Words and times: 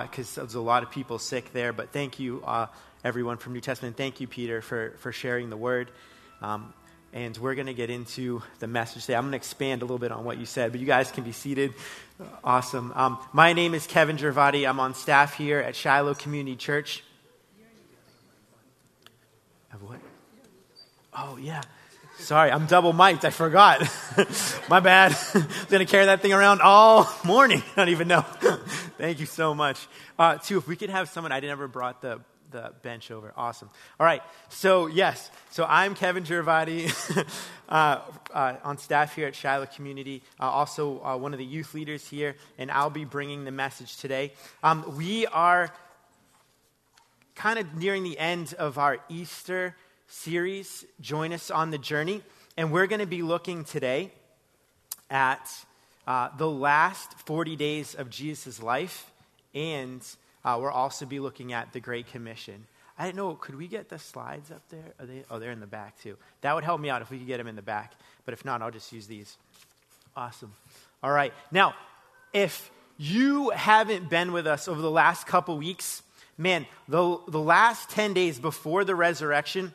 because 0.00 0.38
uh, 0.38 0.40
there's 0.40 0.54
a 0.54 0.60
lot 0.60 0.82
of 0.82 0.90
people 0.90 1.18
sick 1.18 1.52
there. 1.52 1.70
But 1.70 1.90
thank 1.92 2.18
you, 2.18 2.42
uh, 2.46 2.68
everyone 3.04 3.36
from 3.36 3.52
New 3.52 3.60
Testament. 3.60 3.94
Thank 3.94 4.22
you, 4.22 4.26
Peter, 4.26 4.62
for, 4.62 4.94
for 5.00 5.12
sharing 5.12 5.50
the 5.50 5.56
word. 5.58 5.90
Um, 6.40 6.72
and 7.12 7.36
we're 7.36 7.54
going 7.54 7.66
to 7.66 7.74
get 7.74 7.90
into 7.90 8.42
the 8.58 8.66
message 8.66 9.02
today. 9.02 9.16
I'm 9.16 9.24
going 9.24 9.32
to 9.32 9.36
expand 9.36 9.82
a 9.82 9.84
little 9.84 9.98
bit 9.98 10.10
on 10.10 10.24
what 10.24 10.38
you 10.38 10.46
said, 10.46 10.72
but 10.72 10.80
you 10.80 10.86
guys 10.86 11.10
can 11.10 11.24
be 11.24 11.32
seated. 11.32 11.74
Awesome. 12.42 12.90
Um, 12.94 13.18
my 13.34 13.52
name 13.52 13.74
is 13.74 13.86
Kevin 13.86 14.16
Gervati. 14.16 14.66
I'm 14.66 14.80
on 14.80 14.94
staff 14.94 15.34
here 15.36 15.58
at 15.58 15.76
Shiloh 15.76 16.14
Community 16.14 16.56
Church. 16.56 17.04
Of 19.74 19.82
what? 19.82 20.00
Oh, 21.12 21.36
yeah. 21.36 21.60
Sorry, 22.18 22.50
I'm 22.52 22.66
double 22.66 22.92
mic'd. 22.92 23.24
I 23.24 23.30
forgot. 23.30 23.80
My 24.68 24.80
bad. 24.80 25.16
I'm 25.34 25.46
going 25.68 25.84
to 25.84 25.90
carry 25.90 26.06
that 26.06 26.20
thing 26.20 26.32
around 26.32 26.60
all 26.60 27.10
morning. 27.24 27.62
I 27.72 27.80
don't 27.80 27.88
even 27.88 28.08
know. 28.08 28.20
Thank 28.98 29.18
you 29.18 29.26
so 29.26 29.54
much. 29.54 29.86
Uh, 30.18 30.36
too, 30.36 30.58
if 30.58 30.68
we 30.68 30.76
could 30.76 30.90
have 30.90 31.08
someone, 31.08 31.32
I 31.32 31.40
never 31.40 31.66
brought 31.66 32.02
the, 32.02 32.20
the 32.50 32.72
bench 32.82 33.10
over. 33.10 33.32
Awesome. 33.36 33.70
All 33.98 34.06
right. 34.06 34.22
So, 34.50 34.86
yes. 34.86 35.30
So, 35.50 35.64
I'm 35.68 35.94
Kevin 35.94 36.22
Gervati, 36.22 36.92
uh, 37.68 38.00
uh, 38.32 38.56
on 38.62 38.78
staff 38.78 39.16
here 39.16 39.26
at 39.26 39.34
Shiloh 39.34 39.66
Community, 39.66 40.22
uh, 40.38 40.44
also 40.44 41.02
uh, 41.02 41.16
one 41.16 41.32
of 41.32 41.38
the 41.38 41.46
youth 41.46 41.74
leaders 41.74 42.06
here, 42.08 42.36
and 42.58 42.70
I'll 42.70 42.90
be 42.90 43.04
bringing 43.04 43.44
the 43.44 43.50
message 43.50 43.96
today. 43.96 44.32
Um, 44.62 44.96
we 44.96 45.26
are 45.26 45.72
kind 47.34 47.58
of 47.58 47.74
nearing 47.74 48.04
the 48.04 48.18
end 48.18 48.54
of 48.58 48.78
our 48.78 48.98
Easter 49.08 49.74
series. 50.12 50.84
Join 51.00 51.32
us 51.32 51.50
on 51.50 51.70
the 51.70 51.78
journey. 51.78 52.22
And 52.56 52.70
we're 52.70 52.86
going 52.86 53.00
to 53.00 53.06
be 53.06 53.22
looking 53.22 53.64
today 53.64 54.12
at 55.10 55.50
uh, 56.06 56.28
the 56.36 56.48
last 56.48 57.18
40 57.20 57.56
days 57.56 57.94
of 57.94 58.10
Jesus' 58.10 58.62
life. 58.62 59.10
And 59.54 60.06
uh, 60.44 60.58
we'll 60.60 60.70
also 60.70 61.06
be 61.06 61.18
looking 61.18 61.54
at 61.54 61.72
the 61.72 61.80
Great 61.80 62.08
Commission. 62.08 62.66
I 62.98 63.06
didn't 63.06 63.16
know, 63.16 63.34
could 63.34 63.56
we 63.56 63.68
get 63.68 63.88
the 63.88 63.98
slides 63.98 64.50
up 64.50 64.62
there? 64.68 64.92
They, 65.00 65.24
oh, 65.30 65.38
they're 65.38 65.50
in 65.50 65.60
the 65.60 65.66
back 65.66 65.98
too. 66.02 66.18
That 66.42 66.54
would 66.54 66.64
help 66.64 66.80
me 66.80 66.90
out 66.90 67.00
if 67.00 67.10
we 67.10 67.16
could 67.18 67.26
get 67.26 67.38
them 67.38 67.46
in 67.46 67.56
the 67.56 67.62
back. 67.62 67.94
But 68.26 68.34
if 68.34 68.44
not, 68.44 68.60
I'll 68.60 68.70
just 68.70 68.92
use 68.92 69.06
these. 69.06 69.36
Awesome. 70.14 70.52
All 71.02 71.10
right. 71.10 71.32
Now, 71.50 71.74
if 72.34 72.70
you 72.98 73.48
haven't 73.50 74.10
been 74.10 74.32
with 74.32 74.46
us 74.46 74.68
over 74.68 74.82
the 74.82 74.90
last 74.90 75.26
couple 75.26 75.56
weeks, 75.56 76.02
man, 76.36 76.66
the, 76.86 77.18
the 77.28 77.40
last 77.40 77.88
10 77.88 78.12
days 78.12 78.38
before 78.38 78.84
the 78.84 78.94
resurrection, 78.94 79.72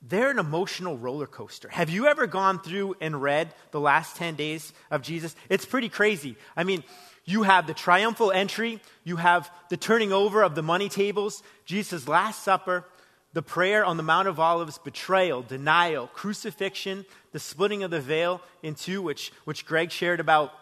they're 0.00 0.30
an 0.30 0.38
emotional 0.38 0.96
roller 0.96 1.26
coaster. 1.26 1.68
Have 1.68 1.90
you 1.90 2.06
ever 2.06 2.26
gone 2.26 2.60
through 2.60 2.96
and 3.00 3.20
read 3.20 3.52
the 3.72 3.80
last 3.80 4.16
10 4.16 4.36
days 4.36 4.72
of 4.90 5.02
Jesus? 5.02 5.34
It's 5.48 5.64
pretty 5.64 5.88
crazy. 5.88 6.36
I 6.56 6.64
mean, 6.64 6.84
you 7.24 7.42
have 7.42 7.66
the 7.66 7.74
triumphal 7.74 8.30
entry, 8.30 8.80
you 9.04 9.16
have 9.16 9.50
the 9.70 9.76
turning 9.76 10.12
over 10.12 10.42
of 10.42 10.54
the 10.54 10.62
money 10.62 10.88
tables, 10.88 11.42
Jesus' 11.64 12.08
Last 12.08 12.42
Supper, 12.42 12.84
the 13.32 13.42
prayer 13.42 13.84
on 13.84 13.96
the 13.96 14.02
Mount 14.02 14.28
of 14.28 14.40
Olives, 14.40 14.78
betrayal, 14.78 15.42
denial, 15.42 16.06
crucifixion, 16.06 17.04
the 17.32 17.38
splitting 17.38 17.82
of 17.82 17.90
the 17.90 18.00
veil 18.00 18.40
in 18.62 18.74
two, 18.74 19.02
which, 19.02 19.32
which 19.44 19.66
Greg 19.66 19.90
shared 19.90 20.20
about 20.20 20.52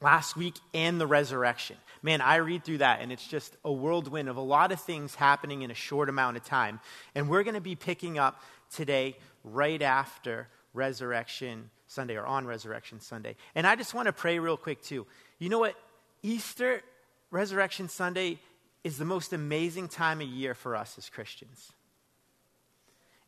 last 0.00 0.36
week, 0.36 0.54
and 0.74 1.00
the 1.00 1.06
resurrection. 1.06 1.76
Man, 2.02 2.20
I 2.20 2.36
read 2.36 2.64
through 2.64 2.78
that 2.78 3.00
and 3.00 3.10
it's 3.10 3.26
just 3.26 3.56
a 3.64 3.72
whirlwind 3.72 4.28
of 4.28 4.36
a 4.36 4.42
lot 4.42 4.70
of 4.70 4.80
things 4.80 5.14
happening 5.14 5.62
in 5.62 5.70
a 5.70 5.74
short 5.74 6.08
amount 6.08 6.36
of 6.36 6.44
time. 6.44 6.80
And 7.14 7.28
we're 7.28 7.42
going 7.42 7.54
to 7.54 7.60
be 7.60 7.74
picking 7.74 8.18
up 8.18 8.40
today, 8.70 9.16
right 9.44 9.80
after 9.82 10.48
Resurrection 10.74 11.70
Sunday 11.86 12.16
or 12.16 12.26
on 12.26 12.46
Resurrection 12.46 13.00
Sunday. 13.00 13.36
And 13.54 13.66
I 13.66 13.76
just 13.76 13.94
want 13.94 14.06
to 14.06 14.12
pray 14.12 14.38
real 14.38 14.56
quick, 14.56 14.82
too. 14.82 15.06
You 15.38 15.48
know 15.48 15.58
what? 15.58 15.76
Easter, 16.22 16.82
Resurrection 17.30 17.88
Sunday, 17.88 18.38
is 18.84 18.98
the 18.98 19.04
most 19.04 19.32
amazing 19.32 19.88
time 19.88 20.20
of 20.20 20.28
year 20.28 20.54
for 20.54 20.76
us 20.76 20.96
as 20.98 21.08
Christians. 21.08 21.72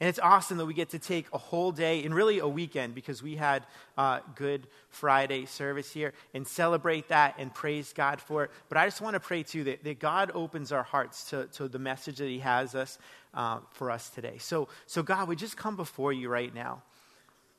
And 0.01 0.09
it's 0.09 0.21
awesome 0.21 0.59
that 0.59 0.67
we 0.67 0.75
get 0.75 0.91
to 0.91 1.01
take 1.01 1.27
a 1.33 1.39
whole 1.39 1.73
day 1.73 2.05
and 2.05 2.15
really 2.15 2.39
a 2.39 2.47
weekend 2.47 2.95
because 2.95 3.21
we 3.21 3.35
had 3.35 3.67
uh, 3.97 4.21
Good 4.37 4.69
Friday 4.91 5.45
service 5.47 5.93
here 5.93 6.13
and 6.33 6.47
celebrate 6.47 7.09
that 7.09 7.35
and 7.39 7.53
praise 7.53 7.93
God 7.93 8.21
for 8.21 8.45
it. 8.45 8.51
But 8.69 8.79
I 8.79 8.87
just 8.87 9.01
want 9.01 9.15
to 9.15 9.21
pray 9.21 9.43
too 9.43 9.65
that, 9.65 9.83
that 9.83 9.99
God 9.99 10.31
opens 10.35 10.71
our 10.71 10.85
hearts 10.85 11.31
to, 11.31 11.47
to 11.55 11.67
the 11.67 11.81
message 11.81 12.19
that 12.19 12.29
He 12.29 12.39
has 12.39 12.77
us 12.77 12.97
uh, 13.35 13.59
for 13.73 13.91
us 13.91 14.09
today. 14.11 14.39
So, 14.39 14.69
so, 14.87 15.03
God, 15.03 15.27
we 15.27 15.35
just 15.35 15.57
come 15.57 15.75
before 15.75 16.13
you 16.13 16.29
right 16.29 16.55
now. 16.55 16.83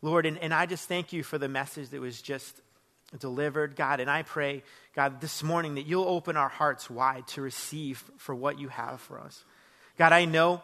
Lord, 0.01 0.25
and, 0.25 0.37
and 0.37 0.53
I 0.53 0.65
just 0.65 0.87
thank 0.87 1.11
you 1.11 1.23
for 1.23 1.37
the 1.37 1.49
message 1.49 1.89
that 1.89 1.99
was 1.99 2.21
just 2.21 2.61
delivered, 3.19 3.75
God. 3.75 3.99
And 3.99 4.09
I 4.09 4.23
pray, 4.23 4.63
God, 4.95 5.19
this 5.19 5.43
morning 5.43 5.75
that 5.75 5.87
you'll 5.87 6.07
open 6.07 6.37
our 6.37 6.47
hearts 6.47 6.89
wide 6.89 7.27
to 7.29 7.41
receive 7.41 8.01
for 8.17 8.33
what 8.33 8.59
you 8.59 8.69
have 8.69 9.01
for 9.01 9.19
us. 9.19 9.43
God, 9.97 10.13
I 10.13 10.23
know 10.23 10.61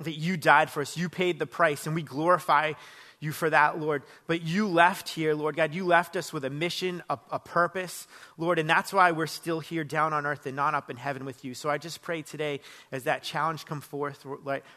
that 0.00 0.14
you 0.14 0.36
died 0.36 0.70
for 0.70 0.80
us. 0.82 0.96
You 0.96 1.08
paid 1.08 1.38
the 1.38 1.46
price, 1.46 1.86
and 1.86 1.94
we 1.94 2.02
glorify 2.02 2.74
you 3.18 3.32
for 3.32 3.48
that, 3.48 3.80
Lord. 3.80 4.02
But 4.26 4.42
you 4.42 4.68
left 4.68 5.08
here, 5.08 5.34
Lord 5.34 5.56
God. 5.56 5.74
You 5.74 5.86
left 5.86 6.16
us 6.16 6.32
with 6.32 6.44
a 6.44 6.50
mission, 6.50 7.02
a, 7.08 7.18
a, 7.30 7.38
purpose, 7.38 8.06
Lord. 8.36 8.58
And 8.58 8.68
that's 8.68 8.92
why 8.92 9.12
we're 9.12 9.26
still 9.26 9.60
here 9.60 9.84
down 9.84 10.12
on 10.12 10.26
earth 10.26 10.44
and 10.46 10.54
not 10.54 10.74
up 10.74 10.90
in 10.90 10.96
heaven 10.96 11.24
with 11.24 11.44
you. 11.44 11.54
So 11.54 11.70
I 11.70 11.78
just 11.78 12.02
pray 12.02 12.22
today, 12.22 12.60
as 12.92 13.04
that 13.04 13.22
challenge 13.22 13.64
come 13.64 13.80
forth 13.80 14.24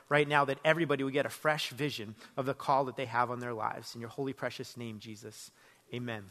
right, 0.07 0.27
now, 0.27 0.45
that 0.45 0.57
everybody 0.63 1.03
will 1.03 1.11
get 1.11 1.25
a 1.25 1.29
fresh 1.29 1.69
vision 1.71 2.15
of 2.37 2.45
the 2.45 2.53
call 2.53 2.85
that 2.85 2.95
they 2.95 3.05
have 3.05 3.29
on 3.29 3.39
their 3.39 3.53
lives. 3.53 3.93
In 3.93 4.01
your 4.01 4.09
holy, 4.09 4.33
precious 4.33 4.77
name, 4.77 4.99
Jesus. 4.99 5.51
Amen. 5.93 6.23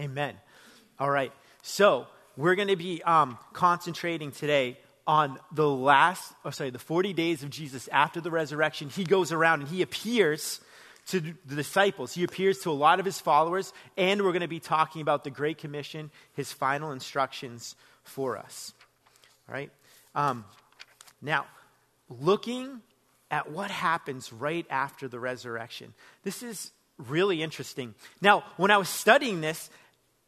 Amen. 0.00 0.34
All 0.98 1.10
right. 1.10 1.32
So 1.60 2.06
we're 2.36 2.54
going 2.54 2.68
to 2.68 2.76
be 2.76 3.02
um, 3.02 3.38
concentrating 3.52 4.30
today 4.30 4.78
on 5.06 5.38
the 5.52 5.68
last, 5.68 6.32
or 6.44 6.52
sorry, 6.52 6.70
the 6.70 6.78
40 6.78 7.12
days 7.12 7.42
of 7.42 7.50
Jesus 7.50 7.88
after 7.88 8.20
the 8.20 8.30
resurrection, 8.30 8.88
he 8.88 9.04
goes 9.04 9.32
around 9.32 9.60
and 9.60 9.68
he 9.68 9.82
appears 9.82 10.60
to 11.08 11.20
the 11.20 11.54
disciples. 11.54 12.12
He 12.12 12.24
appears 12.24 12.58
to 12.60 12.70
a 12.70 12.72
lot 12.72 12.98
of 12.98 13.06
his 13.06 13.20
followers, 13.20 13.72
and 13.96 14.22
we're 14.22 14.32
going 14.32 14.40
to 14.40 14.48
be 14.48 14.60
talking 14.60 15.02
about 15.02 15.22
the 15.22 15.30
Great 15.30 15.58
Commission, 15.58 16.10
his 16.34 16.52
final 16.52 16.90
instructions 16.90 17.76
for 18.02 18.36
us. 18.36 18.72
All 19.48 19.54
right? 19.54 19.70
Um, 20.14 20.44
now, 21.22 21.46
looking 22.08 22.80
at 23.30 23.50
what 23.50 23.70
happens 23.70 24.32
right 24.32 24.66
after 24.68 25.06
the 25.06 25.20
resurrection, 25.20 25.94
this 26.24 26.42
is 26.42 26.72
really 26.98 27.42
interesting. 27.42 27.94
Now, 28.20 28.42
when 28.56 28.72
I 28.72 28.78
was 28.78 28.88
studying 28.88 29.40
this, 29.40 29.70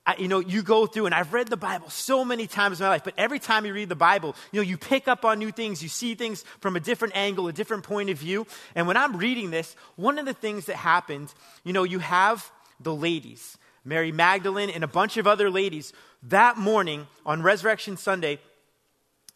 I, 0.08 0.16
you 0.18 0.26
know, 0.26 0.38
you 0.38 0.62
go 0.62 0.86
through, 0.86 1.04
and 1.04 1.14
I've 1.14 1.34
read 1.34 1.48
the 1.48 1.56
Bible 1.58 1.90
so 1.90 2.24
many 2.24 2.46
times 2.46 2.80
in 2.80 2.84
my 2.84 2.88
life, 2.88 3.04
but 3.04 3.12
every 3.18 3.38
time 3.38 3.66
you 3.66 3.74
read 3.74 3.90
the 3.90 3.94
Bible, 3.94 4.34
you 4.52 4.58
know, 4.58 4.66
you 4.66 4.78
pick 4.78 5.06
up 5.06 5.22
on 5.26 5.38
new 5.38 5.52
things, 5.52 5.82
you 5.82 5.90
see 5.90 6.14
things 6.14 6.46
from 6.60 6.76
a 6.76 6.80
different 6.80 7.14
angle, 7.14 7.46
a 7.46 7.52
different 7.52 7.82
point 7.82 8.08
of 8.08 8.16
view. 8.16 8.46
And 8.74 8.86
when 8.86 8.96
I'm 8.96 9.18
reading 9.18 9.50
this, 9.50 9.76
one 9.96 10.18
of 10.18 10.24
the 10.24 10.32
things 10.32 10.64
that 10.64 10.76
happened, 10.76 11.34
you 11.62 11.74
know, 11.74 11.84
you 11.84 11.98
have 11.98 12.50
the 12.80 12.94
ladies, 12.94 13.58
Mary 13.84 14.10
Magdalene 14.10 14.70
and 14.70 14.82
a 14.82 14.88
bunch 14.88 15.18
of 15.18 15.26
other 15.26 15.50
ladies, 15.50 15.92
that 16.22 16.56
morning 16.56 17.06
on 17.26 17.42
Resurrection 17.42 17.98
Sunday, 17.98 18.40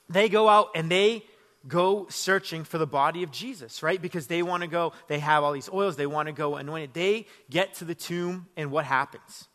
they 0.09 0.31
go 0.31 0.49
out 0.49 0.71
and 0.75 0.91
they 0.91 1.23
go 1.69 2.07
searching 2.09 2.65
for 2.65 2.79
the 2.79 2.87
body 2.87 3.23
of 3.23 3.31
Jesus, 3.31 3.83
right? 3.83 4.01
Because 4.01 4.27
they 4.27 4.43
want 4.43 4.63
to 4.63 4.69
go, 4.69 4.95
they 5.09 5.19
have 5.19 5.45
all 5.45 5.53
these 5.53 5.69
oils, 5.71 5.97
they 5.97 6.07
want 6.07 6.29
to 6.29 6.33
go 6.33 6.57
anoint 6.57 6.85
it. 6.85 6.95
They 6.95 7.27
get 7.51 7.75
to 7.75 7.85
the 7.85 7.95
tomb, 7.95 8.47
and 8.57 8.71
what 8.71 8.87
happens? 8.87 9.49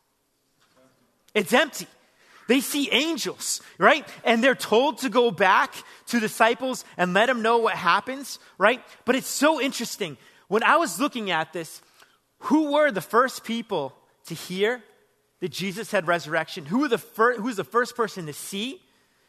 It's 1.38 1.54
empty. 1.54 1.86
They 2.48 2.62
see 2.62 2.90
angels, 2.92 3.62
right? 3.78 4.08
And 4.24 4.44
they're 4.44 4.56
told 4.56 5.00
to 5.00 5.10
go 5.10 5.30
back 5.30 5.76
to 6.08 6.20
disciples 6.20 6.84
and 6.98 7.14
let 7.14 7.28
them 7.28 7.44
know 7.44 7.60
what 7.60 7.76
happens, 7.76 8.40
right? 8.58 8.82
But 9.06 9.16
it's 9.16 9.28
so 9.28 9.62
interesting. 9.62 10.18
When 10.48 10.64
I 10.64 10.78
was 10.78 11.00
looking 11.00 11.30
at 11.30 11.54
this, 11.54 11.82
who 12.40 12.72
were 12.72 12.90
the 12.90 13.02
first 13.02 13.44
people 13.44 13.94
to 14.26 14.34
hear 14.34 14.82
that 15.42 15.50
Jesus 15.50 15.92
had 15.92 16.08
resurrection? 16.08 16.66
Who, 16.66 16.80
were 16.80 16.88
the 16.88 16.98
fir- 16.98 17.36
who 17.36 17.44
was 17.44 17.58
the 17.58 17.64
first 17.64 17.96
person 17.96 18.26
to 18.26 18.34
see 18.34 18.82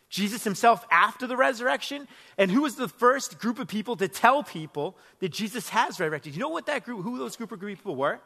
Jesus 0.09 0.45
himself 0.45 0.87
after 0.91 1.27
the 1.27 1.37
resurrection? 1.37 2.09
And 2.39 2.51
who 2.51 2.63
was 2.63 2.77
the 2.77 2.89
first 2.89 3.39
group 3.39 3.59
of 3.59 3.69
people 3.69 3.97
to 3.97 4.09
tell 4.09 4.43
people 4.43 4.97
that 5.19 5.31
Jesus 5.31 5.69
has 5.69 6.01
resurrected? 6.01 6.35
You 6.35 6.41
know 6.41 6.49
what 6.49 6.65
that 6.67 6.87
group, 6.87 7.03
who 7.03 7.19
those 7.19 7.37
group 7.37 7.53
of 7.53 7.61
people 7.61 7.97
were? 7.97 8.19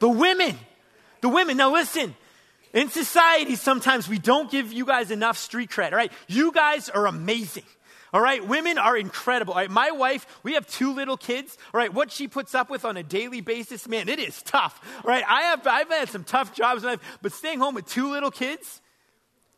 The 0.00 0.08
women. 0.10 0.58
The 1.22 1.30
women. 1.30 1.56
Now 1.56 1.72
listen, 1.72 2.14
in 2.72 2.90
society, 2.90 3.56
sometimes 3.56 4.08
we 4.08 4.18
don't 4.18 4.50
give 4.50 4.72
you 4.72 4.84
guys 4.84 5.10
enough 5.10 5.38
street 5.38 5.70
cred, 5.70 5.92
all 5.92 5.98
right? 5.98 6.12
You 6.26 6.52
guys 6.52 6.88
are 6.88 7.06
amazing. 7.06 7.64
All 8.12 8.22
right, 8.22 8.46
women 8.46 8.78
are 8.78 8.96
incredible. 8.96 9.52
All 9.52 9.60
right, 9.60 9.70
my 9.70 9.90
wife, 9.90 10.26
we 10.42 10.54
have 10.54 10.66
two 10.66 10.94
little 10.94 11.16
kids. 11.16 11.58
All 11.74 11.78
right, 11.78 11.92
what 11.92 12.10
she 12.10 12.26
puts 12.26 12.54
up 12.54 12.70
with 12.70 12.84
on 12.84 12.96
a 12.96 13.02
daily 13.02 13.42
basis, 13.42 13.86
man, 13.86 14.08
it 14.08 14.18
is 14.18 14.42
tough. 14.42 14.80
All 15.04 15.10
right, 15.10 15.24
I 15.28 15.42
have 15.42 15.66
I've 15.66 15.88
had 15.88 16.08
some 16.08 16.24
tough 16.24 16.54
jobs 16.54 16.82
in 16.82 16.88
life, 16.88 17.18
but 17.20 17.32
staying 17.32 17.58
home 17.58 17.74
with 17.74 17.86
two 17.86 18.10
little 18.10 18.30
kids, 18.30 18.80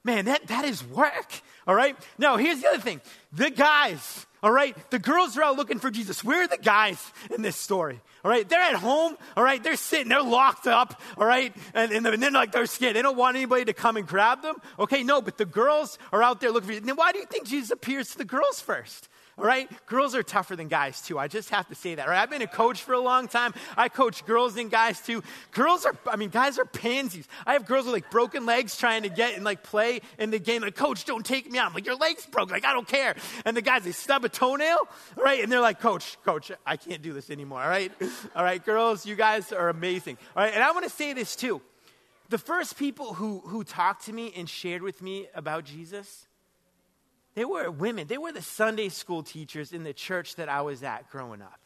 man, 0.05 0.27
that, 0.27 0.47
that 0.49 0.65
is 0.65 0.85
work. 0.85 1.41
All 1.67 1.75
right. 1.75 1.97
Now, 2.19 2.37
here's 2.37 2.61
the 2.61 2.69
other 2.69 2.81
thing: 2.81 3.01
the 3.33 3.51
guys, 3.51 4.27
All 4.43 4.51
right? 4.51 4.75
The 4.91 4.99
girls 4.99 5.37
are 5.37 5.43
out 5.43 5.57
looking 5.57 5.79
for 5.79 5.91
Jesus. 5.91 6.25
Where 6.25 6.45
are 6.45 6.49
the 6.49 6.57
guys 6.57 7.13
in 7.35 7.43
this 7.43 7.57
story? 7.57 8.01
All 8.25 8.31
right? 8.31 8.49
They're 8.49 8.61
at 8.61 8.75
home. 8.75 9.17
All 9.37 9.45
right? 9.45 9.63
They're 9.63 9.77
sitting. 9.77 10.09
They're 10.09 10.23
locked 10.23 10.67
up. 10.67 11.01
All 11.19 11.27
right? 11.27 11.55
And, 11.75 11.93
and, 11.93 12.07
then 12.07 12.33
like 12.33 12.53
they're 12.53 12.67
scared. 12.67 12.97
They 12.97 13.03
don't 13.03 13.19
want 13.19 13.37
anybody 13.37 13.67
to 13.67 13.75
come 13.75 13.99
and 13.99 14.07
grab 14.07 14.41
them. 14.41 14.57
Okay? 14.79 15.03
No, 15.03 15.21
but 15.21 15.37
the 15.37 15.45
girls 15.45 15.99
are 16.11 16.23
out 16.23 16.41
there 16.41 16.51
looking 16.51 16.69
for 16.69 16.75
you. 16.75 16.81
Then 16.81 16.97
why 16.97 17.13
do 17.13 17.19
you 17.19 17.27
think 17.27 17.47
Jesus 17.47 17.71
appears 17.71 18.13
to 18.13 18.19
the 18.19 18.25
girls 18.25 18.61
first? 18.61 19.10
All 19.41 19.47
right? 19.47 19.71
Girls 19.87 20.15
are 20.15 20.23
tougher 20.23 20.55
than 20.55 20.69
guys, 20.69 21.01
too. 21.01 21.19
I 21.19 21.27
just 21.27 21.49
have 21.49 21.67
to 21.69 21.75
say 21.75 21.95
that, 21.95 22.07
right? 22.07 22.21
I've 22.21 22.29
been 22.29 22.43
a 22.43 22.47
coach 22.47 22.83
for 22.83 22.93
a 22.93 23.01
long 23.01 23.27
time. 23.27 23.55
I 23.75 23.89
coach 23.89 24.27
girls 24.27 24.59
and 24.59 24.71
guys, 24.71 25.01
too. 25.01 25.23
Girls 25.53 25.87
are, 25.87 25.97
I 26.07 26.17
mean, 26.17 26.29
guys 26.29 26.59
are 26.59 26.67
pansies. 26.67 27.27
I 27.47 27.55
have 27.55 27.65
girls 27.65 27.87
with 27.87 27.95
like 27.95 28.11
broken 28.11 28.45
legs 28.45 28.77
trying 28.77 29.05
to 29.05 29.09
get 29.09 29.37
and 29.37 29.43
like 29.43 29.63
play 29.63 30.03
in 30.19 30.31
the 30.31 30.39
game. 30.39 30.61
Like, 30.61 30.77
coach, 30.77 31.07
don't 31.07 31.25
take 31.25 31.51
me 31.51 31.59
out. 31.59 31.69
I'm 31.69 31.73
like, 31.73 31.87
your 31.87 31.97
leg's 31.97 32.27
broke. 32.27 32.51
Like, 32.51 32.67
I 32.67 32.75
don't 32.75 32.87
care. 32.87 33.17
And 33.47 33.57
the 33.57 33.63
guys, 33.63 33.83
they 33.83 33.93
stub 33.93 34.27
a 34.27 34.29
toenail, 34.29 34.87
right? 35.17 35.43
And 35.43 35.51
they're 35.51 35.63
like, 35.63 35.81
coach, 35.81 36.19
coach, 36.23 36.53
I 36.67 36.77
can't 36.77 37.01
do 37.01 37.15
this 37.15 37.31
anymore, 37.31 37.63
all 37.63 37.69
right? 37.71 37.91
All 38.37 38.45
right, 38.45 38.63
girls, 38.63 39.07
you 39.07 39.17
guys 39.17 39.53
are 39.53 39.71
amazing. 39.71 40.19
All 40.37 40.43
right? 40.43 40.53
And 40.53 40.63
I 40.63 40.73
want 40.73 40.85
to 40.85 40.91
say 40.91 41.15
this, 41.15 41.35
too. 41.35 41.63
The 42.29 42.37
first 42.37 42.77
people 42.79 43.15
who, 43.15 43.41
who 43.41 43.65
talked 43.65 44.05
to 44.05 44.13
me 44.13 44.35
and 44.37 44.47
shared 44.51 44.83
with 44.83 45.01
me 45.01 45.29
about 45.35 45.65
Jesus, 45.65 46.27
they 47.35 47.45
were 47.45 47.71
women. 47.71 48.07
They 48.07 48.19
were 48.19 48.33
the 48.33 48.43
Sunday 48.43 48.89
school 48.89 49.23
teachers 49.23 49.73
in 49.73 49.85
the 49.85 49.93
church 49.93 50.37
that 50.37 50.49
I 50.49 50.63
was 50.63 50.83
at 50.83 51.11
growing 51.11 51.43
up. 51.43 51.61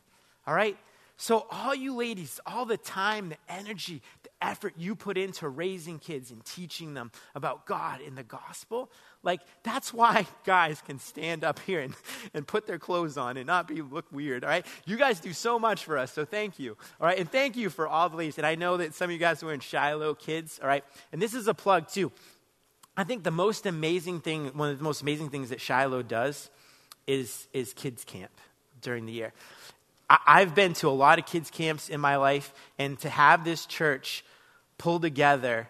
All 0.47 0.55
right? 0.55 0.77
So, 1.17 1.47
all 1.49 1.75
you 1.75 1.95
ladies, 1.95 2.41
all 2.45 2.65
the 2.65 2.77
time, 2.77 3.29
the 3.29 3.37
energy, 3.49 4.03
the 4.25 4.31
effort 4.43 4.75
you 4.77 4.97
put 4.97 5.17
into 5.17 5.49
raising 5.49 6.01
kids 6.01 6.33
and 6.33 6.45
teaching 6.45 6.95
them 6.95 7.13
about 7.37 7.67
God 7.67 8.01
and 8.01 8.19
the 8.19 8.25
gospel, 8.25 8.91
like 9.23 9.41
that's 9.63 9.95
why 9.95 10.27
guys 10.45 10.83
can 10.85 10.99
stand 10.99 11.45
up 11.45 11.61
here 11.61 11.81
and, 11.81 11.95
and 12.35 12.45
put 12.45 12.67
their 12.67 12.81
clothes 12.81 13.17
on 13.17 13.37
and 13.37 13.47
not 13.47 13.69
be 13.69 13.81
look 13.81 14.07
weird. 14.11 14.43
All 14.43 14.51
right, 14.51 14.67
you 14.87 14.97
guys 14.97 15.21
do 15.21 15.33
so 15.33 15.57
much 15.57 15.85
for 15.85 15.97
us, 15.97 16.13
so 16.13 16.25
thank 16.25 16.59
you. 16.59 16.77
All 17.01 17.07
right, 17.07 17.19
and 17.19 17.31
thank 17.31 17.57
you 17.57 17.71
for 17.71 17.87
all 17.87 18.09
the 18.09 18.17
ladies. 18.17 18.37
And 18.37 18.47
I 18.47 18.57
know 18.57 18.77
that 18.79 18.93
some 18.93 19.05
of 19.05 19.13
you 19.13 19.19
guys 19.19 19.41
are 19.45 19.53
in 19.53 19.61
Shiloh 19.61 20.15
kids. 20.15 20.59
All 20.61 20.67
right, 20.67 20.85
and 21.13 21.23
this 21.23 21.33
is 21.33 21.47
a 21.47 21.55
plug 21.55 21.89
too. 21.89 22.11
I 22.96 23.05
think 23.05 23.25
the 23.25 23.31
most 23.31 23.67
amazing 23.67 24.20
thing, 24.20 24.46
one 24.56 24.70
of 24.70 24.79
the 24.79 24.85
most 24.85 25.02
amazing 25.02 25.31
things 25.31 25.50
that 25.50 25.61
Shiloh 25.61 26.02
does 26.02 26.50
is, 27.06 27.49
is 27.52 27.73
kids 27.73 28.05
camp 28.05 28.31
during 28.81 29.06
the 29.06 29.12
year. 29.12 29.32
I, 30.08 30.19
I've 30.26 30.55
been 30.55 30.75
to 30.75 30.88
a 30.88 30.91
lot 30.91 31.19
of 31.19 31.26
kids 31.26 31.50
camps 31.50 31.88
in 31.88 32.00
my 32.00 32.17
life, 32.17 32.55
and 32.79 32.99
to 33.00 33.08
have 33.08 33.44
this 33.44 33.67
church 33.67 34.25
pull 34.79 35.00
together 35.00 35.69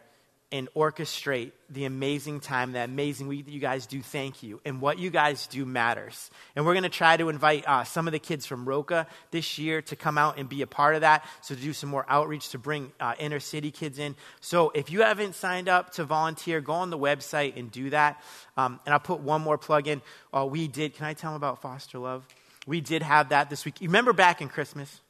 and 0.52 0.69
orchestrate 0.75 1.50
the 1.69 1.85
amazing 1.85 2.38
time, 2.38 2.73
that 2.73 2.88
amazing 2.88 3.26
week 3.26 3.44
that 3.46 3.50
you 3.50 3.61
guys 3.61 3.87
do. 3.87 4.00
Thank 4.00 4.43
you. 4.43 4.61
And 4.64 4.81
what 4.81 4.99
you 4.99 5.11
guys 5.11 5.46
do 5.49 5.64
matters. 5.67 6.31
And 6.55 6.64
we're 6.64 6.75
going 6.75 6.85
to 6.85 6.88
try 6.88 7.17
to 7.17 7.29
invite 7.29 7.64
uh, 7.67 7.82
some 7.85 8.06
of 8.06 8.12
the 8.12 8.19
kids 8.19 8.46
from 8.46 8.64
Roca 8.64 9.06
this 9.32 9.58
year 9.58 9.82
to 9.82 9.96
come 9.96 10.17
out 10.17 10.38
and 10.38 10.49
be 10.49 10.62
a 10.62 10.67
part 10.67 10.94
of 10.94 11.00
that. 11.00 11.26
So 11.43 11.55
to 11.55 11.61
do 11.61 11.73
some 11.73 11.91
more 11.91 12.06
outreach 12.08 12.50
to 12.50 12.58
bring 12.58 12.93
uh, 13.00 13.14
inner 13.19 13.41
city 13.41 13.70
kids 13.73 13.99
in. 13.99 14.14
So 14.41 14.70
if 14.70 14.91
you 14.91 15.02
haven't 15.02 15.35
signed 15.35 15.69
up 15.69 15.94
to 15.94 16.05
volunteer, 16.05 16.61
go 16.61 16.75
on 16.75 16.91
the 16.91 16.99
website 16.99 17.56
and 17.56 17.70
do 17.70 17.91
that. 17.91 18.23
Um, 18.56 18.79
and 18.87 18.93
I'll 18.93 19.00
put 19.00 19.20
one 19.20 19.41
more 19.41 19.58
plug 19.58 19.88
in. 19.88 20.02
Uh, 20.32 20.46
we 20.49 20.69
did, 20.69 20.94
can 20.94 21.06
I 21.06 21.14
tell 21.14 21.32
them 21.32 21.37
about 21.37 21.62
Foster 21.62 21.99
Love? 21.99 22.25
We 22.67 22.81
did 22.81 23.02
have 23.02 23.31
that 23.31 23.50
this 23.50 23.64
week. 23.64 23.81
You 23.81 23.88
remember 23.88 24.12
back 24.12 24.41
in 24.41 24.49
Christmas? 24.49 25.00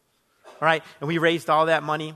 All 0.47 0.67
right. 0.67 0.83
And 1.01 1.09
we 1.09 1.19
raised 1.19 1.51
all 1.51 1.67
that 1.67 1.83
money 1.83 2.15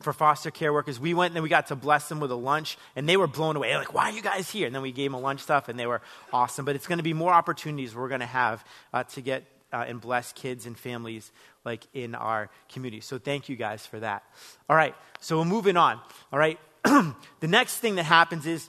for 0.00 0.12
foster 0.12 0.50
care 0.50 0.72
workers. 0.72 1.00
We 1.00 1.12
went 1.12 1.34
and 1.34 1.42
we 1.42 1.48
got 1.48 1.68
to 1.68 1.76
bless 1.76 2.08
them 2.08 2.20
with 2.20 2.30
a 2.30 2.36
lunch, 2.36 2.78
and 2.94 3.08
they 3.08 3.16
were 3.16 3.26
blown 3.26 3.56
away. 3.56 3.76
Like, 3.76 3.94
why 3.94 4.10
are 4.10 4.12
you 4.12 4.22
guys 4.22 4.50
here? 4.50 4.66
And 4.66 4.74
then 4.74 4.82
we 4.82 4.92
gave 4.92 5.10
them 5.10 5.14
a 5.14 5.20
lunch 5.20 5.40
stuff, 5.40 5.68
and 5.68 5.78
they 5.78 5.86
were 5.86 6.00
awesome. 6.32 6.64
But 6.64 6.76
it's 6.76 6.86
going 6.86 6.98
to 6.98 7.04
be 7.04 7.12
more 7.12 7.32
opportunities 7.32 7.94
we're 7.94 8.08
going 8.08 8.20
to 8.20 8.26
have 8.26 8.64
uh, 8.92 9.04
to 9.04 9.20
get 9.20 9.44
uh, 9.72 9.84
and 9.86 10.00
bless 10.00 10.32
kids 10.32 10.66
and 10.66 10.78
families 10.78 11.30
like 11.64 11.84
in 11.92 12.14
our 12.14 12.48
community. 12.70 13.00
So 13.00 13.18
thank 13.18 13.48
you 13.48 13.56
guys 13.56 13.84
for 13.84 14.00
that. 14.00 14.22
All 14.68 14.76
right, 14.76 14.94
so 15.20 15.38
we're 15.38 15.44
moving 15.44 15.76
on. 15.76 16.00
All 16.32 16.38
right, 16.38 16.58
the 16.84 17.14
next 17.42 17.78
thing 17.78 17.96
that 17.96 18.04
happens 18.04 18.46
is 18.46 18.68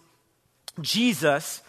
Jesus 0.81 1.61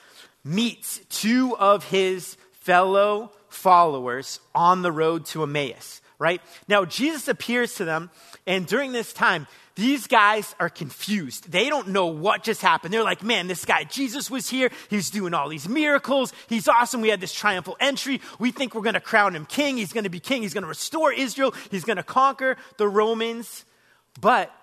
meets 0.43 1.01
two 1.11 1.57
of 1.59 1.85
his 1.85 2.37
fellow 2.53 3.31
followers 3.49 4.41
on 4.55 4.83
the 4.83 4.93
road 4.93 5.27
to 5.27 5.43
Emmaus 5.43 6.01
right? 6.21 6.41
Now, 6.69 6.85
Jesus 6.85 7.27
appears 7.27 7.75
to 7.77 7.85
them, 7.85 8.11
and 8.47 8.67
during 8.67 8.93
this 8.93 9.13
time, 9.13 9.49
these 9.75 10.07
guys 10.07 10.55
are 10.61 10.69
confused. 10.69 11.51
They 11.51 11.71
don't 11.71 11.89
know 11.89 12.09
what 12.09 12.45
just 12.45 12.61
happened. 12.61 12.93
They're 12.93 13.03
like, 13.03 13.23
man, 13.23 13.49
this 13.49 13.65
guy, 13.65 13.85
Jesus 13.85 14.31
was 14.31 14.49
here. 14.49 14.71
He's 14.91 15.09
doing 15.09 15.33
all 15.33 15.49
these 15.49 15.67
miracles. 15.67 16.35
He's 16.49 16.69
awesome. 16.69 17.01
We 17.01 17.09
had 17.09 17.23
this 17.23 17.33
triumphal 17.33 17.79
entry. 17.81 18.21
We 18.39 18.53
think 18.53 18.75
we're 18.75 18.83
going 18.83 18.95
to 18.95 19.01
crown 19.01 19.35
him 19.35 19.47
king. 19.47 19.79
He's 19.79 19.95
going 19.95 20.05
to 20.05 20.11
be 20.11 20.21
king. 20.21 20.43
He's 20.43 20.53
going 20.53 20.63
to 20.63 20.69
restore 20.69 21.11
Israel. 21.11 21.55
He's 21.71 21.85
going 21.85 21.97
to 21.97 22.03
conquer 22.03 22.59
the 22.77 22.87
Romans. 22.87 23.65
But 24.21 24.55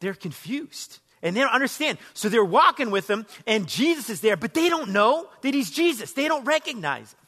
they're 0.00 0.12
confused 0.12 0.98
and 1.22 1.34
they 1.34 1.40
don't 1.40 1.54
understand. 1.54 1.96
So 2.12 2.28
they're 2.28 2.44
walking 2.44 2.90
with 2.90 3.08
him, 3.08 3.24
and 3.46 3.66
Jesus 3.66 4.10
is 4.10 4.20
there, 4.20 4.36
but 4.36 4.52
they 4.52 4.68
don't 4.68 4.90
know 4.90 5.26
that 5.40 5.54
he's 5.54 5.70
Jesus. 5.70 6.12
They 6.12 6.28
don't 6.28 6.44
recognize 6.44 7.12
him 7.12 7.23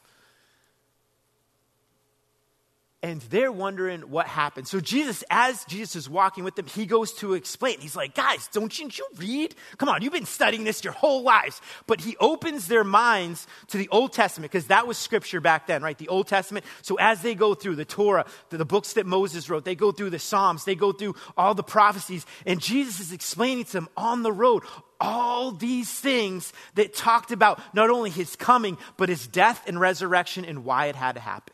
and 3.07 3.21
they're 3.21 3.51
wondering 3.53 4.01
what 4.01 4.27
happened. 4.27 4.67
So 4.67 4.81
Jesus, 4.81 5.23
as 5.29 5.63
Jesus 5.65 5.95
is 5.95 6.09
walking 6.09 6.43
with 6.43 6.55
them, 6.55 6.65
he 6.65 6.85
goes 6.85 7.13
to 7.13 7.35
explain. 7.35 7.79
He's 7.79 7.95
like, 7.95 8.13
guys, 8.13 8.49
don't 8.51 8.77
you, 8.77 8.89
you 8.91 9.05
read? 9.15 9.55
Come 9.77 9.87
on, 9.87 10.01
you've 10.01 10.11
been 10.11 10.25
studying 10.25 10.65
this 10.65 10.83
your 10.83 10.91
whole 10.91 11.23
lives. 11.23 11.61
But 11.85 12.01
he 12.01 12.17
opens 12.17 12.67
their 12.67 12.83
minds 12.83 13.47
to 13.67 13.77
the 13.77 13.87
Old 13.89 14.11
Testament 14.11 14.51
because 14.51 14.67
that 14.67 14.87
was 14.87 14.97
scripture 14.97 15.39
back 15.39 15.67
then, 15.67 15.81
right? 15.81 15.97
The 15.97 16.09
Old 16.09 16.27
Testament. 16.27 16.65
So 16.81 16.95
as 16.99 17.21
they 17.21 17.33
go 17.33 17.53
through 17.53 17.77
the 17.77 17.85
Torah, 17.85 18.25
the, 18.49 18.57
the 18.57 18.65
books 18.65 18.93
that 18.93 19.05
Moses 19.05 19.49
wrote, 19.49 19.63
they 19.63 19.75
go 19.75 19.93
through 19.93 20.09
the 20.09 20.19
Psalms, 20.19 20.65
they 20.65 20.75
go 20.75 20.91
through 20.91 21.15
all 21.37 21.55
the 21.55 21.63
prophecies, 21.63 22.25
and 22.45 22.59
Jesus 22.59 22.99
is 22.99 23.13
explaining 23.13 23.63
to 23.65 23.71
them 23.71 23.89
on 23.95 24.23
the 24.23 24.33
road 24.33 24.63
all 24.99 25.51
these 25.51 25.91
things 25.91 26.51
that 26.75 26.93
talked 26.93 27.31
about 27.31 27.61
not 27.73 27.89
only 27.89 28.09
his 28.09 28.35
coming, 28.35 28.77
but 28.97 29.07
his 29.07 29.27
death 29.27 29.63
and 29.67 29.79
resurrection 29.79 30.43
and 30.43 30.65
why 30.65 30.87
it 30.87 30.95
had 30.95 31.13
to 31.13 31.21
happen. 31.21 31.53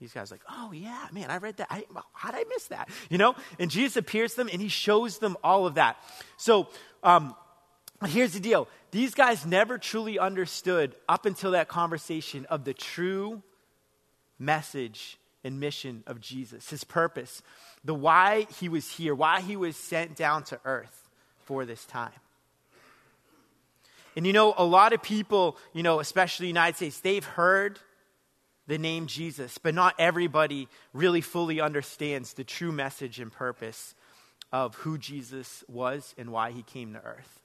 These 0.00 0.14
guys 0.14 0.30
like, 0.30 0.40
oh 0.48 0.72
yeah, 0.72 1.08
man, 1.12 1.30
I 1.30 1.36
read 1.36 1.58
that. 1.58 1.66
I, 1.70 1.84
how 2.14 2.30
did 2.30 2.40
I 2.40 2.44
miss 2.48 2.68
that? 2.68 2.88
You 3.10 3.18
know? 3.18 3.34
And 3.58 3.70
Jesus 3.70 3.98
appears 3.98 4.32
to 4.32 4.38
them 4.38 4.48
and 4.50 4.60
he 4.60 4.68
shows 4.68 5.18
them 5.18 5.36
all 5.44 5.66
of 5.66 5.74
that. 5.74 5.98
So 6.38 6.68
um, 7.02 7.36
here's 8.06 8.32
the 8.32 8.40
deal. 8.40 8.66
These 8.92 9.14
guys 9.14 9.44
never 9.44 9.76
truly 9.76 10.18
understood 10.18 10.96
up 11.06 11.26
until 11.26 11.50
that 11.50 11.68
conversation 11.68 12.46
of 12.46 12.64
the 12.64 12.72
true 12.72 13.42
message 14.38 15.18
and 15.44 15.60
mission 15.60 16.02
of 16.06 16.20
Jesus, 16.20 16.70
his 16.70 16.82
purpose, 16.82 17.42
the 17.84 17.94
why 17.94 18.46
he 18.58 18.70
was 18.70 18.90
here, 18.90 19.14
why 19.14 19.42
he 19.42 19.54
was 19.54 19.76
sent 19.76 20.16
down 20.16 20.44
to 20.44 20.58
earth 20.64 21.08
for 21.44 21.66
this 21.66 21.84
time. 21.84 22.10
And 24.16 24.26
you 24.26 24.32
know, 24.32 24.54
a 24.56 24.64
lot 24.64 24.92
of 24.92 25.02
people, 25.02 25.56
you 25.72 25.82
know, 25.82 26.00
especially 26.00 26.44
the 26.44 26.48
United 26.48 26.76
States, 26.76 27.00
they've 27.00 27.24
heard 27.24 27.78
the 28.66 28.78
name 28.78 29.06
Jesus, 29.06 29.58
but 29.58 29.74
not 29.74 29.94
everybody 29.98 30.68
really 30.92 31.20
fully 31.20 31.60
understands 31.60 32.34
the 32.34 32.44
true 32.44 32.72
message 32.72 33.18
and 33.18 33.32
purpose 33.32 33.94
of 34.52 34.74
who 34.76 34.98
Jesus 34.98 35.64
was 35.68 36.14
and 36.18 36.30
why 36.30 36.50
he 36.50 36.62
came 36.62 36.92
to 36.94 37.04
earth. 37.04 37.40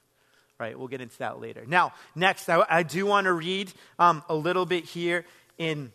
Right, 0.58 0.78
we'll 0.78 0.88
get 0.88 1.02
into 1.02 1.18
that 1.18 1.38
later. 1.38 1.64
Now, 1.66 1.92
next, 2.14 2.48
I, 2.48 2.64
I 2.68 2.82
do 2.82 3.04
want 3.04 3.26
to 3.26 3.32
read 3.32 3.70
um, 3.98 4.22
a 4.28 4.34
little 4.34 4.64
bit 4.64 4.84
here 4.84 5.26
in, 5.58 5.92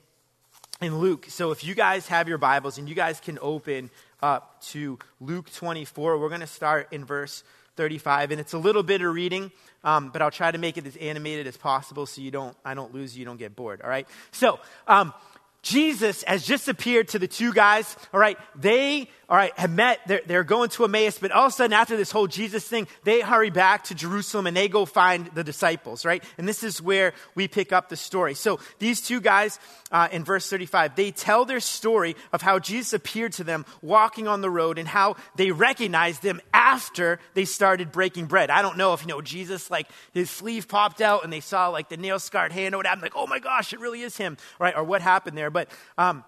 in 0.81 0.99
Luke. 0.99 1.25
So, 1.29 1.49
if 1.49 1.63
you 1.63 1.73
guys 1.73 2.07
have 2.09 2.27
your 2.27 2.37
Bibles 2.37 2.77
and 2.77 2.87
you 2.87 2.93
guys 2.93 3.19
can 3.19 3.39
open 3.41 3.89
up 4.21 4.61
to 4.65 4.99
Luke 5.19 5.51
24, 5.51 6.19
we're 6.19 6.29
going 6.29 6.41
to 6.41 6.47
start 6.47 6.89
in 6.91 7.05
verse 7.05 7.43
35. 7.75 8.31
And 8.31 8.39
it's 8.39 8.53
a 8.53 8.57
little 8.57 8.83
bit 8.83 9.01
of 9.01 9.13
reading, 9.13 9.51
um, 9.83 10.09
but 10.09 10.21
I'll 10.21 10.31
try 10.31 10.51
to 10.51 10.57
make 10.57 10.77
it 10.77 10.85
as 10.85 10.95
animated 10.97 11.47
as 11.47 11.57
possible 11.57 12.05
so 12.05 12.21
you 12.21 12.31
don't, 12.31 12.55
I 12.63 12.73
don't 12.73 12.93
lose 12.93 13.15
you, 13.15 13.19
you 13.21 13.25
don't 13.25 13.37
get 13.37 13.55
bored, 13.55 13.81
all 13.81 13.89
right? 13.89 14.07
So, 14.31 14.59
um, 14.87 15.13
Jesus 15.61 16.23
has 16.23 16.43
just 16.43 16.67
appeared 16.67 17.09
to 17.09 17.19
the 17.19 17.27
two 17.27 17.53
guys, 17.53 17.95
all 18.13 18.19
right? 18.19 18.37
They 18.55 19.09
all 19.31 19.37
right, 19.37 19.57
have 19.57 19.71
met, 19.71 20.01
they're, 20.07 20.21
they're 20.25 20.43
going 20.43 20.67
to 20.71 20.83
Emmaus, 20.83 21.17
but 21.17 21.31
all 21.31 21.45
of 21.45 21.53
a 21.53 21.55
sudden, 21.55 21.71
after 21.71 21.95
this 21.95 22.11
whole 22.11 22.27
Jesus 22.27 22.67
thing, 22.67 22.85
they 23.05 23.21
hurry 23.21 23.49
back 23.49 23.85
to 23.85 23.95
Jerusalem 23.95 24.45
and 24.45 24.57
they 24.57 24.67
go 24.67 24.83
find 24.83 25.27
the 25.27 25.41
disciples, 25.41 26.03
right? 26.03 26.21
And 26.37 26.45
this 26.45 26.63
is 26.63 26.81
where 26.81 27.13
we 27.33 27.47
pick 27.47 27.71
up 27.71 27.87
the 27.87 27.95
story. 27.95 28.33
So 28.33 28.59
these 28.79 28.99
two 28.99 29.21
guys 29.21 29.57
uh, 29.89 30.09
in 30.11 30.25
verse 30.25 30.49
35, 30.49 30.97
they 30.97 31.11
tell 31.11 31.45
their 31.45 31.61
story 31.61 32.17
of 32.33 32.41
how 32.41 32.59
Jesus 32.59 32.91
appeared 32.91 33.31
to 33.33 33.45
them 33.45 33.65
walking 33.81 34.27
on 34.27 34.41
the 34.41 34.49
road 34.49 34.77
and 34.77 34.85
how 34.85 35.15
they 35.37 35.51
recognized 35.51 36.23
him 36.23 36.41
after 36.53 37.17
they 37.33 37.45
started 37.45 37.93
breaking 37.93 38.25
bread. 38.25 38.49
I 38.49 38.61
don't 38.61 38.77
know 38.77 38.91
if, 38.91 38.99
you 39.01 39.07
know, 39.07 39.21
Jesus, 39.21 39.71
like 39.71 39.87
his 40.13 40.29
sleeve 40.29 40.67
popped 40.67 40.99
out 40.99 41.23
and 41.23 41.31
they 41.31 41.39
saw 41.39 41.69
like 41.69 41.87
the 41.87 41.95
nail 41.95 42.19
scarred 42.19 42.51
hand 42.51 42.75
or 42.75 42.79
whatever. 42.79 43.01
Like, 43.01 43.15
oh 43.15 43.27
my 43.27 43.39
gosh, 43.39 43.71
it 43.71 43.79
really 43.79 44.01
is 44.01 44.17
him, 44.17 44.35
right? 44.59 44.75
Or 44.75 44.83
what 44.83 45.01
happened 45.01 45.37
there. 45.37 45.50
But 45.51 45.69
um, 45.97 46.23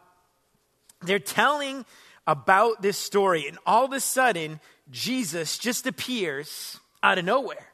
they're 1.01 1.19
telling 1.19 1.85
about 2.25 2.81
this 2.81 2.97
story, 2.97 3.47
and 3.47 3.57
all 3.65 3.85
of 3.85 3.93
a 3.93 3.99
sudden, 3.99 4.59
Jesus 4.89 5.57
just 5.57 5.85
appears 5.87 6.79
out 7.01 7.17
of 7.17 7.25
nowhere. 7.25 7.67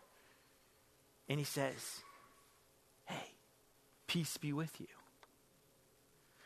And 1.28 1.38
he 1.38 1.46
says, 1.46 2.02
Hey, 3.06 3.32
peace 4.08 4.38
be 4.38 4.54
with 4.54 4.80
you. 4.80 4.88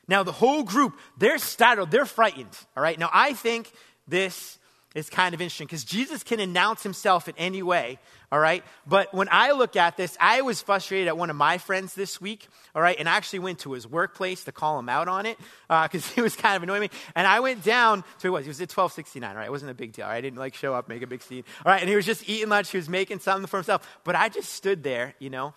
Now, 0.07 0.23
the 0.23 0.33
whole 0.33 0.63
group, 0.63 0.97
they're 1.17 1.37
startled, 1.37 1.91
they're 1.91 2.05
frightened. 2.05 2.57
All 2.75 2.83
right. 2.83 2.99
Now, 2.99 3.09
I 3.13 3.33
think 3.33 3.71
this 4.07 4.59
is 4.95 5.09
kind 5.09 5.33
of 5.33 5.41
interesting 5.41 5.65
because 5.67 5.85
Jesus 5.85 6.23
can 6.23 6.39
announce 6.39 6.83
himself 6.83 7.27
in 7.27 7.35
any 7.37 7.63
way, 7.63 7.99
all 8.33 8.39
right? 8.39 8.63
But 8.87 9.13
when 9.13 9.27
I 9.31 9.51
look 9.51 9.75
at 9.75 9.95
this, 9.95 10.17
I 10.19 10.41
was 10.41 10.59
frustrated 10.59 11.07
at 11.07 11.15
one 11.15 11.29
of 11.29 11.35
my 11.35 11.59
friends 11.59 11.93
this 11.93 12.19
week, 12.19 12.47
all 12.73 12.81
right? 12.81 12.97
And 12.97 13.07
I 13.07 13.15
actually 13.15 13.39
went 13.39 13.59
to 13.59 13.73
his 13.73 13.85
workplace 13.85 14.45
to 14.45 14.51
call 14.51 14.79
him 14.79 14.89
out 14.89 15.07
on 15.07 15.27
it 15.27 15.37
because 15.67 16.09
uh, 16.09 16.11
he 16.15 16.21
was 16.21 16.35
kind 16.35 16.55
of 16.55 16.63
annoying 16.63 16.81
me. 16.81 16.89
And 17.13 17.27
I 17.27 17.41
went 17.41 17.63
down 17.63 18.03
to, 18.21 18.35
he 18.37 18.47
was 18.47 18.59
at 18.59 18.75
1269, 18.75 19.35
right? 19.35 19.45
It 19.45 19.51
wasn't 19.51 19.69
a 19.69 19.75
big 19.75 19.91
deal. 19.91 20.07
Right? 20.07 20.15
I 20.15 20.21
didn't 20.21 20.39
like 20.39 20.55
show 20.55 20.73
up, 20.73 20.89
make 20.89 21.03
a 21.03 21.07
big 21.07 21.21
scene, 21.21 21.43
all 21.63 21.71
right? 21.71 21.79
And 21.79 21.87
he 21.87 21.95
was 21.95 22.07
just 22.07 22.27
eating 22.27 22.49
lunch, 22.49 22.71
he 22.71 22.77
was 22.77 22.89
making 22.89 23.19
something 23.19 23.45
for 23.45 23.57
himself. 23.57 23.87
But 24.03 24.15
I 24.15 24.29
just 24.29 24.51
stood 24.51 24.81
there, 24.81 25.13
you 25.19 25.29
know, 25.29 25.53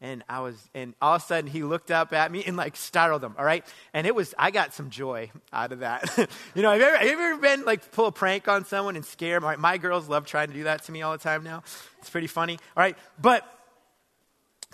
and 0.00 0.22
I 0.28 0.40
was, 0.40 0.56
and 0.74 0.94
all 1.00 1.16
of 1.16 1.22
a 1.22 1.24
sudden 1.24 1.50
he 1.50 1.62
looked 1.62 1.90
up 1.90 2.12
at 2.12 2.30
me 2.30 2.44
and 2.44 2.56
like 2.56 2.76
startled 2.76 3.24
him, 3.24 3.34
all 3.38 3.44
right? 3.44 3.64
And 3.94 4.06
it 4.06 4.14
was, 4.14 4.34
I 4.38 4.50
got 4.50 4.74
some 4.74 4.90
joy 4.90 5.30
out 5.52 5.72
of 5.72 5.80
that. 5.80 6.28
you 6.54 6.62
know, 6.62 6.70
have 6.70 6.80
you, 6.80 6.86
ever, 6.86 6.96
have 6.96 7.06
you 7.06 7.12
ever 7.12 7.40
been 7.40 7.64
like 7.64 7.92
pull 7.92 8.06
a 8.06 8.12
prank 8.12 8.46
on 8.48 8.64
someone 8.64 8.96
and 8.96 9.04
scare 9.04 9.40
my 9.40 9.78
girls 9.78 10.08
love 10.08 10.26
trying 10.26 10.48
to 10.48 10.54
do 10.54 10.64
that 10.64 10.84
to 10.84 10.92
me 10.92 11.02
all 11.02 11.12
the 11.12 11.18
time 11.18 11.44
now. 11.44 11.62
It's 11.98 12.10
pretty 12.10 12.26
funny, 12.26 12.58
all 12.76 12.82
right? 12.82 12.96
But 13.20 13.44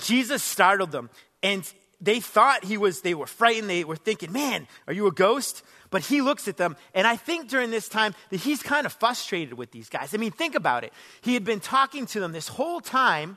Jesus 0.00 0.42
startled 0.42 0.90
them 0.90 1.10
and 1.42 1.70
they 2.00 2.18
thought 2.18 2.64
he 2.64 2.76
was, 2.76 3.02
they 3.02 3.14
were 3.14 3.26
frightened. 3.26 3.70
They 3.70 3.84
were 3.84 3.96
thinking, 3.96 4.32
man, 4.32 4.66
are 4.88 4.92
you 4.92 5.06
a 5.06 5.12
ghost? 5.12 5.62
But 5.90 6.02
he 6.02 6.20
looks 6.20 6.48
at 6.48 6.56
them, 6.56 6.76
and 6.94 7.06
I 7.06 7.16
think 7.16 7.48
during 7.48 7.70
this 7.70 7.86
time 7.86 8.14
that 8.30 8.40
he's 8.40 8.62
kind 8.62 8.86
of 8.86 8.94
frustrated 8.94 9.54
with 9.54 9.72
these 9.72 9.90
guys. 9.90 10.14
I 10.14 10.16
mean, 10.16 10.32
think 10.32 10.54
about 10.54 10.84
it. 10.84 10.92
He 11.20 11.34
had 11.34 11.44
been 11.44 11.60
talking 11.60 12.06
to 12.06 12.20
them 12.20 12.32
this 12.32 12.48
whole 12.48 12.80
time 12.80 13.36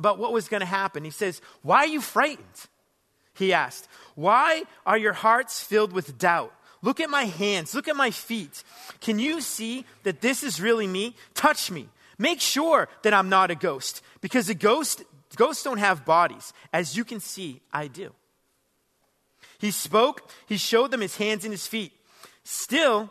about 0.00 0.18
what 0.18 0.32
was 0.32 0.48
going 0.48 0.60
to 0.60 0.66
happen. 0.66 1.04
He 1.04 1.10
says, 1.10 1.40
Why 1.62 1.78
are 1.78 1.86
you 1.86 2.00
frightened? 2.00 2.66
He 3.34 3.52
asked, 3.52 3.86
Why 4.14 4.64
are 4.84 4.98
your 4.98 5.12
hearts 5.12 5.62
filled 5.62 5.92
with 5.92 6.18
doubt? 6.18 6.52
Look 6.82 6.98
at 7.00 7.10
my 7.10 7.24
hands, 7.24 7.74
look 7.74 7.86
at 7.86 7.96
my 7.96 8.10
feet. 8.10 8.64
Can 9.00 9.18
you 9.18 9.42
see 9.42 9.84
that 10.02 10.22
this 10.22 10.42
is 10.42 10.60
really 10.60 10.86
me? 10.86 11.14
Touch 11.34 11.70
me. 11.70 11.88
Make 12.18 12.40
sure 12.40 12.88
that 13.02 13.14
I'm 13.14 13.28
not 13.28 13.50
a 13.50 13.54
ghost, 13.54 14.02
because 14.20 14.48
a 14.48 14.54
ghost, 14.54 15.02
ghosts 15.36 15.62
don't 15.62 15.78
have 15.78 16.04
bodies. 16.04 16.52
As 16.72 16.96
you 16.96 17.04
can 17.04 17.20
see, 17.20 17.60
I 17.72 17.86
do. 17.86 18.12
He 19.58 19.70
spoke, 19.70 20.30
he 20.46 20.56
showed 20.56 20.90
them 20.90 21.02
his 21.02 21.16
hands 21.16 21.44
and 21.44 21.52
his 21.52 21.66
feet. 21.66 21.92
Still, 22.44 23.10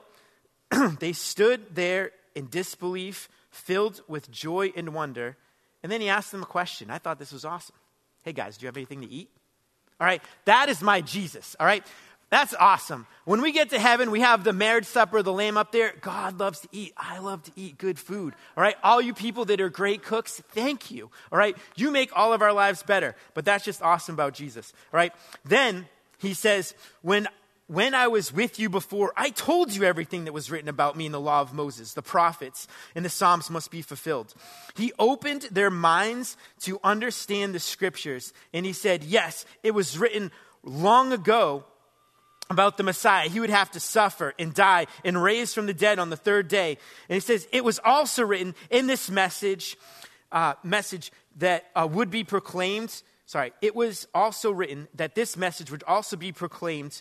they 1.00 1.13
stood 1.13 1.75
there 1.75 2.12
in 2.34 2.48
disbelief, 2.50 3.29
filled 3.51 4.01
with 4.08 4.31
joy 4.31 4.74
and 4.75 4.96
wonder. 4.96 5.38
And 5.83 5.91
then 5.91 6.01
he 6.01 6.09
asked 6.09 6.31
them 6.31 6.43
a 6.43 6.48
question. 6.48 6.89
I 6.89 6.98
thought 6.98 7.19
this 7.19 7.31
was 7.31 7.45
awesome. 7.45 7.75
Hey 8.24 8.33
guys, 8.33 8.57
do 8.57 8.63
you 8.63 8.67
have 8.67 8.77
anything 8.77 9.01
to 9.01 9.09
eat? 9.09 9.29
All 10.00 10.07
right, 10.07 10.21
that 10.45 10.69
is 10.69 10.81
my 10.81 11.01
Jesus. 11.01 11.55
All 11.59 11.65
right, 11.65 11.86
that's 12.29 12.53
awesome. 12.53 13.07
When 13.25 13.41
we 13.41 13.51
get 13.51 13.71
to 13.71 13.79
heaven, 13.79 14.12
we 14.12 14.21
have 14.21 14.43
the 14.43 14.53
marriage 14.53 14.86
supper 14.86 15.24
the 15.24 15.33
Lamb 15.33 15.57
up 15.57 15.71
there. 15.71 15.93
God 16.01 16.39
loves 16.39 16.59
to 16.62 16.67
eat. 16.71 16.93
I 16.95 17.19
love 17.19 17.43
to 17.43 17.51
eat 17.55 17.77
good 17.77 17.98
food. 17.98 18.33
All 18.55 18.63
right, 18.63 18.75
all 18.83 19.01
you 19.01 19.13
people 19.13 19.45
that 19.45 19.59
are 19.59 19.69
great 19.69 20.03
cooks, 20.03 20.41
thank 20.50 20.91
you. 20.91 21.09
All 21.31 21.39
right, 21.39 21.57
you 21.75 21.91
make 21.91 22.12
all 22.15 22.33
of 22.33 22.41
our 22.41 22.53
lives 22.53 22.83
better. 22.83 23.15
But 23.33 23.45
that's 23.45 23.65
just 23.65 23.81
awesome 23.81 24.13
about 24.13 24.33
Jesus. 24.33 24.71
All 24.93 24.98
right, 24.98 25.13
then 25.43 25.88
he 26.19 26.33
says, 26.33 26.75
when 27.01 27.27
when 27.69 27.93
I 27.93 28.07
was 28.07 28.33
with 28.33 28.57
you 28.57 28.67
before, 28.67 29.13
I 29.15 29.29
told 29.29 29.75
you 29.75 29.83
everything 29.83 30.25
that 30.25 30.33
was 30.33 30.49
written 30.49 30.69
about 30.69 30.97
me 30.97 31.05
in 31.05 31.11
the 31.11 31.19
law 31.19 31.41
of 31.41 31.53
Moses, 31.53 31.93
the 31.93 32.01
prophets, 32.01 32.67
and 32.95 33.05
the 33.05 33.09
Psalms 33.09 33.51
must 33.51 33.69
be 33.69 33.83
fulfilled. 33.83 34.33
He 34.75 34.91
opened 34.97 35.43
their 35.51 35.69
minds 35.69 36.35
to 36.61 36.79
understand 36.83 37.53
the 37.53 37.59
scriptures, 37.59 38.33
and 38.55 38.65
he 38.65 38.73
said, 38.73 39.03
Yes, 39.03 39.45
it 39.61 39.75
was 39.75 39.99
written 39.99 40.31
long 40.63 41.13
ago 41.13 41.63
about 42.49 42.77
the 42.77 42.83
Messiah. 42.83 43.29
He 43.29 43.39
would 43.39 43.51
have 43.51 43.69
to 43.71 43.79
suffer 43.79 44.33
and 44.39 44.51
die 44.51 44.88
and 45.05 45.21
raise 45.21 45.53
from 45.53 45.67
the 45.67 45.73
dead 45.73 45.99
on 45.99 46.09
the 46.09 46.17
third 46.17 46.47
day. 46.47 46.79
And 47.07 47.13
he 47.13 47.19
says, 47.19 47.47
It 47.51 47.63
was 47.63 47.79
also 47.85 48.23
written 48.23 48.55
in 48.71 48.88
this 48.88 49.11
message, 49.11 49.77
uh, 50.31 50.55
message 50.63 51.11
that 51.38 51.65
uh, 51.75 51.88
would 51.91 52.09
be 52.09 52.23
proclaimed. 52.23 53.03
Sorry, 53.27 53.53
it 53.61 53.75
was 53.75 54.07
also 54.15 54.49
written 54.49 54.88
that 54.95 55.13
this 55.13 55.38
message 55.38 55.69
would 55.69 55.83
also 55.83 56.17
be 56.17 56.31
proclaimed 56.31 56.99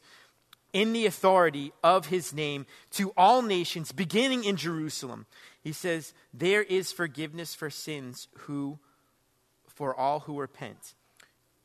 in 0.73 0.93
the 0.93 1.07
authority 1.07 1.73
of 1.83 2.07
his 2.07 2.35
name 2.35 2.67
to 2.93 3.13
all 3.17 3.43
nations, 3.43 3.93
beginning 3.93 4.45
in 4.45 4.57
Jerusalem. 4.57 5.27
He 5.63 5.73
says, 5.73 6.13
There 6.33 6.63
is 6.63 6.93
forgiveness 6.93 7.55
for 7.55 7.71
sins 7.71 8.29
who, 8.41 8.79
for 9.67 9.95
all 9.95 10.21
who 10.21 10.39
repent. 10.39 10.95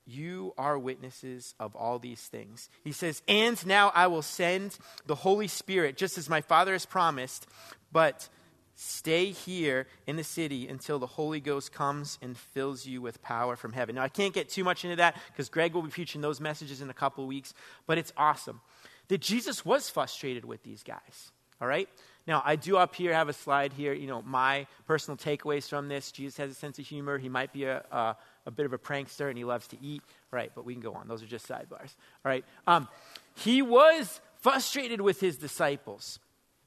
You 0.06 0.54
are 0.58 0.78
witnesses 0.78 1.56
of 1.60 1.76
all 1.76 1.98
these 2.00 2.22
things. 2.22 2.70
He 2.84 2.92
says, 2.92 3.22
And 3.28 3.66
now 3.66 3.92
I 3.96 4.08
will 4.08 4.22
send 4.22 4.78
the 5.06 5.16
Holy 5.16 5.48
Spirit, 5.48 5.96
just 5.98 6.18
as 6.18 6.30
my 6.30 6.42
Father 6.42 6.74
has 6.74 6.86
promised, 6.86 7.48
but 7.92 8.28
stay 8.76 9.28
here 9.32 9.88
in 10.08 10.18
the 10.18 10.24
city 10.24 10.68
until 10.68 11.00
the 11.00 11.08
Holy 11.08 11.40
Ghost 11.40 11.72
comes 11.72 12.18
and 12.22 12.38
fills 12.38 12.86
you 12.86 13.02
with 13.02 13.22
power 13.22 13.56
from 13.56 13.72
heaven. 13.72 13.96
Now, 13.96 14.04
I 14.04 14.10
can't 14.10 14.34
get 14.34 14.50
too 14.50 14.64
much 14.64 14.84
into 14.84 14.98
that 14.98 15.16
because 15.32 15.48
Greg 15.48 15.74
will 15.74 15.84
be 15.84 15.90
preaching 15.90 16.22
those 16.22 16.42
messages 16.42 16.82
in 16.82 16.90
a 16.90 16.94
couple 16.94 17.26
weeks, 17.28 17.54
but 17.86 17.98
it's 17.98 18.12
awesome 18.18 18.62
that 19.08 19.22
Jesus 19.22 19.66
was 19.66 19.90
frustrated 19.90 20.46
with 20.46 20.64
these 20.64 20.84
guys. 20.84 21.32
All 21.62 21.68
right? 21.68 21.88
Now, 22.26 22.42
I 22.46 22.56
do 22.56 22.78
up 22.78 22.96
here 22.96 23.14
have 23.14 23.28
a 23.28 23.34
slide 23.34 23.74
here, 23.74 23.94
you 23.94 24.08
know, 24.08 24.22
my 24.22 24.66
personal 24.88 25.18
takeaways 25.18 25.68
from 25.68 25.90
this. 25.90 26.12
Jesus 26.12 26.38
has 26.38 26.52
a 26.52 26.54
sense 26.54 26.80
of 26.80 26.86
humor. 26.86 27.18
He 27.18 27.28
might 27.28 27.52
be 27.52 27.66
a, 27.66 27.84
a, 27.92 28.16
a 28.46 28.52
bit 28.52 28.66
of 28.66 28.74
a 28.74 28.78
prankster 28.78 29.28
and 29.28 29.38
he 29.38 29.44
loves 29.44 29.68
to 29.68 29.78
eat. 29.82 30.02
All 30.32 30.38
right, 30.38 30.52
but 30.56 30.66
we 30.66 30.74
can 30.74 30.82
go 30.82 30.94
on. 30.94 31.08
Those 31.08 31.22
are 31.22 31.28
just 31.28 31.48
sidebars. 31.48 31.96
All 32.26 32.30
right. 32.30 32.46
Um, 32.66 32.88
he 33.36 33.62
was 33.62 34.22
frustrated 34.42 35.02
with 35.02 35.20
his 35.20 35.38
disciples. 35.38 36.20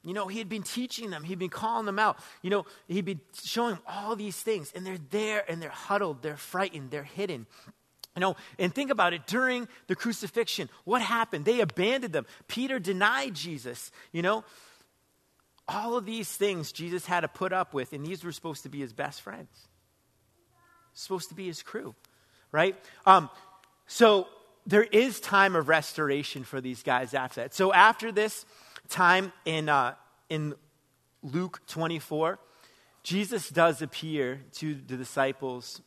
You 0.02 0.12
know, 0.12 0.28
he 0.28 0.38
had 0.38 0.48
been 0.48 0.62
teaching 0.62 1.10
them, 1.10 1.24
he'd 1.24 1.38
been 1.38 1.48
calling 1.48 1.84
them 1.84 1.98
out. 1.98 2.18
You 2.42 2.50
know, 2.50 2.66
he'd 2.86 3.04
been 3.04 3.20
showing 3.42 3.74
them 3.74 3.82
all 3.88 4.14
these 4.14 4.36
things, 4.36 4.72
and 4.74 4.86
they're 4.86 4.98
there 5.10 5.44
and 5.50 5.60
they're 5.60 5.68
huddled, 5.68 6.22
they're 6.22 6.36
frightened, 6.36 6.90
they're 6.90 7.02
hidden. 7.02 7.46
You 8.16 8.20
know, 8.20 8.36
and 8.58 8.74
think 8.74 8.90
about 8.90 9.12
it 9.12 9.26
during 9.26 9.68
the 9.88 9.94
crucifixion, 9.94 10.70
what 10.84 11.02
happened? 11.02 11.44
They 11.44 11.60
abandoned 11.60 12.14
them. 12.14 12.24
Peter 12.48 12.78
denied 12.78 13.34
Jesus, 13.34 13.92
you 14.10 14.22
know. 14.22 14.42
All 15.68 15.96
of 15.96 16.06
these 16.06 16.30
things 16.30 16.72
Jesus 16.72 17.04
had 17.04 17.20
to 17.20 17.28
put 17.28 17.52
up 17.52 17.74
with, 17.74 17.92
and 17.92 18.06
these 18.06 18.24
were 18.24 18.32
supposed 18.32 18.62
to 18.62 18.68
be 18.68 18.78
his 18.78 18.92
best 18.92 19.20
friends, 19.20 19.50
supposed 20.94 21.28
to 21.28 21.34
be 21.34 21.46
his 21.46 21.62
crew, 21.62 21.94
right? 22.52 22.76
Um, 23.04 23.28
so 23.86 24.28
there 24.64 24.84
is 24.84 25.20
time 25.20 25.54
of 25.54 25.68
restoration 25.68 26.44
for 26.44 26.60
these 26.60 26.82
guys 26.82 27.14
after 27.14 27.42
that. 27.42 27.54
So 27.54 27.72
after 27.72 28.12
this 28.12 28.46
time 28.88 29.32
in, 29.44 29.68
uh, 29.68 29.94
in 30.30 30.54
Luke 31.22 31.60
24, 31.66 32.38
Jesus 33.02 33.48
does 33.48 33.82
appear 33.82 34.40
to 34.54 34.74
the 34.74 34.96
disciples 34.96 35.80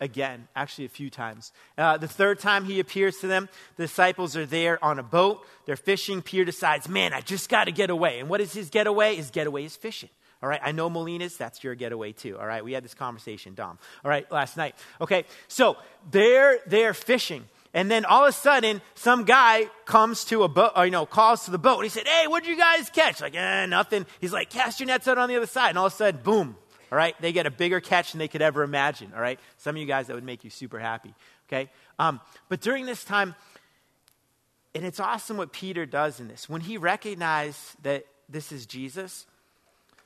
again, 0.00 0.48
actually 0.54 0.84
a 0.84 0.90
few 0.90 1.10
times. 1.10 1.52
Uh, 1.76 1.96
the 1.96 2.08
third 2.08 2.38
time 2.38 2.64
he 2.64 2.80
appears 2.80 3.18
to 3.18 3.26
them, 3.26 3.48
the 3.76 3.84
disciples 3.84 4.36
are 4.36 4.46
there 4.46 4.82
on 4.84 4.98
a 4.98 5.02
boat. 5.02 5.46
They're 5.64 5.76
fishing. 5.76 6.22
Peter 6.22 6.44
decides, 6.44 6.88
man, 6.88 7.12
I 7.12 7.20
just 7.20 7.48
got 7.48 7.64
to 7.64 7.72
get 7.72 7.90
away. 7.90 8.20
And 8.20 8.28
what 8.28 8.40
is 8.40 8.52
his 8.52 8.70
getaway? 8.70 9.16
His 9.16 9.30
getaway 9.30 9.64
is 9.64 9.76
fishing. 9.76 10.10
All 10.42 10.48
right, 10.48 10.60
I 10.62 10.72
know 10.72 10.90
Molina's, 10.90 11.36
that's 11.36 11.64
your 11.64 11.74
getaway 11.74 12.12
too. 12.12 12.38
All 12.38 12.46
right, 12.46 12.62
we 12.62 12.72
had 12.72 12.84
this 12.84 12.94
conversation, 12.94 13.54
Dom. 13.54 13.78
All 14.04 14.10
right, 14.10 14.30
last 14.30 14.56
night. 14.56 14.74
Okay, 15.00 15.24
so 15.48 15.76
they're 16.10 16.58
they're 16.66 16.94
fishing. 16.94 17.44
And 17.72 17.90
then 17.90 18.06
all 18.06 18.24
of 18.24 18.30
a 18.30 18.32
sudden, 18.32 18.80
some 18.94 19.24
guy 19.24 19.66
comes 19.84 20.24
to 20.26 20.44
a 20.44 20.48
boat, 20.48 20.72
or, 20.76 20.86
you 20.86 20.90
know, 20.90 21.04
calls 21.04 21.44
to 21.44 21.50
the 21.50 21.58
boat, 21.58 21.74
and 21.74 21.84
he 21.84 21.90
said, 21.90 22.06
Hey, 22.06 22.26
what 22.26 22.42
did 22.42 22.48
you 22.48 22.56
guys 22.56 22.88
catch? 22.88 23.20
Like, 23.20 23.34
eh, 23.34 23.66
nothing. 23.66 24.06
He's 24.18 24.32
like, 24.32 24.48
Cast 24.48 24.80
your 24.80 24.86
nets 24.86 25.06
out 25.06 25.18
on 25.18 25.28
the 25.28 25.36
other 25.36 25.46
side. 25.46 25.70
And 25.70 25.78
all 25.78 25.86
of 25.86 25.92
a 25.92 25.96
sudden, 25.96 26.22
boom, 26.22 26.56
all 26.90 26.98
right? 26.98 27.14
They 27.20 27.32
get 27.32 27.46
a 27.46 27.50
bigger 27.50 27.80
catch 27.80 28.12
than 28.12 28.18
they 28.18 28.28
could 28.28 28.42
ever 28.42 28.62
imagine, 28.62 29.12
all 29.14 29.20
right? 29.20 29.38
Some 29.58 29.76
of 29.76 29.80
you 29.80 29.86
guys, 29.86 30.06
that 30.06 30.14
would 30.14 30.24
make 30.24 30.44
you 30.44 30.50
super 30.50 30.78
happy, 30.78 31.14
okay? 31.48 31.70
Um, 31.98 32.20
but 32.48 32.60
during 32.60 32.86
this 32.86 33.04
time, 33.04 33.34
and 34.74 34.84
it's 34.84 35.00
awesome 35.00 35.36
what 35.36 35.52
Peter 35.52 35.86
does 35.86 36.20
in 36.20 36.28
this. 36.28 36.48
When 36.48 36.60
he 36.60 36.76
recognized 36.76 37.82
that 37.82 38.04
this 38.28 38.52
is 38.52 38.66
Jesus, 38.66 39.26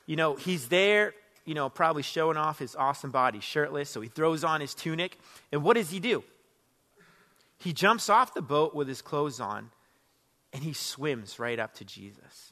you 0.05 0.15
know, 0.15 0.35
he's 0.35 0.69
there, 0.69 1.13
you 1.45 1.53
know, 1.53 1.69
probably 1.69 2.03
showing 2.03 2.37
off 2.37 2.59
his 2.59 2.75
awesome 2.75 3.11
body, 3.11 3.39
shirtless, 3.39 3.89
so 3.89 4.01
he 4.01 4.09
throws 4.09 4.43
on 4.43 4.61
his 4.61 4.73
tunic. 4.73 5.17
And 5.51 5.63
what 5.63 5.75
does 5.75 5.89
he 5.89 5.99
do? 5.99 6.23
He 7.57 7.73
jumps 7.73 8.09
off 8.09 8.33
the 8.33 8.41
boat 8.41 8.73
with 8.73 8.87
his 8.87 9.01
clothes 9.01 9.39
on 9.39 9.71
and 10.53 10.63
he 10.63 10.73
swims 10.73 11.39
right 11.39 11.59
up 11.59 11.73
to 11.75 11.85
Jesus. 11.85 12.50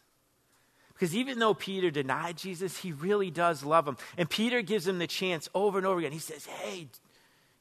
Because 1.00 1.16
even 1.16 1.40
though 1.40 1.54
Peter 1.54 1.90
denied 1.90 2.36
Jesus, 2.36 2.76
he 2.78 2.92
really 2.92 3.32
does 3.32 3.64
love 3.64 3.88
him. 3.88 3.96
And 4.18 4.30
Peter 4.30 4.62
gives 4.62 4.86
him 4.86 5.00
the 5.00 5.08
chance 5.08 5.48
over 5.56 5.78
and 5.78 5.88
over 5.88 6.00
again. 6.00 6.12
He 6.12 6.20
says, 6.20 6.46
Hey, 6.46 6.88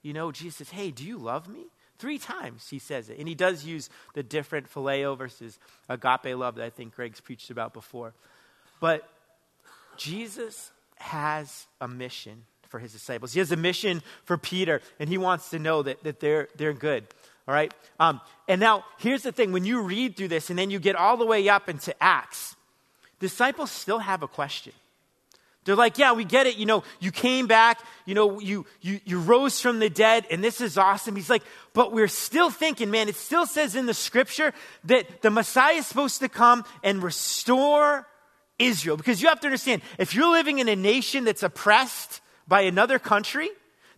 you 0.02 0.12
know, 0.12 0.32
Jesus 0.32 0.56
says, 0.56 0.70
Hey, 0.70 0.90
do 0.90 1.04
you 1.04 1.18
love 1.18 1.48
me? 1.48 1.66
Three 2.00 2.18
times 2.18 2.68
he 2.68 2.80
says 2.80 3.08
it. 3.10 3.18
And 3.18 3.28
he 3.28 3.36
does 3.36 3.64
use 3.64 3.90
the 4.14 4.24
different 4.24 4.68
phileo 4.68 5.16
versus 5.16 5.56
agape 5.88 6.36
love 6.36 6.56
that 6.56 6.64
I 6.64 6.70
think 6.70 6.96
Greg's 6.96 7.20
preached 7.20 7.50
about 7.50 7.72
before. 7.72 8.12
But 8.80 9.08
Jesus 9.96 10.72
has 10.96 11.68
a 11.80 11.86
mission 11.86 12.42
for 12.68 12.80
his 12.80 12.92
disciples. 12.92 13.32
He 13.32 13.38
has 13.38 13.52
a 13.52 13.56
mission 13.56 14.02
for 14.24 14.36
Peter, 14.36 14.80
and 14.98 15.08
he 15.08 15.16
wants 15.16 15.50
to 15.50 15.60
know 15.60 15.82
that, 15.84 16.02
that 16.02 16.18
they're, 16.18 16.48
they're 16.56 16.72
good. 16.72 17.04
All 17.46 17.54
right? 17.54 17.72
Um, 18.00 18.20
and 18.48 18.60
now, 18.60 18.84
here's 18.98 19.22
the 19.22 19.32
thing 19.32 19.52
when 19.52 19.64
you 19.64 19.82
read 19.82 20.16
through 20.16 20.28
this 20.28 20.50
and 20.50 20.58
then 20.58 20.70
you 20.70 20.78
get 20.78 20.96
all 20.96 21.16
the 21.16 21.24
way 21.24 21.48
up 21.48 21.68
into 21.68 21.94
Acts, 22.02 22.56
disciples 23.18 23.70
still 23.70 23.98
have 23.98 24.22
a 24.22 24.28
question. 24.28 24.72
They're 25.64 25.76
like, 25.76 25.98
yeah, 25.98 26.12
we 26.12 26.24
get 26.24 26.46
it. 26.46 26.56
You 26.56 26.64
know, 26.64 26.82
you 26.98 27.12
came 27.12 27.46
back, 27.46 27.80
you 28.06 28.14
know, 28.14 28.40
you, 28.40 28.64
you, 28.80 29.00
you 29.04 29.20
rose 29.20 29.60
from 29.60 29.80
the 29.80 29.90
dead, 29.90 30.24
and 30.30 30.42
this 30.42 30.62
is 30.62 30.78
awesome. 30.78 31.14
He's 31.14 31.28
like, 31.28 31.42
but 31.74 31.92
we're 31.92 32.08
still 32.08 32.48
thinking, 32.48 32.90
man, 32.90 33.08
it 33.08 33.16
still 33.16 33.44
says 33.44 33.74
in 33.74 33.84
the 33.84 33.92
scripture 33.92 34.54
that 34.84 35.20
the 35.20 35.30
Messiah 35.30 35.74
is 35.74 35.86
supposed 35.86 36.20
to 36.20 36.28
come 36.30 36.64
and 36.82 37.02
restore 37.02 38.06
Israel. 38.58 38.96
Because 38.96 39.20
you 39.20 39.28
have 39.28 39.40
to 39.40 39.46
understand, 39.48 39.82
if 39.98 40.14
you're 40.14 40.30
living 40.30 40.58
in 40.58 40.68
a 40.68 40.76
nation 40.76 41.24
that's 41.24 41.42
oppressed 41.42 42.22
by 42.46 42.62
another 42.62 42.98
country, 42.98 43.50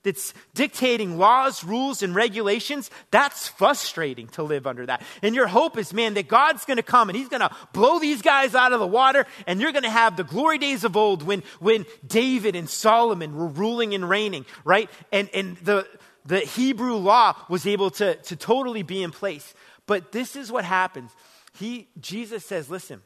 that's 0.02 0.32
dictating 0.54 1.18
laws, 1.18 1.62
rules, 1.62 2.02
and 2.02 2.14
regulations, 2.14 2.90
that's 3.10 3.48
frustrating 3.48 4.28
to 4.28 4.42
live 4.42 4.66
under 4.66 4.86
that. 4.86 5.02
And 5.22 5.34
your 5.34 5.46
hope 5.46 5.76
is, 5.76 5.92
man, 5.92 6.14
that 6.14 6.28
God's 6.28 6.64
going 6.64 6.78
to 6.78 6.82
come 6.82 7.08
and 7.08 7.16
He's 7.16 7.28
going 7.28 7.40
to 7.40 7.54
blow 7.72 7.98
these 7.98 8.22
guys 8.22 8.54
out 8.54 8.72
of 8.72 8.80
the 8.80 8.86
water, 8.86 9.26
and 9.46 9.60
you're 9.60 9.72
going 9.72 9.84
to 9.84 9.90
have 9.90 10.16
the 10.16 10.24
glory 10.24 10.58
days 10.58 10.84
of 10.84 10.96
old 10.96 11.22
when, 11.22 11.42
when 11.58 11.84
David 12.06 12.56
and 12.56 12.68
Solomon 12.68 13.36
were 13.36 13.48
ruling 13.48 13.94
and 13.94 14.08
reigning, 14.08 14.46
right? 14.64 14.88
And, 15.12 15.28
and 15.34 15.56
the, 15.58 15.86
the 16.24 16.40
Hebrew 16.40 16.94
law 16.94 17.36
was 17.48 17.66
able 17.66 17.90
to, 17.92 18.14
to 18.14 18.36
totally 18.36 18.82
be 18.82 19.02
in 19.02 19.10
place. 19.10 19.54
But 19.86 20.12
this 20.12 20.36
is 20.36 20.50
what 20.50 20.64
happens. 20.64 21.10
He, 21.58 21.88
Jesus 22.00 22.44
says, 22.44 22.70
listen, 22.70 23.02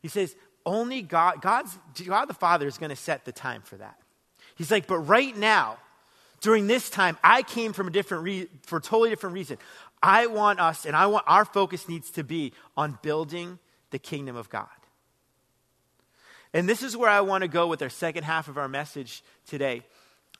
He 0.00 0.08
says, 0.08 0.34
only 0.66 1.02
God, 1.02 1.40
God's, 1.40 1.78
God 2.04 2.26
the 2.26 2.34
Father 2.34 2.66
is 2.66 2.78
going 2.78 2.90
to 2.90 2.96
set 2.96 3.24
the 3.24 3.32
time 3.32 3.62
for 3.62 3.76
that. 3.76 3.99
He's 4.60 4.70
like, 4.70 4.86
but 4.86 4.98
right 4.98 5.34
now, 5.34 5.78
during 6.42 6.66
this 6.66 6.90
time, 6.90 7.16
I 7.24 7.40
came 7.40 7.72
from 7.72 7.88
a 7.88 7.90
different 7.90 8.24
re- 8.24 8.48
for 8.64 8.76
a 8.76 8.80
totally 8.82 9.08
different 9.08 9.32
reason. 9.32 9.56
I 10.02 10.26
want 10.26 10.60
us, 10.60 10.84
and 10.84 10.94
I 10.94 11.06
want 11.06 11.24
our 11.26 11.46
focus 11.46 11.88
needs 11.88 12.10
to 12.10 12.22
be 12.22 12.52
on 12.76 12.98
building 13.00 13.58
the 13.90 13.98
kingdom 13.98 14.36
of 14.36 14.50
God. 14.50 14.68
And 16.52 16.68
this 16.68 16.82
is 16.82 16.94
where 16.94 17.08
I 17.08 17.22
want 17.22 17.40
to 17.40 17.48
go 17.48 17.68
with 17.68 17.80
our 17.80 17.88
second 17.88 18.24
half 18.24 18.48
of 18.48 18.58
our 18.58 18.68
message 18.68 19.22
today. 19.46 19.82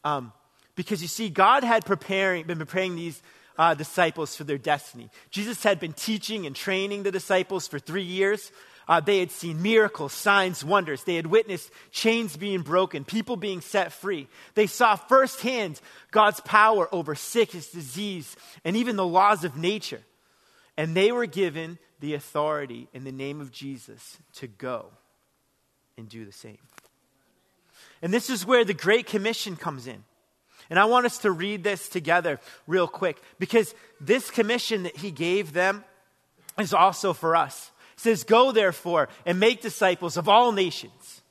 Um, 0.05 0.35
because 0.75 1.01
you 1.01 1.09
see, 1.09 1.31
God 1.31 1.65
had 1.65 1.87
preparing, 1.87 2.45
been 2.45 2.59
preparing 2.59 2.97
these 2.97 3.23
uh, 3.57 3.73
disciples 3.73 4.37
for 4.37 4.45
their 4.45 4.59
destiny. 4.59 5.09
Jesus 5.31 5.63
had 5.63 5.81
been 5.81 5.95
teaching 5.95 6.45
and 6.45 6.55
training 6.55 7.05
the 7.05 7.11
disciples 7.11 7.67
for 7.67 7.79
three 7.79 8.03
years. 8.03 8.53
Uh, 8.91 8.99
they 8.99 9.21
had 9.21 9.31
seen 9.31 9.63
miracles, 9.63 10.13
signs, 10.13 10.65
wonders. 10.65 11.05
They 11.05 11.15
had 11.15 11.29
witnessed 11.29 11.71
chains 11.93 12.37
being 12.37 12.63
broken, 12.63 13.05
people 13.05 13.37
being 13.37 13.61
set 13.61 13.93
free. 13.93 14.27
They 14.57 14.67
saw 14.67 14.97
firsthand 14.97 15.81
God's 16.11 16.41
power 16.41 16.93
over 16.93 17.15
sickness, 17.15 17.71
disease, 17.71 18.35
and 18.65 18.77
even 18.77 18.97
the 18.97 19.07
laws 19.07 19.45
of 19.45 19.57
nature. 19.57 20.01
And 20.77 20.97
they 20.97 21.13
were 21.13 21.27
given 21.27 21.79
the 22.01 22.15
authority 22.15 22.89
in 22.93 23.05
the 23.05 23.13
name 23.13 23.41
of 23.41 23.53
Jesus 23.53 24.19
to 24.35 24.49
go 24.49 24.87
and 25.97 26.09
do 26.09 26.25
the 26.25 26.33
same. 26.33 26.59
And 28.03 28.13
this 28.13 28.29
is 28.29 28.45
where 28.45 28.65
the 28.65 28.75
Great 28.75 29.07
Commission 29.07 29.55
comes 29.55 29.87
in. 29.87 30.03
And 30.69 30.81
I 30.81 30.87
want 30.87 31.07
us 31.07 31.19
to 31.19 31.31
read 31.31 31.63
this 31.63 31.89
together 31.89 32.41
real 32.67 32.89
quick 32.89 33.23
because 33.39 33.73
this 34.01 34.33
commission 34.33 34.83
that 34.83 34.97
he 34.97 35.13
gave 35.13 35.53
them 35.53 35.85
is 36.59 36.75
also 36.75 37.13
for 37.13 37.37
us 37.37 37.70
says, 38.01 38.25
Go 38.25 38.53
therefore 38.53 39.09
and 39.27 39.39
make 39.39 39.61
disciples 39.61 40.17
of 40.17 40.29
all 40.29 40.53
nations. 40.53 41.23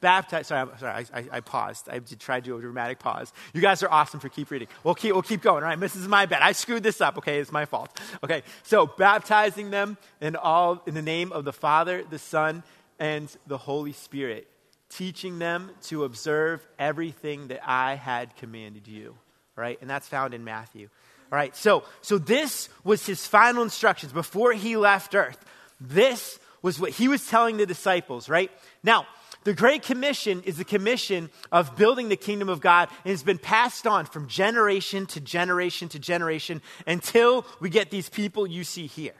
Baptize. 0.00 0.46
Sorry, 0.46 0.60
I'm, 0.60 0.78
sorry 0.78 1.06
I, 1.12 1.18
I, 1.18 1.24
I, 1.32 1.40
paused. 1.40 1.88
I 1.88 1.98
tried 1.98 2.44
to 2.44 2.50
do 2.50 2.56
a 2.56 2.60
dramatic 2.60 3.00
pause. 3.00 3.32
You 3.52 3.60
guys 3.60 3.82
are 3.82 3.90
awesome 3.90 4.20
for 4.20 4.28
keep 4.28 4.50
reading. 4.50 4.68
We'll 4.84 4.94
keep, 4.94 5.12
we'll 5.12 5.22
keep 5.22 5.42
going. 5.42 5.64
All 5.64 5.68
right, 5.68 5.80
this 5.80 5.96
is 5.96 6.06
my 6.06 6.26
bad. 6.26 6.42
I 6.42 6.52
screwed 6.52 6.84
this 6.84 7.00
up. 7.00 7.18
Okay, 7.18 7.38
it's 7.38 7.50
my 7.50 7.64
fault. 7.64 7.90
Okay, 8.22 8.42
so 8.62 8.86
baptizing 8.86 9.70
them 9.70 9.96
in 10.20 10.36
all 10.36 10.82
in 10.86 10.94
the 10.94 11.02
name 11.02 11.32
of 11.32 11.44
the 11.44 11.52
Father, 11.52 12.04
the 12.08 12.18
Son, 12.18 12.62
and 13.00 13.34
the 13.48 13.58
Holy 13.58 13.92
Spirit, 13.92 14.46
teaching 14.88 15.40
them 15.40 15.70
to 15.82 16.04
observe 16.04 16.64
everything 16.78 17.48
that 17.48 17.68
I 17.68 17.96
had 17.96 18.36
commanded 18.36 18.86
you. 18.86 19.16
All 19.56 19.62
right, 19.62 19.78
and 19.80 19.90
that's 19.90 20.06
found 20.06 20.32
in 20.32 20.44
Matthew. 20.44 20.88
All 21.32 21.36
right, 21.36 21.56
so 21.56 21.82
so 22.02 22.18
this 22.18 22.68
was 22.84 23.04
his 23.04 23.26
final 23.26 23.64
instructions 23.64 24.12
before 24.12 24.52
he 24.52 24.76
left 24.76 25.16
earth. 25.16 25.44
This 25.80 26.38
was 26.62 26.80
what 26.80 26.90
he 26.90 27.08
was 27.08 27.26
telling 27.26 27.56
the 27.56 27.66
disciples, 27.66 28.28
right? 28.28 28.50
Now, 28.82 29.06
the 29.44 29.54
Great 29.54 29.82
Commission 29.82 30.42
is 30.42 30.58
the 30.58 30.64
commission 30.64 31.30
of 31.52 31.76
building 31.76 32.08
the 32.08 32.16
kingdom 32.16 32.48
of 32.48 32.60
God 32.60 32.88
and 33.04 33.12
it's 33.12 33.22
been 33.22 33.38
passed 33.38 33.86
on 33.86 34.04
from 34.06 34.26
generation 34.26 35.06
to 35.06 35.20
generation 35.20 35.88
to 35.90 35.98
generation 35.98 36.60
until 36.86 37.46
we 37.60 37.70
get 37.70 37.90
these 37.90 38.08
people 38.08 38.46
you 38.46 38.64
see 38.64 38.86
here, 38.86 39.14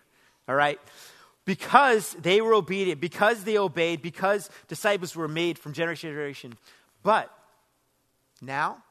all 0.49 0.55
right? 0.55 0.81
Because 1.45 2.13
they 2.15 2.41
were 2.41 2.53
obedient, 2.53 3.01
because 3.01 3.45
they 3.45 3.57
obeyed, 3.57 4.03
because 4.03 4.51
disciples 4.67 5.17
were 5.17 5.29
made 5.29 5.59
from 5.59 5.73
generation 5.73 6.11
to 6.11 6.15
generation. 6.15 6.55
But 7.03 7.33
now, 8.43 8.83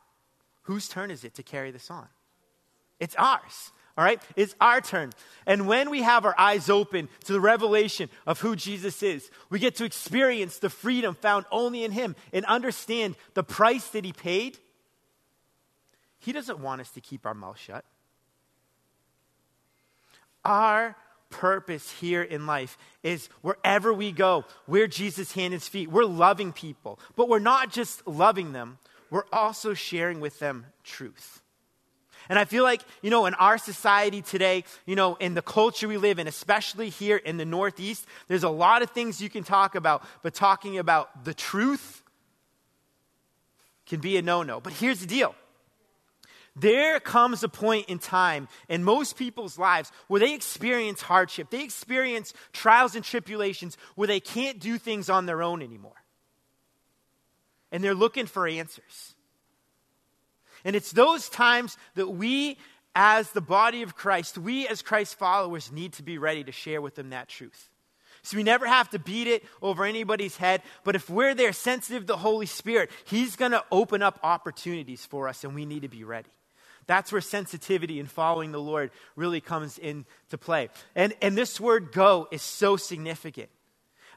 whose 0.63 0.87
turn 0.87 1.11
is 1.11 1.23
it 1.23 1.35
to 1.35 1.43
carry 1.43 1.71
this 1.71 1.91
on? 1.91 2.07
It's 2.99 3.15
ours. 3.15 3.71
All 3.97 4.03
right? 4.03 4.21
It's 4.35 4.55
our 4.61 4.79
turn. 4.79 5.11
And 5.47 5.67
when 5.67 5.89
we 5.89 6.03
have 6.03 6.23
our 6.23 6.35
eyes 6.37 6.69
open 6.69 7.09
to 7.25 7.33
the 7.33 7.39
revelation 7.39 8.09
of 8.27 8.39
who 8.39 8.55
Jesus 8.55 9.01
is, 9.01 9.29
we 9.49 9.57
get 9.57 9.75
to 9.77 9.85
experience 9.85 10.59
the 10.59 10.69
freedom 10.69 11.15
found 11.15 11.45
only 11.51 11.83
in 11.83 11.91
Him 11.91 12.15
and 12.31 12.45
understand 12.45 13.15
the 13.33 13.43
price 13.43 13.87
that 13.89 14.05
He 14.05 14.13
paid. 14.13 14.59
He 16.19 16.31
doesn't 16.31 16.59
want 16.59 16.81
us 16.81 16.91
to 16.91 17.01
keep 17.01 17.25
our 17.25 17.33
mouth 17.33 17.57
shut. 17.57 17.85
Our 20.45 20.95
purpose 21.29 21.91
here 21.91 22.21
in 22.21 22.45
life 22.45 22.77
is 23.03 23.29
wherever 23.41 23.93
we 23.93 24.11
go, 24.11 24.45
we're 24.67 24.87
Jesus' 24.87 25.31
hand 25.31 25.53
and 25.53 25.63
feet. 25.63 25.89
We're 25.89 26.05
loving 26.05 26.53
people, 26.53 26.99
but 27.15 27.29
we're 27.29 27.39
not 27.39 27.71
just 27.71 28.07
loving 28.07 28.53
them, 28.53 28.77
we're 29.09 29.25
also 29.33 29.73
sharing 29.73 30.19
with 30.19 30.39
them 30.39 30.67
truth. 30.83 31.41
And 32.29 32.37
I 32.37 32.45
feel 32.45 32.63
like, 32.63 32.81
you 33.01 33.09
know, 33.09 33.25
in 33.25 33.33
our 33.35 33.57
society 33.57 34.21
today, 34.21 34.63
you 34.85 34.95
know, 34.95 35.15
in 35.15 35.33
the 35.33 35.41
culture 35.41 35.87
we 35.87 35.97
live 35.97 36.19
in, 36.19 36.27
especially 36.27 36.89
here 36.89 37.17
in 37.17 37.37
the 37.37 37.45
Northeast, 37.45 38.05
there's 38.27 38.43
a 38.43 38.49
lot 38.49 38.81
of 38.81 38.91
things 38.91 39.21
you 39.21 39.29
can 39.29 39.43
talk 39.43 39.75
about, 39.75 40.03
but 40.23 40.33
talking 40.33 40.77
about 40.77 41.25
the 41.25 41.33
truth 41.33 42.03
can 43.85 43.99
be 43.99 44.17
a 44.17 44.21
no 44.21 44.43
no. 44.43 44.59
But 44.59 44.73
here's 44.73 44.99
the 44.99 45.07
deal 45.07 45.35
there 46.59 46.99
comes 46.99 47.43
a 47.43 47.49
point 47.49 47.87
in 47.87 47.99
time 47.99 48.47
in 48.67 48.83
most 48.83 49.15
people's 49.15 49.59
lives 49.59 49.91
where 50.07 50.19
they 50.19 50.33
experience 50.33 51.01
hardship, 51.01 51.49
they 51.51 51.63
experience 51.63 52.33
trials 52.51 52.95
and 52.95 53.05
tribulations 53.05 53.77
where 53.95 54.07
they 54.07 54.19
can't 54.19 54.59
do 54.59 54.77
things 54.77 55.09
on 55.09 55.27
their 55.27 55.43
own 55.43 55.61
anymore. 55.61 55.91
And 57.71 57.83
they're 57.83 57.93
looking 57.93 58.25
for 58.25 58.47
answers. 58.47 59.13
And 60.67 60.75
it's 60.75 60.91
those 60.91 61.29
times 61.29 61.77
that 61.95 62.09
we, 62.09 62.57
as 62.93 63.31
the 63.31 63.39
body 63.39 63.83
of 63.83 63.95
Christ, 63.95 64.37
we 64.37 64.67
as 64.67 64.81
Christ 64.81 65.17
followers, 65.17 65.71
need 65.71 65.93
to 65.93 66.03
be 66.03 66.17
ready 66.17 66.43
to 66.43 66.51
share 66.51 66.81
with 66.81 66.95
them 66.95 67.11
that 67.11 67.29
truth. 67.29 67.69
So 68.21 68.35
we 68.35 68.43
never 68.43 68.67
have 68.67 68.89
to 68.89 68.99
beat 68.99 69.27
it 69.27 69.45
over 69.61 69.85
anybody's 69.85 70.35
head. 70.35 70.61
But 70.83 70.97
if 70.97 71.09
we're 71.09 71.33
there 71.33 71.53
sensitive 71.53 72.03
to 72.03 72.07
the 72.07 72.17
Holy 72.17 72.47
Spirit, 72.47 72.91
He's 73.05 73.37
going 73.37 73.53
to 73.53 73.63
open 73.71 74.01
up 74.01 74.19
opportunities 74.23 75.05
for 75.05 75.29
us, 75.29 75.45
and 75.45 75.55
we 75.55 75.65
need 75.65 75.83
to 75.83 75.87
be 75.87 76.03
ready. 76.03 76.27
That's 76.85 77.13
where 77.13 77.21
sensitivity 77.21 78.01
and 78.01 78.11
following 78.11 78.51
the 78.51 78.59
Lord 78.59 78.91
really 79.15 79.39
comes 79.39 79.77
into 79.77 80.37
play. 80.37 80.67
And, 80.95 81.13
and 81.21 81.37
this 81.37 81.61
word 81.61 81.93
go 81.93 82.27
is 82.29 82.41
so 82.41 82.75
significant. 82.75 83.47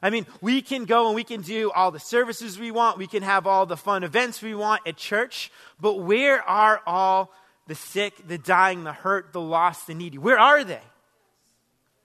I 0.01 0.09
mean, 0.09 0.25
we 0.41 0.61
can 0.61 0.85
go 0.85 1.07
and 1.07 1.15
we 1.15 1.23
can 1.23 1.41
do 1.41 1.71
all 1.71 1.91
the 1.91 1.99
services 1.99 2.57
we 2.57 2.71
want, 2.71 2.97
we 2.97 3.07
can 3.07 3.23
have 3.23 3.45
all 3.45 3.65
the 3.65 3.77
fun 3.77 4.03
events 4.03 4.41
we 4.41 4.55
want 4.55 4.81
at 4.87 4.97
church, 4.97 5.51
but 5.79 5.99
where 5.99 6.41
are 6.41 6.81
all 6.87 7.31
the 7.67 7.75
sick, 7.75 8.27
the 8.27 8.37
dying, 8.37 8.83
the 8.83 8.93
hurt, 8.93 9.31
the 9.31 9.41
lost, 9.41 9.87
the 9.87 9.93
needy? 9.93 10.17
Where 10.17 10.39
are 10.39 10.63
they? 10.63 10.81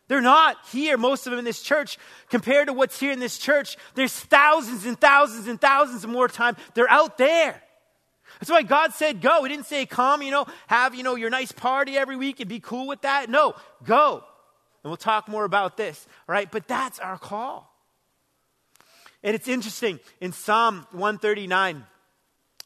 They're 0.08 0.20
not 0.20 0.58
here, 0.70 0.96
most 0.96 1.26
of 1.26 1.30
them 1.30 1.38
in 1.38 1.44
this 1.44 1.62
church. 1.62 1.98
Compared 2.30 2.68
to 2.68 2.72
what's 2.72 3.00
here 3.00 3.10
in 3.10 3.18
this 3.18 3.38
church, 3.38 3.76
there's 3.94 4.12
thousands 4.12 4.84
and 4.84 5.00
thousands 5.00 5.48
and 5.48 5.60
thousands 5.60 6.04
of 6.04 6.10
more 6.10 6.28
time. 6.28 6.56
They're 6.74 6.90
out 6.90 7.18
there. 7.18 7.60
That's 8.38 8.50
why 8.50 8.62
God 8.62 8.92
said 8.92 9.20
go. 9.20 9.42
He 9.42 9.48
didn't 9.48 9.66
say 9.66 9.86
come, 9.86 10.22
you 10.22 10.30
know, 10.30 10.46
have, 10.66 10.94
you 10.94 11.02
know, 11.02 11.14
your 11.14 11.30
nice 11.30 11.50
party 11.50 11.96
every 11.96 12.16
week 12.16 12.38
and 12.40 12.48
be 12.48 12.60
cool 12.60 12.86
with 12.86 13.02
that. 13.02 13.30
No, 13.30 13.54
go. 13.84 14.22
And 14.84 14.90
we'll 14.90 14.96
talk 14.96 15.26
more 15.26 15.44
about 15.44 15.76
this, 15.76 16.06
right? 16.28 16.50
But 16.50 16.68
that's 16.68 16.98
our 17.00 17.18
call. 17.18 17.72
And 19.26 19.34
it's 19.34 19.48
interesting, 19.48 19.98
in 20.20 20.30
Psalm 20.30 20.86
139, 20.92 21.84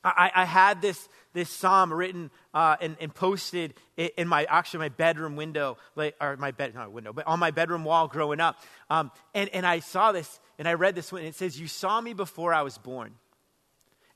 I, 0.04 0.30
I 0.34 0.44
had 0.44 0.82
this, 0.82 1.08
this 1.32 1.48
psalm 1.48 1.90
written 1.90 2.30
uh, 2.52 2.76
and, 2.82 2.98
and, 3.00 3.14
posted 3.14 3.72
in 3.96 4.28
my 4.28 4.44
actually 4.44 4.80
my 4.80 4.90
bedroom 4.90 5.36
window, 5.36 5.78
or 6.20 6.36
my 6.36 6.50
bed 6.50 6.74
not 6.74 6.92
window, 6.92 7.14
but 7.14 7.26
on 7.26 7.38
my 7.38 7.50
bedroom 7.50 7.82
wall 7.82 8.08
growing 8.08 8.40
up. 8.40 8.60
Um, 8.90 9.10
and, 9.34 9.48
and 9.54 9.66
I 9.66 9.80
saw 9.80 10.12
this 10.12 10.38
and 10.58 10.68
I 10.68 10.74
read 10.74 10.94
this 10.94 11.10
one. 11.10 11.22
And 11.22 11.28
it 11.28 11.34
says, 11.34 11.58
"You 11.58 11.66
saw 11.66 11.98
me 11.98 12.12
before 12.12 12.52
I 12.52 12.60
was 12.60 12.76
born. 12.76 13.14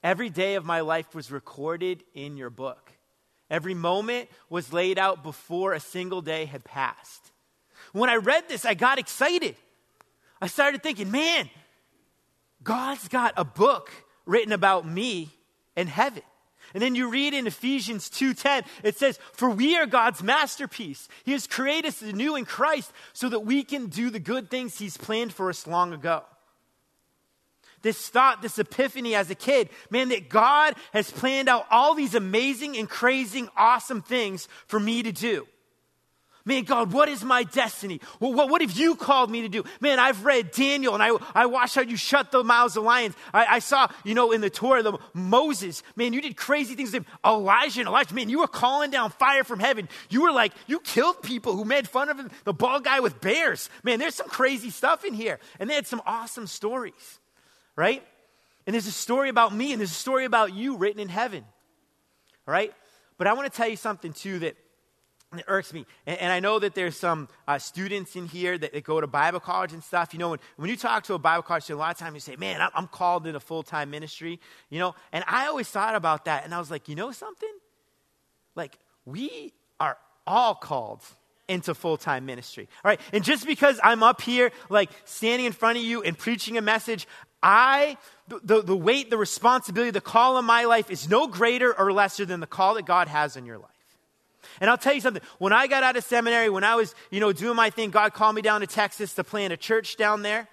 Every 0.02 0.28
day 0.28 0.57
of 0.57 0.66
my 0.66 0.80
life 0.80 1.14
was 1.14 1.30
recorded 1.33 2.04
in 2.14 2.37
your 2.37 2.50
book, 2.50 2.92
Every 3.50 3.74
moment 3.74 4.28
was 4.48 4.72
laid 4.72 4.98
out 4.98 5.22
before 5.22 5.72
a 5.72 5.80
single 5.80 6.22
day 6.22 6.44
had 6.44 6.64
passed. 6.64 7.30
When 7.92 8.11
I 8.11 8.16
read 8.16 8.48
this, 8.48 8.64
I 8.64 8.74
got 8.74 8.98
excited. 8.98 9.57
I 10.40 10.46
started 10.46 10.83
thinking, 10.83 11.11
man, 11.11 11.48
God's 12.64 13.07
got 13.09 13.35
a 13.37 13.44
book 13.44 13.90
written 14.27 14.53
about 14.53 14.87
me 14.87 15.31
in 15.77 15.87
heaven. 15.87 16.22
And 16.72 16.83
then 16.83 16.96
you 16.96 17.09
read 17.09 17.35
in 17.35 17.46
Ephesians 17.46 18.09
2:10, 18.09 18.64
it 18.83 18.98
says, 18.98 19.18
"For 19.33 19.48
we 19.48 19.77
are 19.77 19.87
God's 19.87 20.22
masterpiece. 20.22 21.09
He 21.24 21.33
has 21.33 21.46
created 21.46 21.88
us 21.88 22.03
anew 22.03 22.35
in 22.35 22.46
Christ 22.46 22.90
so 23.12 23.29
that 23.29 23.40
we 23.40 23.62
can 23.62 23.87
do 23.87 24.11
the 24.11 24.18
good 24.18 24.50
things 24.50 24.79
he's 24.79 24.96
planned 24.96 25.33
for 25.33 25.50
us 25.50 25.66
long 25.66 25.92
ago." 25.92 26.24
This 27.83 28.09
thought, 28.09 28.40
this 28.40 28.59
epiphany 28.59 29.14
as 29.14 29.31
a 29.31 29.35
kid, 29.35 29.68
man, 29.90 30.09
that 30.09 30.31
God 30.31 30.74
has 30.94 31.11
planned 31.11 31.50
out 31.50 31.66
all 31.70 31.94
these 31.94 32.14
amazing 32.14 32.79
and 32.79 32.88
crazy, 32.88 33.48
awesome 33.57 34.00
things 34.00 34.48
for 34.66 34.81
me 34.81 35.03
to 35.03 35.12
do. 35.12 35.46
Man, 36.46 36.64
God, 36.64 36.92
what 36.92 37.09
is 37.09 37.24
my 37.24 37.42
destiny? 37.42 38.00
Well, 38.20 38.35
what, 38.35 38.50
what 38.50 38.61
have 38.61 38.72
you 38.72 38.96
called 38.96 39.30
me 39.30 39.42
to 39.42 39.48
do? 39.48 39.64
Man, 39.80 39.98
I've 39.98 40.26
read 40.26 40.50
Daniel 40.50 40.92
and 40.92 41.02
I, 41.02 41.16
I 41.35 41.46
watched 41.46 41.74
how 41.74 41.80
you 41.80 41.96
shut 41.96 42.33
the 42.33 42.44
mouths 42.44 42.76
of 42.76 42.85
lions. 42.85 43.14
I, 43.33 43.46
I 43.46 43.59
saw, 43.61 43.88
you 44.04 44.14
know, 44.14 44.30
in 44.30 44.42
the 44.42 44.50
Torah, 44.50 44.83
the 44.83 44.98
Moses, 45.14 45.83
man, 45.96 46.12
you 46.12 46.20
did 46.20 46.37
crazy 46.37 46.74
things. 46.74 46.94
Elijah 47.24 47.80
and 47.80 47.88
Elisha, 47.88 48.14
man, 48.14 48.28
you 48.28 48.40
were 48.40 48.46
calling 48.46 48.90
down 48.90 49.09
fire 49.11 49.42
from 49.42 49.59
heaven. 49.59 49.88
You 50.11 50.20
were 50.20 50.33
like, 50.33 50.52
you 50.66 50.80
killed 50.80 51.22
people 51.22 51.57
who 51.57 51.64
made 51.64 51.88
fun 51.88 52.11
of 52.11 52.20
the 52.44 52.52
bald 52.52 52.85
guy 52.85 53.00
with 53.00 53.22
bears. 53.22 53.70
Man, 53.83 53.98
there's 53.98 54.14
some 54.14 54.28
crazy 54.28 54.68
stuff 54.68 55.02
in 55.07 55.14
here. 55.14 55.38
And 55.59 55.70
they 55.70 55.74
had 55.74 55.87
some 55.87 56.02
awesome 56.04 56.46
stories, 56.46 57.20
right? 57.74 58.02
And 58.66 58.74
there's 58.74 58.87
a 58.87 58.92
story 58.92 59.30
about 59.30 59.54
me 59.54 59.72
and 59.72 59.80
there's 59.80 59.92
a 59.92 59.94
story 59.94 60.26
about 60.26 60.52
you 60.52 60.76
written 60.76 61.00
in 61.00 61.09
heaven, 61.09 61.44
right? 62.44 62.74
But 63.16 63.28
I 63.28 63.33
want 63.33 63.50
to 63.50 63.57
tell 63.57 63.68
you 63.68 63.76
something 63.76 64.12
too 64.12 64.40
that 64.40 64.57
it 65.40 65.44
irks 65.49 65.73
me. 65.73 65.87
And, 66.07 66.18
and, 66.18 66.33
I 66.33 66.40
know 66.40 66.59
that 66.59 66.75
there's 66.75 66.97
some 66.97 67.29
uh, 67.47 67.59
students 67.59 68.16
in 68.16 68.27
here 68.27 68.57
that, 68.57 68.73
that, 68.73 68.85
go 68.85 69.01
to 69.01 69.07
Bible 69.07 69.40
college 69.40 69.73
and 69.73 69.83
stuff. 69.83 70.12
You 70.12 70.18
know, 70.18 70.31
when, 70.31 70.38
when 70.57 70.70
you 70.70 70.77
talk 70.77 71.05
to 71.05 71.14
a 71.14 71.18
Bible 71.18 71.42
college 71.42 71.64
student, 71.64 71.81
a 71.81 71.85
lot 71.85 71.92
of 71.92 71.99
times 71.99 72.14
you 72.14 72.20
say, 72.20 72.37
man, 72.37 72.66
I'm, 72.75 72.88
called 72.88 73.27
into 73.27 73.40
full 73.40 73.62
time 73.62 73.90
ministry, 73.90 74.40
you 74.70 74.79
know. 74.79 74.94
And 75.12 75.25
I 75.27 75.47
always 75.47 75.68
thought 75.68 75.94
about 75.94 76.27
that. 76.27 76.44
And 76.44 76.55
I 76.55 76.59
was 76.59 76.70
like, 76.70 76.88
you 76.88 76.94
know 76.94 77.12
something? 77.12 77.53
Like, 78.55 78.79
we 79.05 79.53
are 79.81 79.97
all 80.27 80.55
called 80.55 81.03
into 81.49 81.75
full 81.75 81.97
time 81.97 82.27
ministry. 82.27 82.68
All 82.85 82.88
right. 82.88 83.01
And 83.12 83.25
just 83.25 83.47
because 83.47 83.81
I'm 83.83 84.03
up 84.03 84.20
here, 84.20 84.53
like 84.68 84.90
standing 85.05 85.47
in 85.47 85.53
front 85.53 85.79
of 85.79 85.85
you 85.85 86.03
and 86.03 86.16
preaching 86.16 86.57
a 86.57 86.62
message, 86.62 87.07
I, 87.42 87.99
the, 88.29 88.62
the 88.62 88.77
weight, 88.77 89.11
the 89.11 89.18
responsibility, 89.18 89.90
the 89.90 90.01
call 90.01 90.38
in 90.38 90.47
my 90.47 90.64
life 90.64 90.90
is 90.90 91.09
no 91.09 91.27
greater 91.27 91.79
or 91.79 91.92
lesser 91.92 92.25
than 92.25 92.40
the 92.40 92.47
call 92.47 92.75
that 92.75 92.87
God 92.87 93.09
has 93.09 93.37
in 93.37 93.44
your 93.44 93.59
life. 93.59 93.74
And 94.61 94.71
I'll 94.71 94.79
tell 94.79 94.95
you 94.95 95.01
something. 95.01 95.23
When 95.38 95.53
I 95.53 95.67
got 95.67 95.83
out 95.83 95.97
of 95.97 96.05
seminary, 96.05 96.49
when 96.49 96.64
I 96.64 96.75
was, 96.75 96.95
you 97.11 97.21
know, 97.21 97.33
doing 97.33 97.57
my 97.57 97.71
thing, 97.71 97.90
God 97.90 98.14
called 98.14 98.35
me 98.35 98.43
down 98.43 98.61
to 98.61 98.67
Texas 98.67 99.14
to 99.14 99.25
plant 99.25 99.53
a 99.53 99.57
church 99.57 99.97
down 99.97 100.23
there. 100.23 100.49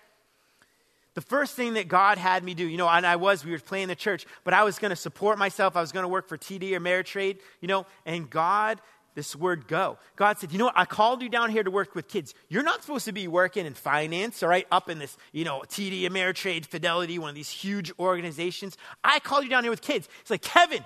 The 1.14 1.22
first 1.22 1.56
thing 1.56 1.74
that 1.74 1.90
God 1.90 2.18
had 2.18 2.44
me 2.44 2.54
do, 2.54 2.66
you 2.66 2.78
know, 2.78 2.88
and 2.88 3.06
I 3.06 3.18
was, 3.18 3.44
we 3.44 3.52
were 3.52 3.60
playing 3.60 3.90
the 3.90 3.96
church, 3.96 4.26
but 4.46 4.54
I 4.54 4.64
was 4.64 4.80
going 4.80 4.92
to 4.92 4.96
support 4.96 5.38
myself. 5.38 5.76
I 5.76 5.82
was 5.82 5.92
going 5.92 6.04
to 6.04 6.08
work 6.08 6.30
for 6.30 6.38
TD 6.38 6.72
or 6.72 6.80
Ameritrade, 6.80 7.40
you 7.60 7.68
know, 7.68 7.86
and 8.06 8.30
God, 8.30 8.80
this 9.14 9.36
word 9.36 9.68
go. 9.68 9.98
God 10.16 10.38
said, 10.38 10.54
you 10.54 10.58
know 10.58 10.66
what? 10.66 10.78
I 10.78 10.86
called 10.86 11.22
you 11.22 11.28
down 11.28 11.50
here 11.50 11.64
to 11.64 11.72
work 11.72 11.96
with 11.96 12.08
kids. 12.08 12.34
You're 12.48 12.64
not 12.64 12.82
supposed 12.82 13.04
to 13.06 13.12
be 13.12 13.28
working 13.28 13.66
in 13.66 13.74
finance, 13.74 14.42
all 14.42 14.48
right, 14.48 14.66
up 14.72 14.90
in 14.90 15.00
this, 15.00 15.18
you 15.34 15.44
know, 15.44 15.64
TD, 15.68 16.04
Ameritrade, 16.04 16.66
Fidelity, 16.66 17.20
one 17.20 17.28
of 17.28 17.36
these 17.36 17.50
huge 17.50 17.92
organizations. 18.00 18.78
I 19.04 19.20
called 19.20 19.44
you 19.44 19.50
down 19.50 19.64
here 19.64 19.72
with 19.72 19.82
kids. 19.82 20.08
It's 20.22 20.32
like, 20.32 20.42
Kevin, 20.42 20.86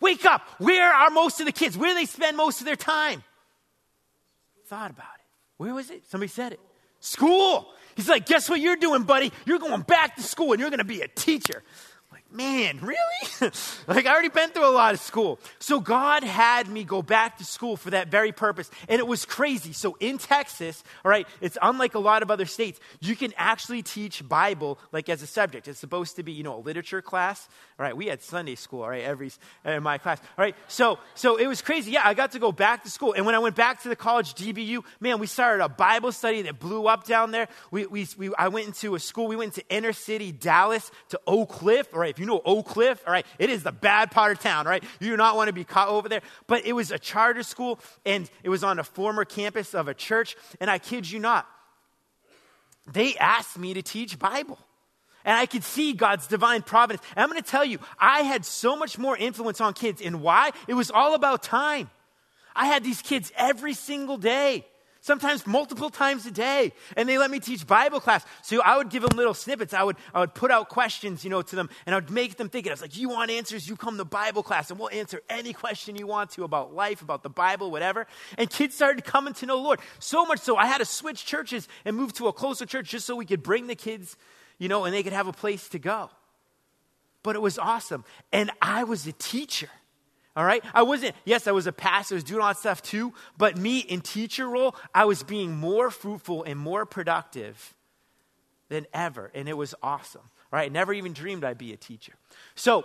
Wake 0.00 0.24
up. 0.24 0.42
Where 0.58 0.92
are 0.92 1.10
most 1.10 1.40
of 1.40 1.46
the 1.46 1.52
kids? 1.52 1.76
Where 1.76 1.90
do 1.90 1.94
they 1.94 2.06
spend 2.06 2.36
most 2.36 2.60
of 2.60 2.66
their 2.66 2.76
time? 2.76 3.22
Thought 4.66 4.90
about 4.90 5.04
it. 5.16 5.24
Where 5.58 5.74
was 5.74 5.90
it? 5.90 6.06
Somebody 6.08 6.28
said 6.28 6.52
it. 6.52 6.60
School. 7.00 7.68
He's 7.94 8.08
like, 8.08 8.26
guess 8.26 8.50
what 8.50 8.60
you're 8.60 8.76
doing, 8.76 9.04
buddy? 9.04 9.32
You're 9.46 9.58
going 9.58 9.82
back 9.82 10.16
to 10.16 10.22
school 10.22 10.52
and 10.52 10.60
you're 10.60 10.70
going 10.70 10.78
to 10.78 10.84
be 10.84 11.00
a 11.00 11.08
teacher 11.08 11.62
Like, 12.12 12.32
man, 12.32 12.78
really? 12.80 12.96
like, 13.86 14.06
I 14.06 14.12
already 14.12 14.28
been 14.28 14.50
through 14.50 14.68
a 14.68 14.70
lot 14.70 14.94
of 14.94 15.00
school. 15.00 15.38
So, 15.58 15.80
God 15.80 16.24
had 16.24 16.68
me 16.68 16.84
go 16.84 17.02
back 17.02 17.38
to 17.38 17.44
school 17.44 17.76
for 17.76 17.90
that 17.90 18.08
very 18.08 18.32
purpose. 18.32 18.70
And 18.88 18.98
it 18.98 19.06
was 19.06 19.24
crazy. 19.24 19.72
So, 19.72 19.96
in 20.00 20.18
Texas, 20.18 20.82
all 21.04 21.10
right, 21.10 21.26
it's 21.40 21.58
unlike 21.60 21.94
a 21.94 21.98
lot 21.98 22.22
of 22.22 22.30
other 22.30 22.46
states, 22.46 22.80
you 23.00 23.16
can 23.16 23.34
actually 23.36 23.82
teach 23.82 24.26
Bible 24.26 24.78
like 24.92 25.08
as 25.08 25.22
a 25.22 25.26
subject. 25.26 25.68
It's 25.68 25.78
supposed 25.78 26.16
to 26.16 26.22
be, 26.22 26.32
you 26.32 26.42
know, 26.42 26.56
a 26.56 26.60
literature 26.60 27.02
class. 27.02 27.48
All 27.78 27.84
right, 27.84 27.94
we 27.94 28.06
had 28.06 28.22
Sunday 28.22 28.54
school, 28.54 28.82
all 28.84 28.88
right, 28.88 29.04
every, 29.04 29.30
in 29.62 29.82
my 29.82 29.98
class. 29.98 30.18
All 30.38 30.42
right, 30.42 30.56
so, 30.66 30.98
so 31.14 31.36
it 31.36 31.46
was 31.46 31.60
crazy. 31.60 31.90
Yeah, 31.90 32.00
I 32.04 32.14
got 32.14 32.32
to 32.32 32.38
go 32.38 32.50
back 32.50 32.84
to 32.84 32.90
school. 32.90 33.12
And 33.12 33.26
when 33.26 33.34
I 33.34 33.38
went 33.38 33.54
back 33.54 33.82
to 33.82 33.90
the 33.90 33.96
college, 33.96 34.34
DBU, 34.34 34.82
man, 34.98 35.18
we 35.18 35.26
started 35.26 35.62
a 35.62 35.68
Bible 35.68 36.10
study 36.10 36.40
that 36.42 36.58
blew 36.58 36.86
up 36.86 37.06
down 37.06 37.32
there. 37.32 37.48
We, 37.70 37.84
we, 37.84 38.06
we, 38.16 38.30
I 38.38 38.48
went 38.48 38.66
into 38.66 38.94
a 38.94 38.98
school, 38.98 39.26
we 39.26 39.36
went 39.36 39.52
to 39.54 39.68
inner 39.68 39.92
city 39.92 40.32
Dallas 40.32 40.90
to 41.10 41.20
Oak 41.26 41.50
Cliff. 41.50 41.88
All 41.92 42.00
right, 42.00 42.08
if 42.08 42.18
you 42.18 42.24
know 42.24 42.40
Oak 42.46 42.64
Cliff, 42.64 43.02
all 43.06 43.12
right, 43.12 43.26
it 43.38 43.50
is 43.50 43.62
the 43.62 43.72
bad 43.72 44.10
part 44.10 44.32
of 44.32 44.38
town, 44.38 44.64
right? 44.64 44.82
You 44.98 45.10
do 45.10 45.16
not 45.18 45.36
want 45.36 45.48
to 45.48 45.52
be 45.52 45.64
caught 45.64 45.88
over 45.88 46.08
there. 46.08 46.22
But 46.46 46.64
it 46.64 46.72
was 46.72 46.90
a 46.90 46.98
charter 46.98 47.42
school, 47.42 47.78
and 48.06 48.30
it 48.42 48.48
was 48.48 48.64
on 48.64 48.78
a 48.78 48.84
former 48.84 49.26
campus 49.26 49.74
of 49.74 49.86
a 49.86 49.92
church, 49.92 50.34
and 50.60 50.70
I 50.70 50.78
kid 50.78 51.10
you 51.10 51.18
not, 51.18 51.46
they 52.90 53.16
asked 53.16 53.58
me 53.58 53.74
to 53.74 53.82
teach 53.82 54.18
Bible 54.18 54.58
and 55.26 55.36
I 55.36 55.44
could 55.44 55.64
see 55.64 55.92
God's 55.92 56.28
divine 56.28 56.62
providence. 56.62 57.04
And 57.14 57.22
I'm 57.22 57.28
going 57.28 57.42
to 57.42 57.50
tell 57.50 57.64
you, 57.64 57.80
I 57.98 58.20
had 58.22 58.46
so 58.46 58.76
much 58.76 58.96
more 58.96 59.16
influence 59.16 59.60
on 59.60 59.74
kids. 59.74 60.00
And 60.00 60.22
why? 60.22 60.52
It 60.68 60.74
was 60.74 60.90
all 60.90 61.14
about 61.14 61.42
time. 61.42 61.90
I 62.54 62.66
had 62.66 62.84
these 62.84 63.02
kids 63.02 63.32
every 63.36 63.74
single 63.74 64.16
day, 64.18 64.64
sometimes 65.00 65.44
multiple 65.44 65.90
times 65.90 66.26
a 66.26 66.30
day. 66.30 66.72
And 66.96 67.08
they 67.08 67.18
let 67.18 67.30
me 67.30 67.40
teach 67.40 67.66
Bible 67.66 67.98
class. 67.98 68.24
So 68.42 68.62
I 68.62 68.76
would 68.76 68.88
give 68.88 69.02
them 69.02 69.16
little 69.16 69.34
snippets. 69.34 69.74
I 69.74 69.82
would, 69.82 69.96
I 70.14 70.20
would 70.20 70.32
put 70.32 70.52
out 70.52 70.68
questions, 70.68 71.24
you 71.24 71.28
know, 71.28 71.42
to 71.42 71.56
them, 71.56 71.70
and 71.86 71.94
I 71.94 71.98
would 71.98 72.10
make 72.10 72.36
them 72.36 72.48
think. 72.48 72.68
I 72.68 72.70
was 72.70 72.80
like, 72.80 72.96
you 72.96 73.08
want 73.08 73.32
answers? 73.32 73.68
You 73.68 73.74
come 73.74 73.98
to 73.98 74.04
Bible 74.04 74.44
class, 74.44 74.70
and 74.70 74.78
we'll 74.78 74.90
answer 74.90 75.20
any 75.28 75.52
question 75.52 75.96
you 75.96 76.06
want 76.06 76.30
to 76.30 76.44
about 76.44 76.72
life, 76.72 77.02
about 77.02 77.24
the 77.24 77.30
Bible, 77.30 77.72
whatever. 77.72 78.06
And 78.38 78.48
kids 78.48 78.76
started 78.76 79.04
coming 79.04 79.34
to 79.34 79.46
know 79.46 79.58
Lord. 79.58 79.80
So 79.98 80.24
much 80.24 80.38
so, 80.38 80.56
I 80.56 80.66
had 80.66 80.78
to 80.78 80.86
switch 80.86 81.26
churches 81.26 81.66
and 81.84 81.96
move 81.96 82.12
to 82.14 82.28
a 82.28 82.32
closer 82.32 82.64
church 82.64 82.90
just 82.90 83.06
so 83.06 83.16
we 83.16 83.26
could 83.26 83.42
bring 83.42 83.66
the 83.66 83.74
kids 83.74 84.16
you 84.58 84.68
know, 84.68 84.84
and 84.84 84.94
they 84.94 85.02
could 85.02 85.12
have 85.12 85.28
a 85.28 85.32
place 85.32 85.68
to 85.70 85.78
go. 85.78 86.10
But 87.22 87.36
it 87.36 87.42
was 87.42 87.58
awesome. 87.58 88.04
And 88.32 88.50
I 88.62 88.84
was 88.84 89.06
a 89.06 89.12
teacher. 89.12 89.68
All 90.36 90.44
right? 90.44 90.62
I 90.74 90.82
wasn't, 90.82 91.14
yes, 91.24 91.46
I 91.46 91.52
was 91.52 91.66
a 91.66 91.72
pastor, 91.72 92.14
I 92.14 92.16
was 92.16 92.24
doing 92.24 92.42
all 92.42 92.48
that 92.48 92.58
stuff 92.58 92.82
too, 92.82 93.14
but 93.38 93.56
me 93.56 93.78
in 93.78 94.02
teacher 94.02 94.46
role, 94.46 94.76
I 94.94 95.06
was 95.06 95.22
being 95.22 95.56
more 95.56 95.90
fruitful 95.90 96.44
and 96.44 96.58
more 96.58 96.84
productive 96.84 97.74
than 98.68 98.86
ever. 98.92 99.30
And 99.34 99.48
it 99.48 99.56
was 99.56 99.74
awesome. 99.82 100.22
All 100.52 100.58
right? 100.58 100.70
I 100.70 100.72
Never 100.72 100.92
even 100.92 101.14
dreamed 101.14 101.42
I'd 101.42 101.58
be 101.58 101.72
a 101.72 101.76
teacher. 101.76 102.12
So, 102.54 102.84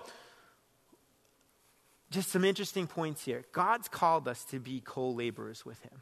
just 2.10 2.30
some 2.30 2.44
interesting 2.44 2.88
points 2.88 3.24
here. 3.24 3.44
God's 3.54 3.88
called 3.88 4.28
us 4.28 4.44
to 4.46 4.60
be 4.60 4.82
co 4.82 5.10
laborers 5.10 5.66
with 5.66 5.82
Him. 5.82 6.02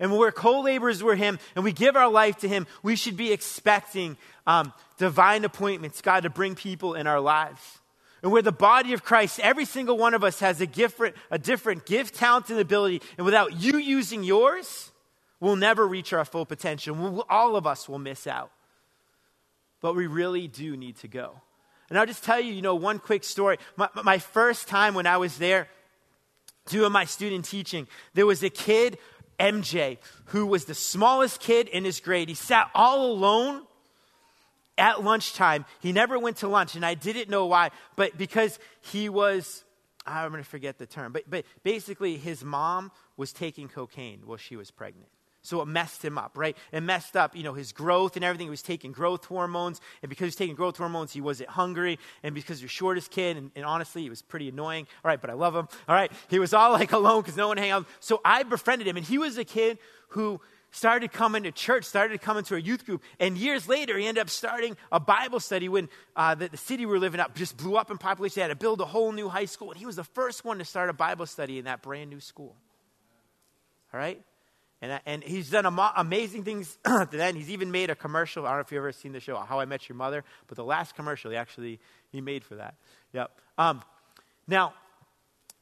And 0.00 0.10
when 0.10 0.20
we're 0.20 0.32
co 0.32 0.60
laborers 0.60 1.02
with 1.02 1.18
Him 1.18 1.38
and 1.54 1.64
we 1.64 1.72
give 1.72 1.96
our 1.96 2.10
life 2.10 2.38
to 2.38 2.48
Him, 2.48 2.66
we 2.82 2.96
should 2.96 3.16
be 3.16 3.32
expecting 3.32 4.16
um, 4.46 4.72
divine 4.96 5.44
appointments, 5.44 6.00
God, 6.00 6.22
to 6.22 6.30
bring 6.30 6.54
people 6.54 6.94
in 6.94 7.06
our 7.06 7.20
lives. 7.20 7.78
And 8.22 8.32
we're 8.32 8.42
the 8.42 8.52
body 8.52 8.92
of 8.94 9.04
Christ. 9.04 9.38
Every 9.40 9.64
single 9.64 9.96
one 9.96 10.14
of 10.14 10.24
us 10.24 10.40
has 10.40 10.60
a 10.60 10.66
different, 10.66 11.14
a 11.30 11.38
different 11.38 11.86
gift, 11.86 12.14
talent, 12.16 12.50
and 12.50 12.58
ability. 12.58 13.00
And 13.16 13.24
without 13.24 13.60
you 13.60 13.78
using 13.78 14.24
yours, 14.24 14.90
we'll 15.40 15.56
never 15.56 15.86
reach 15.86 16.12
our 16.12 16.24
full 16.24 16.44
potential. 16.44 16.96
We'll, 16.96 17.24
all 17.28 17.54
of 17.54 17.66
us 17.66 17.88
will 17.88 17.98
miss 17.98 18.26
out. 18.26 18.50
But 19.80 19.94
we 19.94 20.08
really 20.08 20.48
do 20.48 20.76
need 20.76 20.96
to 20.96 21.08
go. 21.08 21.40
And 21.88 21.98
I'll 21.98 22.06
just 22.06 22.24
tell 22.24 22.40
you, 22.40 22.52
you 22.52 22.62
know, 22.62 22.74
one 22.74 22.98
quick 22.98 23.22
story. 23.24 23.58
My, 23.76 23.88
my 24.04 24.18
first 24.18 24.68
time 24.68 24.94
when 24.94 25.06
I 25.06 25.16
was 25.16 25.38
there 25.38 25.68
doing 26.66 26.92
my 26.92 27.04
student 27.04 27.44
teaching, 27.44 27.86
there 28.14 28.26
was 28.26 28.42
a 28.42 28.50
kid 28.50 28.98
MJ, 29.38 29.98
who 30.26 30.46
was 30.46 30.64
the 30.64 30.74
smallest 30.74 31.40
kid 31.40 31.68
in 31.68 31.84
his 31.84 32.00
grade. 32.00 32.28
He 32.28 32.34
sat 32.34 32.70
all 32.74 33.10
alone 33.12 33.62
at 34.76 35.02
lunchtime. 35.02 35.64
He 35.80 35.92
never 35.92 36.18
went 36.18 36.38
to 36.38 36.48
lunch, 36.48 36.74
and 36.74 36.84
I 36.84 36.94
didn't 36.94 37.28
know 37.28 37.46
why, 37.46 37.70
but 37.96 38.16
because 38.16 38.58
he 38.80 39.08
was, 39.08 39.64
I'm 40.06 40.30
going 40.30 40.42
to 40.42 40.48
forget 40.48 40.78
the 40.78 40.86
term, 40.86 41.12
but, 41.12 41.24
but 41.28 41.44
basically 41.62 42.16
his 42.16 42.44
mom 42.44 42.92
was 43.16 43.32
taking 43.32 43.68
cocaine 43.68 44.22
while 44.24 44.38
she 44.38 44.56
was 44.56 44.70
pregnant. 44.70 45.08
So 45.42 45.62
it 45.62 45.66
messed 45.66 46.04
him 46.04 46.18
up, 46.18 46.32
right? 46.36 46.56
It 46.72 46.80
messed 46.82 47.16
up, 47.16 47.36
you 47.36 47.42
know, 47.42 47.54
his 47.54 47.72
growth 47.72 48.16
and 48.16 48.24
everything. 48.24 48.46
He 48.46 48.50
was 48.50 48.62
taking 48.62 48.92
growth 48.92 49.24
hormones. 49.24 49.80
And 50.02 50.10
because 50.10 50.24
he 50.24 50.26
was 50.26 50.36
taking 50.36 50.56
growth 50.56 50.76
hormones, 50.76 51.12
he 51.12 51.20
wasn't 51.20 51.50
hungry. 51.50 51.98
And 52.22 52.34
because 52.34 52.60
you're 52.60 52.68
shortest 52.68 53.10
kid, 53.10 53.36
and, 53.36 53.50
and 53.54 53.64
honestly, 53.64 54.02
he 54.02 54.10
was 54.10 54.20
pretty 54.20 54.48
annoying. 54.48 54.86
All 55.04 55.08
right, 55.08 55.20
but 55.20 55.30
I 55.30 55.34
love 55.34 55.54
him. 55.54 55.68
All 55.88 55.94
right. 55.94 56.10
He 56.28 56.38
was 56.38 56.52
all 56.52 56.72
like 56.72 56.92
alone 56.92 57.22
because 57.22 57.36
no 57.36 57.48
one 57.48 57.56
hang 57.56 57.70
out. 57.70 57.86
So 58.00 58.20
I 58.24 58.42
befriended 58.42 58.86
him. 58.86 58.96
And 58.96 59.06
he 59.06 59.16
was 59.18 59.38
a 59.38 59.44
kid 59.44 59.78
who 60.08 60.40
started 60.70 61.12
coming 61.12 61.44
to 61.44 61.52
church, 61.52 61.84
started 61.84 62.20
coming 62.20 62.44
to 62.44 62.54
a 62.54 62.58
youth 62.58 62.84
group, 62.84 63.02
and 63.18 63.38
years 63.38 63.68
later, 63.68 63.96
he 63.96 64.06
ended 64.06 64.20
up 64.20 64.30
starting 64.30 64.76
a 64.92 65.00
Bible 65.00 65.40
study 65.40 65.68
when 65.68 65.88
uh, 66.14 66.34
the, 66.34 66.48
the, 66.48 66.56
city 66.56 66.84
we 66.84 66.92
were 66.92 66.98
living 66.98 67.20
up 67.20 67.34
just 67.34 67.56
blew 67.56 67.76
up 67.76 67.90
in 67.90 67.98
population. 67.98 68.34
They 68.36 68.42
had 68.42 68.48
to 68.48 68.56
build 68.56 68.80
a 68.80 68.84
whole 68.84 69.12
new 69.12 69.28
high 69.28 69.46
school, 69.46 69.70
and 69.70 69.78
he 69.78 69.86
was 69.86 69.96
the 69.96 70.04
first 70.04 70.44
one 70.44 70.58
to 70.58 70.64
start 70.64 70.90
a 70.90 70.92
Bible 70.92 71.26
study 71.26 71.58
in 71.58 71.64
that 71.64 71.82
brand 71.82 72.10
new 72.10 72.20
school. 72.20 72.54
All 73.92 74.00
right? 74.00 74.22
And, 74.80 75.00
and 75.06 75.24
he's 75.24 75.50
done 75.50 75.66
am- 75.66 75.78
amazing 75.96 76.44
things 76.44 76.78
to 76.84 77.08
then. 77.10 77.34
He's 77.34 77.50
even 77.50 77.70
made 77.70 77.90
a 77.90 77.94
commercial. 77.94 78.46
I 78.46 78.50
don't 78.50 78.58
know 78.58 78.60
if 78.62 78.72
you've 78.72 78.78
ever 78.78 78.92
seen 78.92 79.12
the 79.12 79.20
show, 79.20 79.36
How 79.36 79.60
I 79.60 79.64
Met 79.64 79.88
Your 79.88 79.96
Mother, 79.96 80.24
but 80.46 80.56
the 80.56 80.64
last 80.64 80.94
commercial 80.94 81.30
he 81.30 81.36
actually 81.36 81.80
he 82.10 82.20
made 82.20 82.44
for 82.44 82.56
that. 82.56 82.74
Yep. 83.12 83.30
Um, 83.56 83.82
now, 84.46 84.74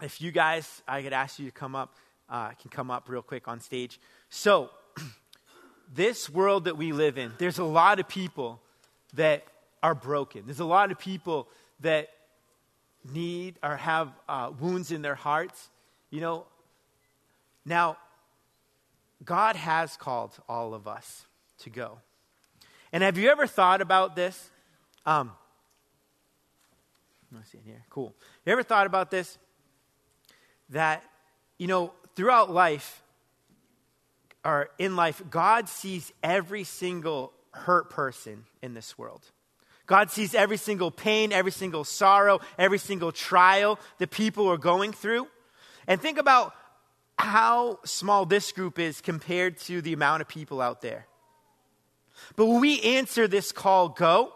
if 0.03 0.21
you 0.21 0.31
guys, 0.31 0.83
I 0.87 1.03
could 1.03 1.13
ask 1.13 1.39
you 1.39 1.47
to 1.47 1.53
come 1.53 1.75
up, 1.75 1.97
uh, 2.29 2.51
can 2.51 2.71
come 2.71 2.91
up 2.91 3.09
real 3.09 3.23
quick 3.23 3.49
on 3.49 3.61
stage. 3.61 3.99
So, 4.29 4.71
this 5.95 6.29
world 6.29 6.65
that 6.65 6.77
we 6.77 6.93
live 6.93 7.17
in, 7.17 7.33
there's 7.39 7.59
a 7.59 7.65
lot 7.65 7.99
of 7.99 8.09
people 8.09 8.61
that 9.15 9.45
are 9.83 9.95
broken. 9.95 10.43
There's 10.45 10.61
a 10.61 10.65
lot 10.65 10.91
of 10.91 10.99
people 10.99 11.49
that 11.81 12.09
need 13.13 13.59
or 13.63 13.77
have 13.77 14.13
uh, 14.29 14.51
wounds 14.59 14.91
in 14.91 15.01
their 15.01 15.15
hearts. 15.15 15.71
You 16.11 16.21
know, 16.21 16.45
now, 17.65 17.97
God 19.25 19.57
has 19.57 19.97
called 19.97 20.39
all 20.49 20.75
of 20.75 20.87
us 20.87 21.27
to 21.61 21.71
go. 21.71 21.99
And 22.93 23.03
have 23.03 23.19
you 23.19 23.29
ever 23.31 23.47
thought 23.47 23.81
about 23.81 24.15
this? 24.15 24.51
Um, 25.05 25.33
let 27.33 27.41
me 27.41 27.45
see 27.51 27.59
in 27.59 27.65
here. 27.65 27.83
Cool. 27.91 28.15
You 28.45 28.53
ever 28.53 28.63
thought 28.63 28.87
about 28.87 29.11
this? 29.11 29.39
That, 30.71 31.03
you 31.59 31.67
know, 31.67 31.93
throughout 32.15 32.51
life, 32.51 33.03
or 34.45 34.71
in 34.79 34.95
life, 34.97 35.23
God 35.29 35.69
sees 35.69 36.13
every 36.23 36.65
single 36.65 37.33
hurt 37.53 37.91
person 37.91 38.45
in 38.63 38.75
this 38.75 38.97
world. 38.97 39.23
God 39.87 40.11
sees 40.11 40.35
every 40.35 40.57
single 40.57 40.91
pain, 40.91 41.33
every 41.33 41.53
single 41.53 41.85
sorrow, 41.85 42.41
every 42.59 42.79
single 42.79 43.13
trial 43.13 43.79
that 43.99 44.11
people 44.11 44.49
are 44.49 44.59
going 44.59 44.93
through. 44.93 45.29
And 45.87 46.01
think 46.01 46.19
about 46.19 46.55
how 47.19 47.79
small 47.85 48.27
this 48.27 48.53
group 48.53 48.79
is 48.79 49.01
compared 49.01 49.59
to 49.59 49.81
the 49.81 49.93
amount 49.93 50.21
of 50.21 50.29
people 50.29 50.61
out 50.61 50.83
there. 50.83 51.07
But 52.37 52.47
when 52.47 52.61
we 52.61 52.81
answer 52.81 53.27
this 53.29 53.53
call, 53.53 53.89
go, 53.89 54.33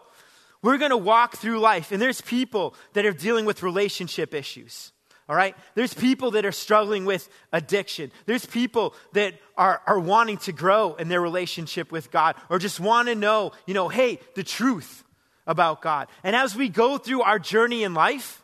we're 0.61 0.77
going 0.77 0.91
to 0.91 0.97
walk 0.97 1.37
through 1.37 1.59
life, 1.59 1.91
and 1.91 2.01
there's 2.01 2.21
people 2.21 2.75
that 2.93 3.05
are 3.05 3.13
dealing 3.13 3.45
with 3.45 3.63
relationship 3.63 4.33
issues. 4.33 4.91
All 5.27 5.35
right? 5.35 5.55
There's 5.75 5.93
people 5.93 6.31
that 6.31 6.45
are 6.45 6.51
struggling 6.51 7.05
with 7.05 7.29
addiction. 7.53 8.11
There's 8.25 8.45
people 8.45 8.93
that 9.13 9.35
are, 9.57 9.81
are 9.87 9.99
wanting 9.99 10.37
to 10.39 10.51
grow 10.51 10.95
in 10.95 11.07
their 11.07 11.21
relationship 11.21 11.91
with 11.91 12.11
God 12.11 12.35
or 12.49 12.59
just 12.59 12.81
want 12.81 13.07
to 13.07 13.15
know, 13.15 13.53
you 13.65 13.73
know, 13.73 13.87
hey, 13.87 14.19
the 14.35 14.43
truth 14.43 15.05
about 15.47 15.81
God. 15.81 16.09
And 16.23 16.35
as 16.35 16.55
we 16.55 16.67
go 16.67 16.97
through 16.97 17.21
our 17.21 17.39
journey 17.39 17.83
in 17.83 17.93
life, 17.93 18.43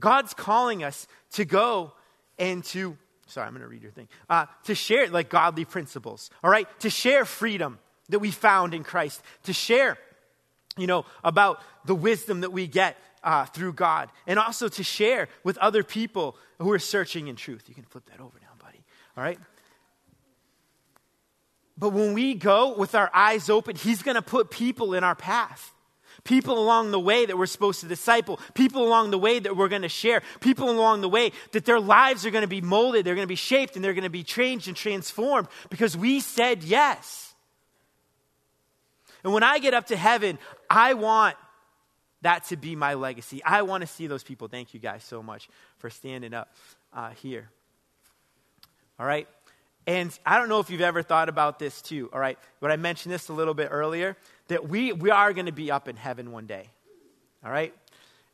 God's 0.00 0.34
calling 0.34 0.82
us 0.82 1.06
to 1.32 1.44
go 1.44 1.92
and 2.38 2.64
to, 2.64 2.96
sorry, 3.26 3.46
I'm 3.46 3.52
going 3.52 3.62
to 3.62 3.68
read 3.68 3.82
your 3.82 3.92
thing, 3.92 4.08
uh, 4.28 4.46
to 4.64 4.74
share 4.74 5.08
like 5.08 5.28
godly 5.28 5.64
principles, 5.64 6.30
all 6.42 6.50
right? 6.50 6.68
To 6.80 6.90
share 6.90 7.24
freedom 7.24 7.78
that 8.08 8.18
we 8.18 8.30
found 8.30 8.74
in 8.74 8.84
Christ, 8.84 9.22
to 9.44 9.52
share, 9.52 9.98
you 10.76 10.86
know, 10.86 11.04
about 11.22 11.60
the 11.84 11.94
wisdom 11.94 12.40
that 12.42 12.52
we 12.52 12.66
get 12.66 12.96
uh, 13.22 13.46
through 13.46 13.72
God, 13.72 14.10
and 14.26 14.38
also 14.38 14.68
to 14.68 14.82
share 14.82 15.28
with 15.42 15.56
other 15.58 15.82
people 15.82 16.36
who 16.58 16.70
are 16.70 16.78
searching 16.78 17.28
in 17.28 17.36
truth. 17.36 17.64
You 17.68 17.74
can 17.74 17.84
flip 17.84 18.04
that 18.10 18.20
over 18.20 18.38
now, 18.40 18.48
buddy, 18.60 18.82
all 19.16 19.24
right? 19.24 19.38
But 21.76 21.90
when 21.90 22.14
we 22.14 22.34
go 22.34 22.76
with 22.76 22.94
our 22.94 23.10
eyes 23.12 23.50
open, 23.50 23.76
He's 23.76 24.02
going 24.02 24.14
to 24.14 24.22
put 24.22 24.50
people 24.50 24.94
in 24.94 25.02
our 25.02 25.14
path 25.14 25.72
people 26.24 26.58
along 26.58 26.90
the 26.90 26.98
way 26.98 27.26
that 27.26 27.36
we're 27.36 27.46
supposed 27.46 27.80
to 27.80 27.86
disciple, 27.86 28.40
people 28.54 28.82
along 28.82 29.10
the 29.10 29.18
way 29.18 29.38
that 29.38 29.56
we're 29.56 29.68
going 29.68 29.82
to 29.82 29.88
share, 29.88 30.22
people 30.40 30.70
along 30.70 31.02
the 31.02 31.08
way 31.08 31.32
that 31.52 31.64
their 31.64 31.78
lives 31.78 32.26
are 32.26 32.30
going 32.30 32.42
to 32.42 32.48
be 32.48 32.62
molded, 32.62 33.04
they're 33.04 33.14
going 33.14 33.26
to 33.26 33.28
be 33.28 33.34
shaped, 33.34 33.76
and 33.76 33.84
they're 33.84 33.92
going 33.94 34.04
to 34.04 34.10
be 34.10 34.24
changed 34.24 34.66
and 34.66 34.76
transformed 34.76 35.48
because 35.70 35.96
we 35.96 36.20
said 36.20 36.64
yes. 36.64 37.34
And 39.22 39.32
when 39.32 39.42
I 39.42 39.58
get 39.58 39.74
up 39.74 39.86
to 39.86 39.96
heaven, 39.96 40.38
I 40.68 40.94
want 40.94 41.36
that 42.22 42.44
to 42.44 42.56
be 42.56 42.74
my 42.74 42.94
legacy. 42.94 43.42
I 43.44 43.62
want 43.62 43.82
to 43.82 43.86
see 43.86 44.06
those 44.06 44.22
people. 44.22 44.48
Thank 44.48 44.74
you 44.74 44.80
guys 44.80 45.04
so 45.04 45.22
much 45.22 45.48
for 45.78 45.90
standing 45.90 46.34
up 46.34 46.54
uh, 46.92 47.10
here. 47.10 47.50
All 48.98 49.06
right? 49.06 49.28
And 49.86 50.18
I 50.24 50.38
don't 50.38 50.48
know 50.48 50.60
if 50.60 50.70
you've 50.70 50.80
ever 50.80 51.02
thought 51.02 51.28
about 51.28 51.58
this 51.58 51.82
too, 51.82 52.08
all 52.12 52.18
right? 52.18 52.38
But 52.60 52.70
I 52.70 52.76
mentioned 52.76 53.12
this 53.12 53.28
a 53.28 53.34
little 53.34 53.52
bit 53.52 53.68
earlier 53.70 54.16
that 54.48 54.68
we, 54.68 54.92
we 54.92 55.10
are 55.10 55.32
going 55.32 55.46
to 55.46 55.52
be 55.52 55.70
up 55.70 55.88
in 55.88 55.96
heaven 55.96 56.32
one 56.32 56.46
day. 56.46 56.68
All 57.44 57.50
right? 57.50 57.74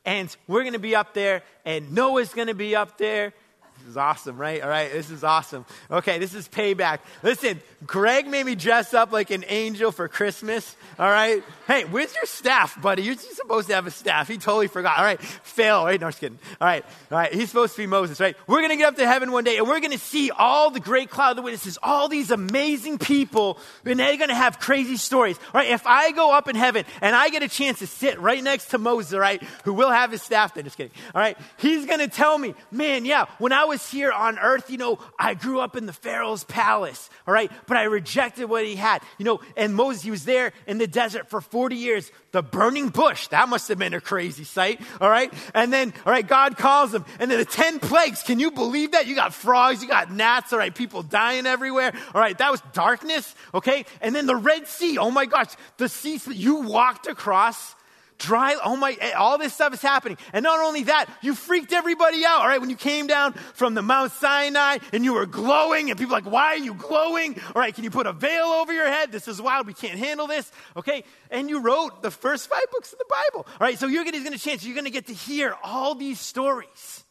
And 0.05 0.35
we're 0.47 0.61
going 0.61 0.73
to 0.73 0.79
be 0.79 0.95
up 0.95 1.13
there, 1.13 1.43
and 1.63 1.91
Noah's 1.91 2.33
going 2.33 2.47
to 2.47 2.55
be 2.55 2.75
up 2.75 2.97
there, 2.97 3.33
this 3.81 3.91
is 3.91 3.97
awesome, 3.97 4.37
right? 4.37 4.61
All 4.61 4.69
right, 4.69 4.91
this 4.91 5.09
is 5.09 5.23
awesome. 5.23 5.65
Okay, 5.89 6.19
this 6.19 6.33
is 6.33 6.47
payback. 6.47 6.99
Listen, 7.23 7.59
Greg 7.85 8.27
made 8.27 8.45
me 8.45 8.55
dress 8.55 8.93
up 8.93 9.11
like 9.11 9.31
an 9.31 9.43
angel 9.47 9.91
for 9.91 10.07
Christmas. 10.07 10.75
All 10.99 11.09
right. 11.09 11.43
Hey, 11.67 11.85
where's 11.85 12.13
your 12.13 12.25
staff, 12.25 12.79
buddy? 12.81 13.01
You're 13.03 13.15
supposed 13.15 13.69
to 13.69 13.75
have 13.75 13.87
a 13.87 13.91
staff. 13.91 14.27
He 14.27 14.37
totally 14.37 14.67
forgot. 14.67 14.99
All 14.99 15.03
right, 15.03 15.19
fail. 15.19 15.85
Right? 15.85 15.99
No, 15.99 16.09
just 16.09 16.19
kidding. 16.19 16.37
All 16.59 16.67
right, 16.67 16.85
all 17.11 17.17
right. 17.17 17.33
He's 17.33 17.49
supposed 17.49 17.75
to 17.75 17.81
be 17.81 17.87
Moses, 17.87 18.19
right? 18.19 18.35
We're 18.45 18.61
gonna 18.61 18.77
get 18.77 18.87
up 18.87 18.97
to 18.97 19.07
heaven 19.07 19.31
one 19.31 19.43
day, 19.43 19.57
and 19.57 19.67
we're 19.67 19.79
gonna 19.79 19.97
see 19.97 20.29
all 20.31 20.69
the 20.69 20.79
great 20.79 21.09
cloud 21.09 21.37
of 21.37 21.43
witnesses, 21.43 21.79
all 21.81 22.07
these 22.07 22.29
amazing 22.29 22.99
people, 22.99 23.57
and 23.85 23.99
they're 23.99 24.17
gonna 24.17 24.35
have 24.35 24.59
crazy 24.59 24.97
stories. 24.97 25.37
All 25.53 25.61
right. 25.61 25.71
If 25.71 25.87
I 25.87 26.11
go 26.11 26.31
up 26.31 26.47
in 26.47 26.55
heaven 26.55 26.85
and 27.01 27.15
I 27.15 27.29
get 27.29 27.41
a 27.41 27.49
chance 27.49 27.79
to 27.79 27.87
sit 27.87 28.19
right 28.19 28.43
next 28.43 28.67
to 28.71 28.77
Moses, 28.77 29.17
right, 29.17 29.41
who 29.63 29.73
will 29.73 29.89
have 29.89 30.11
his 30.11 30.21
staff, 30.21 30.53
then 30.53 30.65
just 30.65 30.77
kidding. 30.77 30.91
All 31.15 31.21
right, 31.21 31.37
he's 31.57 31.85
gonna 31.85 32.07
tell 32.07 32.37
me, 32.37 32.53
man, 32.71 33.05
yeah, 33.05 33.25
when 33.39 33.51
I 33.51 33.65
was 33.71 33.89
here 33.89 34.11
on 34.11 34.37
earth, 34.37 34.69
you 34.69 34.77
know, 34.77 34.99
I 35.17 35.33
grew 35.33 35.61
up 35.61 35.77
in 35.77 35.85
the 35.85 35.93
Pharaoh's 35.93 36.43
palace, 36.43 37.09
all 37.25 37.33
right? 37.33 37.49
But 37.67 37.77
I 37.77 37.83
rejected 37.83 38.45
what 38.45 38.65
he 38.65 38.75
had, 38.75 39.01
you 39.17 39.23
know, 39.23 39.39
and 39.55 39.73
Moses, 39.73 40.03
he 40.03 40.11
was 40.11 40.25
there 40.25 40.51
in 40.67 40.77
the 40.77 40.87
desert 40.87 41.29
for 41.29 41.39
40 41.39 41.77
years. 41.77 42.11
The 42.33 42.43
burning 42.43 42.89
bush, 42.89 43.27
that 43.29 43.47
must 43.47 43.69
have 43.69 43.77
been 43.77 43.93
a 43.93 44.01
crazy 44.01 44.43
sight, 44.43 44.81
all 44.99 45.09
right? 45.09 45.33
And 45.53 45.71
then, 45.71 45.93
all 46.05 46.11
right, 46.11 46.27
God 46.27 46.57
calls 46.57 46.93
him, 46.93 47.05
and 47.19 47.31
then 47.31 47.39
the 47.39 47.45
10 47.45 47.79
plagues, 47.79 48.23
can 48.23 48.39
you 48.39 48.51
believe 48.51 48.91
that? 48.91 49.07
You 49.07 49.15
got 49.15 49.33
frogs, 49.33 49.81
you 49.81 49.87
got 49.87 50.11
gnats, 50.11 50.51
all 50.51 50.59
right, 50.59 50.75
people 50.75 51.01
dying 51.01 51.45
everywhere, 51.45 51.93
all 52.13 52.19
right? 52.19 52.37
That 52.37 52.51
was 52.51 52.61
darkness, 52.73 53.33
okay? 53.53 53.85
And 54.01 54.13
then 54.13 54.25
the 54.25 54.35
Red 54.35 54.67
Sea, 54.67 54.97
oh 54.97 55.11
my 55.11 55.25
gosh, 55.25 55.53
the 55.77 55.87
sea, 55.87 56.19
you 56.29 56.55
walked 56.57 57.07
across 57.07 57.75
dry, 58.21 58.55
oh 58.63 58.77
my, 58.77 58.95
eh, 58.99 59.11
all 59.13 59.37
this 59.37 59.53
stuff 59.53 59.73
is 59.73 59.81
happening. 59.81 60.17
And 60.31 60.43
not 60.43 60.59
only 60.59 60.83
that, 60.83 61.07
you 61.21 61.35
freaked 61.35 61.73
everybody 61.73 62.23
out, 62.23 62.41
all 62.41 62.47
right? 62.47 62.61
When 62.61 62.69
you 62.69 62.75
came 62.75 63.07
down 63.07 63.33
from 63.33 63.73
the 63.73 63.81
Mount 63.81 64.11
Sinai 64.13 64.77
and 64.93 65.03
you 65.03 65.13
were 65.13 65.25
glowing 65.25 65.89
and 65.89 65.99
people 65.99 66.13
like, 66.13 66.25
why 66.25 66.53
are 66.53 66.57
you 66.57 66.73
glowing? 66.73 67.39
All 67.55 67.61
right, 67.61 67.73
can 67.73 67.83
you 67.83 67.89
put 67.89 68.05
a 68.05 68.13
veil 68.13 68.45
over 68.45 68.71
your 68.71 68.87
head? 68.87 69.11
This 69.11 69.27
is 69.27 69.41
wild. 69.41 69.67
We 69.67 69.73
can't 69.73 69.97
handle 69.97 70.27
this. 70.27 70.49
Okay. 70.77 71.03
And 71.29 71.49
you 71.49 71.59
wrote 71.59 72.01
the 72.01 72.11
first 72.11 72.49
five 72.49 72.65
books 72.71 72.93
of 72.93 72.99
the 72.99 73.05
Bible. 73.09 73.47
All 73.59 73.67
right. 73.67 73.79
So 73.79 73.87
you're 73.87 74.03
going 74.03 74.15
to 74.15 74.23
get 74.23 74.33
a 74.33 74.39
chance. 74.39 74.63
You're 74.63 74.75
going 74.75 74.85
to 74.85 74.91
get 74.91 75.07
to 75.07 75.13
hear 75.13 75.55
all 75.63 75.95
these 75.95 76.19
stories 76.19 77.03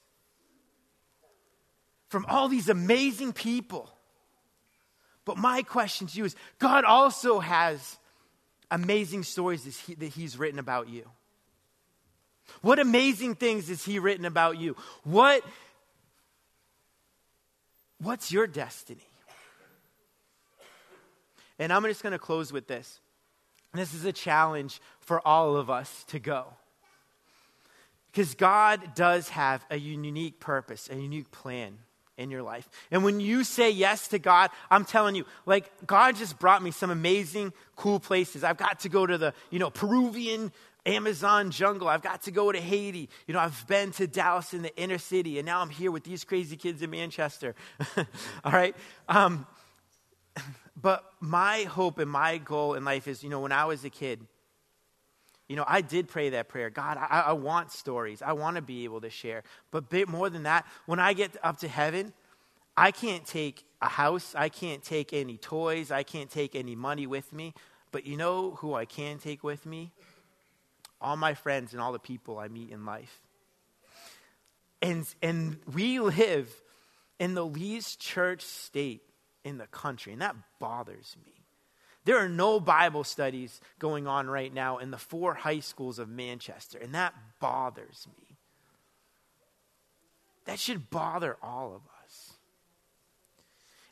from 2.08 2.26
all 2.28 2.48
these 2.48 2.68
amazing 2.68 3.32
people. 3.32 3.90
But 5.24 5.38
my 5.38 5.62
question 5.62 6.06
to 6.08 6.18
you 6.18 6.24
is 6.24 6.34
God 6.58 6.84
also 6.84 7.40
has 7.40 7.98
amazing 8.70 9.22
stories 9.22 9.64
that, 9.64 9.74
he, 9.74 9.94
that 9.94 10.08
he's 10.08 10.38
written 10.38 10.58
about 10.58 10.88
you? 10.88 11.08
What 12.62 12.78
amazing 12.78 13.36
things 13.36 13.68
has 13.68 13.84
he 13.84 13.98
written 13.98 14.24
about 14.24 14.58
you? 14.58 14.76
What, 15.04 15.44
what's 18.00 18.32
your 18.32 18.46
destiny? 18.46 19.06
And 21.58 21.72
I'm 21.72 21.82
just 21.84 22.02
going 22.02 22.12
to 22.12 22.18
close 22.18 22.52
with 22.52 22.66
this. 22.66 23.00
This 23.72 23.94
is 23.94 24.04
a 24.04 24.12
challenge 24.12 24.80
for 25.00 25.26
all 25.26 25.56
of 25.56 25.70
us 25.70 26.04
to 26.08 26.18
go. 26.18 26.46
Because 28.10 28.34
God 28.34 28.94
does 28.94 29.28
have 29.28 29.64
a 29.70 29.76
unique 29.76 30.40
purpose, 30.40 30.88
a 30.90 30.96
unique 30.96 31.30
plan 31.30 31.78
in 32.20 32.30
your 32.30 32.42
life. 32.42 32.68
And 32.90 33.02
when 33.02 33.18
you 33.18 33.42
say 33.44 33.70
yes 33.70 34.08
to 34.08 34.18
God, 34.18 34.50
I'm 34.70 34.84
telling 34.84 35.14
you, 35.14 35.24
like, 35.46 35.86
God 35.86 36.16
just 36.16 36.38
brought 36.38 36.62
me 36.62 36.70
some 36.70 36.90
amazing, 36.90 37.52
cool 37.76 37.98
places. 37.98 38.44
I've 38.44 38.58
got 38.58 38.80
to 38.80 38.88
go 38.88 39.06
to 39.06 39.16
the, 39.16 39.32
you 39.50 39.58
know, 39.58 39.70
Peruvian 39.70 40.52
Amazon 40.84 41.50
jungle. 41.50 41.88
I've 41.88 42.02
got 42.02 42.22
to 42.22 42.30
go 42.30 42.52
to 42.52 42.60
Haiti. 42.60 43.08
You 43.26 43.34
know, 43.34 43.40
I've 43.40 43.66
been 43.66 43.90
to 43.92 44.06
Dallas 44.06 44.52
in 44.52 44.62
the 44.62 44.76
inner 44.76 44.98
city, 44.98 45.38
and 45.38 45.46
now 45.46 45.62
I'm 45.62 45.70
here 45.70 45.90
with 45.90 46.04
these 46.04 46.22
crazy 46.22 46.56
kids 46.56 46.82
in 46.82 46.90
Manchester. 46.90 47.54
All 48.44 48.52
right? 48.52 48.76
Um, 49.08 49.46
but 50.80 51.04
my 51.20 51.62
hope 51.62 51.98
and 51.98 52.10
my 52.10 52.36
goal 52.36 52.74
in 52.74 52.84
life 52.84 53.08
is, 53.08 53.24
you 53.24 53.30
know, 53.30 53.40
when 53.40 53.52
I 53.52 53.64
was 53.64 53.82
a 53.84 53.90
kid, 53.90 54.20
you 55.50 55.56
know, 55.56 55.64
I 55.66 55.80
did 55.80 56.06
pray 56.06 56.30
that 56.30 56.48
prayer. 56.48 56.70
God, 56.70 56.96
I, 56.96 57.22
I 57.26 57.32
want 57.32 57.72
stories. 57.72 58.22
I 58.22 58.34
want 58.34 58.54
to 58.54 58.62
be 58.62 58.84
able 58.84 59.00
to 59.00 59.10
share. 59.10 59.42
But 59.72 59.90
bit 59.90 60.08
more 60.08 60.30
than 60.30 60.44
that, 60.44 60.64
when 60.86 61.00
I 61.00 61.12
get 61.12 61.36
up 61.42 61.58
to 61.58 61.68
heaven, 61.68 62.12
I 62.76 62.92
can't 62.92 63.26
take 63.26 63.64
a 63.82 63.88
house, 63.88 64.36
I 64.36 64.48
can't 64.48 64.80
take 64.80 65.12
any 65.12 65.38
toys, 65.38 65.90
I 65.90 66.04
can't 66.04 66.30
take 66.30 66.54
any 66.54 66.76
money 66.76 67.08
with 67.08 67.32
me, 67.32 67.52
but 67.90 68.06
you 68.06 68.16
know 68.16 68.52
who 68.60 68.74
I 68.74 68.84
can 68.84 69.18
take 69.18 69.42
with 69.42 69.66
me? 69.66 69.90
All 71.00 71.16
my 71.16 71.34
friends 71.34 71.72
and 71.72 71.82
all 71.82 71.90
the 71.90 71.98
people 71.98 72.38
I 72.38 72.46
meet 72.46 72.70
in 72.70 72.86
life. 72.86 73.20
And, 74.80 75.04
and 75.20 75.56
we 75.74 75.98
live 75.98 76.48
in 77.18 77.34
the 77.34 77.44
least 77.44 77.98
church 77.98 78.42
state 78.42 79.02
in 79.42 79.58
the 79.58 79.66
country, 79.66 80.12
and 80.12 80.22
that 80.22 80.36
bothers 80.60 81.16
me. 81.24 81.39
There 82.04 82.18
are 82.18 82.28
no 82.28 82.60
Bible 82.60 83.04
studies 83.04 83.60
going 83.78 84.06
on 84.06 84.28
right 84.28 84.52
now 84.52 84.78
in 84.78 84.90
the 84.90 84.98
four 84.98 85.34
high 85.34 85.60
schools 85.60 85.98
of 85.98 86.08
Manchester, 86.08 86.78
and 86.78 86.94
that 86.94 87.14
bothers 87.40 88.06
me. 88.18 88.36
That 90.46 90.58
should 90.58 90.90
bother 90.90 91.36
all 91.42 91.74
of 91.74 91.82
us. 92.04 92.32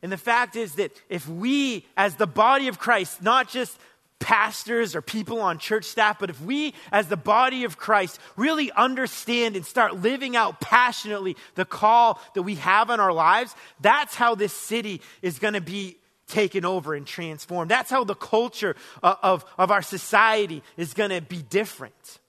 And 0.02 0.10
the 0.10 0.16
fact 0.16 0.56
is 0.56 0.76
that 0.76 0.92
if 1.08 1.28
we, 1.28 1.86
as 1.96 2.16
the 2.16 2.26
body 2.26 2.68
of 2.68 2.78
Christ, 2.78 3.22
not 3.22 3.48
just 3.48 3.78
pastors 4.20 4.96
or 4.96 5.02
people 5.02 5.40
on 5.40 5.58
church 5.58 5.84
staff, 5.84 6.18
but 6.18 6.30
if 6.30 6.40
we, 6.40 6.74
as 6.90 7.08
the 7.08 7.16
body 7.16 7.64
of 7.64 7.78
Christ, 7.78 8.18
really 8.36 8.72
understand 8.72 9.54
and 9.54 9.64
start 9.64 10.02
living 10.02 10.34
out 10.34 10.60
passionately 10.60 11.36
the 11.54 11.64
call 11.64 12.20
that 12.34 12.42
we 12.42 12.56
have 12.56 12.90
in 12.90 13.00
our 13.00 13.12
lives, 13.12 13.54
that's 13.80 14.14
how 14.14 14.34
this 14.34 14.52
city 14.52 15.00
is 15.22 15.38
going 15.38 15.54
to 15.54 15.60
be 15.60 15.98
taken 16.28 16.64
over 16.64 16.94
and 16.94 17.06
transformed. 17.06 17.70
That's 17.70 17.90
how 17.90 18.04
the 18.04 18.14
culture 18.14 18.76
of, 19.02 19.16
of, 19.22 19.44
of 19.58 19.70
our 19.70 19.82
society 19.82 20.62
is 20.76 20.94
going 20.94 21.10
to 21.10 21.20
be 21.20 21.42
different. 21.42 22.20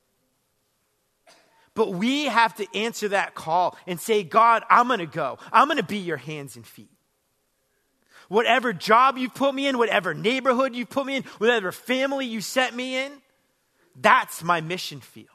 But 1.75 1.93
we 1.93 2.25
have 2.25 2.55
to 2.55 2.67
answer 2.75 3.09
that 3.09 3.35
call 3.35 3.77
and 3.87 3.99
say, 3.99 4.23
God, 4.23 4.63
I'm 4.69 4.87
going 4.87 4.99
to 4.99 5.05
go. 5.05 5.37
I'm 5.51 5.67
going 5.67 5.77
to 5.77 5.83
be 5.83 5.99
your 5.99 6.17
hands 6.17 6.55
and 6.55 6.65
feet. 6.65 6.89
Whatever 8.27 8.73
job 8.73 9.17
you 9.17 9.29
put 9.29 9.55
me 9.55 9.65
in, 9.67 9.77
whatever 9.77 10.13
neighborhood 10.13 10.75
you 10.75 10.85
put 10.85 11.05
me 11.05 11.15
in, 11.15 11.23
whatever 11.37 11.71
family 11.71 12.25
you 12.25 12.41
set 12.41 12.75
me 12.75 12.97
in, 12.97 13.11
that's 13.95 14.43
my 14.43 14.61
mission 14.61 14.99
field. 14.99 15.27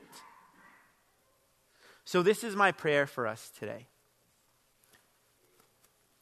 So 2.05 2.23
this 2.23 2.45
is 2.45 2.55
my 2.55 2.73
prayer 2.73 3.07
for 3.07 3.27
us 3.27 3.51
today. 3.59 3.87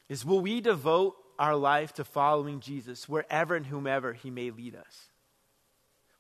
Is 0.09 0.24
will 0.24 0.40
we 0.40 0.61
devote 0.61 1.16
our 1.42 1.57
life 1.57 1.92
to 1.94 2.05
following 2.05 2.61
Jesus 2.61 3.09
wherever 3.09 3.55
and 3.55 3.66
whomever 3.66 4.12
he 4.12 4.31
may 4.31 4.50
lead 4.50 4.76
us? 4.76 5.09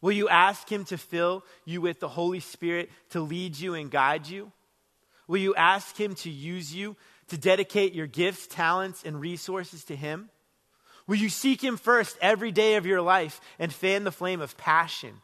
Will 0.00 0.12
you 0.12 0.28
ask 0.28 0.70
him 0.70 0.84
to 0.86 0.98
fill 0.98 1.44
you 1.64 1.80
with 1.80 2.00
the 2.00 2.08
Holy 2.08 2.40
Spirit 2.40 2.90
to 3.10 3.20
lead 3.20 3.58
you 3.58 3.74
and 3.74 3.90
guide 3.90 4.26
you? 4.26 4.52
Will 5.28 5.38
you 5.38 5.54
ask 5.54 5.96
him 5.96 6.14
to 6.16 6.30
use 6.30 6.74
you 6.74 6.96
to 7.28 7.38
dedicate 7.38 7.94
your 7.94 8.06
gifts, 8.06 8.46
talents, 8.46 9.02
and 9.04 9.20
resources 9.20 9.84
to 9.84 9.96
him? 9.96 10.28
Will 11.06 11.16
you 11.16 11.28
seek 11.28 11.62
Him 11.62 11.76
first 11.76 12.16
every 12.20 12.52
day 12.52 12.76
of 12.76 12.86
your 12.86 13.00
life 13.00 13.40
and 13.58 13.72
fan 13.72 14.04
the 14.04 14.12
flame 14.12 14.40
of 14.40 14.56
passion 14.56 15.20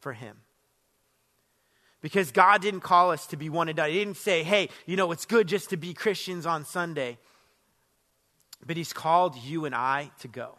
for 0.00 0.12
Him? 0.12 0.36
Because 2.00 2.32
God 2.32 2.60
didn't 2.60 2.80
call 2.80 3.12
us 3.12 3.26
to 3.28 3.36
be 3.36 3.48
one 3.48 3.68
and 3.68 3.76
done. 3.76 3.90
He 3.90 3.98
didn't 3.98 4.16
say, 4.16 4.42
hey, 4.42 4.68
you 4.86 4.96
know, 4.96 5.12
it's 5.12 5.26
good 5.26 5.46
just 5.46 5.70
to 5.70 5.76
be 5.76 5.94
Christians 5.94 6.46
on 6.46 6.64
Sunday. 6.64 7.18
But 8.66 8.76
He's 8.76 8.92
called 8.92 9.36
you 9.36 9.64
and 9.64 9.74
I 9.74 10.10
to 10.20 10.28
go. 10.28 10.56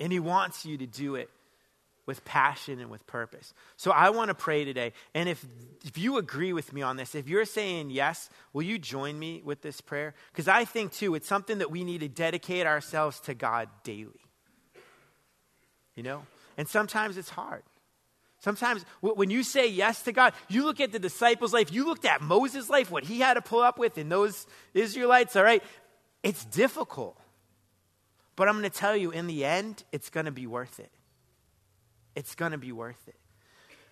And 0.00 0.12
He 0.12 0.20
wants 0.20 0.66
you 0.66 0.78
to 0.78 0.86
do 0.86 1.14
it 1.14 1.30
with 2.06 2.24
passion 2.24 2.80
and 2.80 2.88
with 2.88 3.04
purpose. 3.06 3.52
So 3.76 3.90
I 3.90 4.10
want 4.10 4.28
to 4.28 4.34
pray 4.34 4.64
today. 4.64 4.92
And 5.12 5.28
if, 5.28 5.44
if 5.84 5.98
you 5.98 6.18
agree 6.18 6.52
with 6.52 6.72
me 6.72 6.80
on 6.80 6.96
this, 6.96 7.14
if 7.16 7.28
you're 7.28 7.44
saying 7.44 7.90
yes, 7.90 8.30
will 8.52 8.62
you 8.62 8.78
join 8.78 9.18
me 9.18 9.42
with 9.44 9.60
this 9.60 9.80
prayer? 9.80 10.14
Because 10.32 10.46
I 10.46 10.64
think, 10.64 10.92
too, 10.92 11.16
it's 11.16 11.26
something 11.26 11.58
that 11.58 11.70
we 11.70 11.82
need 11.82 12.00
to 12.00 12.08
dedicate 12.08 12.66
ourselves 12.66 13.18
to 13.20 13.34
God 13.34 13.68
daily. 13.82 14.20
You 15.96 16.04
know? 16.04 16.22
And 16.56 16.68
sometimes 16.68 17.16
it's 17.16 17.30
hard. 17.30 17.62
Sometimes 18.46 18.84
when 19.00 19.28
you 19.28 19.42
say 19.42 19.66
yes 19.68 20.02
to 20.02 20.12
God, 20.12 20.32
you 20.48 20.64
look 20.64 20.80
at 20.80 20.92
the 20.92 21.00
disciples' 21.00 21.52
life, 21.52 21.72
you 21.72 21.84
looked 21.84 22.04
at 22.04 22.22
Moses' 22.22 22.70
life, 22.70 22.92
what 22.92 23.02
he 23.02 23.18
had 23.18 23.34
to 23.34 23.42
pull 23.42 23.60
up 23.60 23.76
with 23.76 23.98
in 23.98 24.08
those 24.08 24.46
Israelites, 24.72 25.34
all 25.34 25.42
right? 25.42 25.64
It's 26.22 26.44
difficult. 26.44 27.18
But 28.36 28.48
I'm 28.48 28.54
going 28.54 28.70
to 28.70 28.78
tell 28.78 28.96
you, 28.96 29.10
in 29.10 29.26
the 29.26 29.44
end, 29.44 29.82
it's 29.90 30.10
going 30.10 30.26
to 30.26 30.32
be 30.32 30.46
worth 30.46 30.78
it 30.78 30.92
it's 32.16 32.34
going 32.34 32.52
to 32.52 32.58
be 32.58 32.72
worth 32.72 33.06
it. 33.06 33.14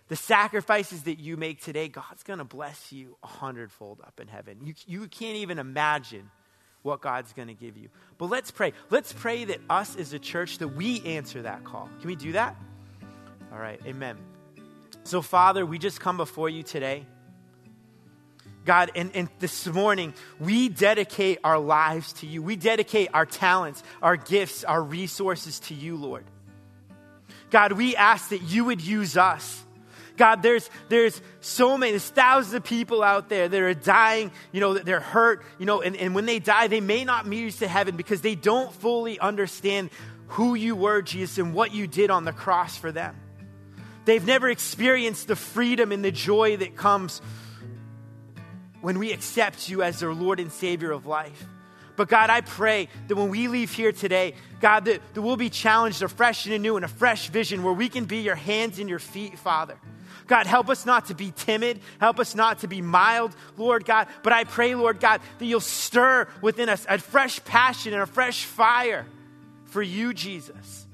The 0.07 0.15
sacrifices 0.15 1.03
that 1.03 1.19
you 1.19 1.37
make 1.37 1.63
today, 1.63 1.87
God's 1.87 2.23
going 2.23 2.39
to 2.39 2.45
bless 2.45 2.91
you 2.91 3.17
a 3.23 3.27
hundredfold 3.27 4.01
up 4.05 4.19
in 4.19 4.27
heaven. 4.27 4.57
You, 4.63 4.73
you 4.85 5.07
can't 5.07 5.37
even 5.37 5.57
imagine 5.57 6.29
what 6.81 7.01
God's 7.01 7.33
going 7.33 7.47
to 7.47 7.53
give 7.53 7.77
you. 7.77 7.89
But 8.17 8.29
let's 8.29 8.51
pray. 8.51 8.73
Let's 8.89 9.13
pray 9.13 9.45
that 9.45 9.59
us 9.69 9.95
as 9.95 10.13
a 10.13 10.19
church, 10.19 10.59
that 10.59 10.69
we 10.69 11.01
answer 11.05 11.43
that 11.43 11.63
call. 11.63 11.89
Can 12.01 12.07
we 12.07 12.15
do 12.15 12.33
that? 12.33 12.55
All 13.51 13.59
right, 13.59 13.79
amen. 13.85 14.34
So, 15.05 15.21
Father, 15.21 15.67
we 15.67 15.77
just 15.77 15.99
come 15.99 16.17
before 16.17 16.49
you 16.49 16.63
today. 16.63 17.05
God, 18.65 18.89
and, 18.95 19.11
and 19.15 19.29
this 19.37 19.67
morning, 19.67 20.15
we 20.39 20.67
dedicate 20.67 21.37
our 21.43 21.59
lives 21.59 22.13
to 22.13 22.25
you. 22.25 22.41
We 22.41 22.55
dedicate 22.55 23.09
our 23.13 23.27
talents, 23.27 23.83
our 24.01 24.17
gifts, 24.17 24.63
our 24.63 24.81
resources 24.81 25.59
to 25.61 25.75
you, 25.75 25.95
Lord. 25.95 26.25
God, 27.51 27.73
we 27.73 27.95
ask 27.95 28.29
that 28.29 28.41
you 28.41 28.65
would 28.65 28.81
use 28.81 29.15
us. 29.15 29.63
God, 30.17 30.41
there's, 30.41 30.71
there's 30.89 31.21
so 31.39 31.77
many, 31.77 31.91
there's 31.91 32.09
thousands 32.09 32.55
of 32.55 32.63
people 32.63 33.03
out 33.03 33.29
there 33.29 33.47
that 33.47 33.61
are 33.61 33.75
dying, 33.75 34.31
you 34.51 34.59
know, 34.59 34.73
they're 34.73 34.99
hurt, 34.99 35.43
you 35.59 35.67
know, 35.67 35.83
and, 35.83 35.95
and 35.95 36.15
when 36.15 36.25
they 36.25 36.39
die, 36.39 36.67
they 36.67 36.81
may 36.81 37.05
not 37.05 37.27
meet 37.27 37.41
you 37.41 37.51
to 37.51 37.67
heaven 37.67 37.95
because 37.95 38.21
they 38.21 38.33
don't 38.33 38.73
fully 38.73 39.19
understand 39.19 39.91
who 40.29 40.55
you 40.55 40.75
were, 40.75 41.03
Jesus, 41.03 41.37
and 41.37 41.53
what 41.53 41.71
you 41.71 41.85
did 41.85 42.09
on 42.09 42.25
the 42.25 42.33
cross 42.33 42.75
for 42.75 42.91
them. 42.91 43.15
They've 44.05 44.25
never 44.25 44.49
experienced 44.49 45.27
the 45.27 45.35
freedom 45.35 45.91
and 45.91 46.05
the 46.05 46.11
joy 46.11 46.57
that 46.57 46.75
comes 46.75 47.21
when 48.81 48.99
we 48.99 49.11
accept 49.11 49.67
you 49.67 49.81
as 49.81 49.99
their 49.99 50.13
Lord 50.13 50.39
and 50.39 50.51
Savior 50.51 50.91
of 50.91 51.05
life. 51.05 51.45
But 51.95 52.07
God, 52.07 52.29
I 52.29 52.41
pray 52.41 52.89
that 53.07 53.15
when 53.15 53.29
we 53.29 53.47
leave 53.47 53.71
here 53.71 53.91
today, 53.91 54.35
God, 54.59 54.85
that, 54.85 55.01
that 55.13 55.21
we'll 55.21 55.37
be 55.37 55.49
challenged 55.49 56.03
afresh 56.03 56.45
and 56.45 56.53
anew 56.53 56.77
in 56.77 56.83
a 56.83 56.87
fresh 56.87 57.29
vision 57.29 57.63
where 57.63 57.73
we 57.73 57.89
can 57.89 58.05
be 58.05 58.17
your 58.17 58.35
hands 58.35 58.79
and 58.79 58.89
your 58.89 58.99
feet, 58.99 59.39
Father. 59.39 59.77
God, 60.27 60.47
help 60.47 60.69
us 60.69 60.85
not 60.85 61.05
to 61.07 61.15
be 61.15 61.31
timid. 61.35 61.79
Help 61.99 62.19
us 62.19 62.35
not 62.35 62.59
to 62.59 62.67
be 62.67 62.81
mild, 62.81 63.35
Lord 63.57 63.85
God. 63.85 64.07
But 64.23 64.33
I 64.33 64.43
pray, 64.43 64.75
Lord 64.75 64.99
God, 64.99 65.21
that 65.39 65.45
you'll 65.45 65.59
stir 65.59 66.27
within 66.41 66.67
us 66.67 66.85
a 66.89 66.97
fresh 66.97 67.43
passion 67.45 67.93
and 67.93 68.01
a 68.01 68.07
fresh 68.07 68.45
fire 68.45 69.05
for 69.65 69.81
you, 69.81 70.13
Jesus. 70.13 70.84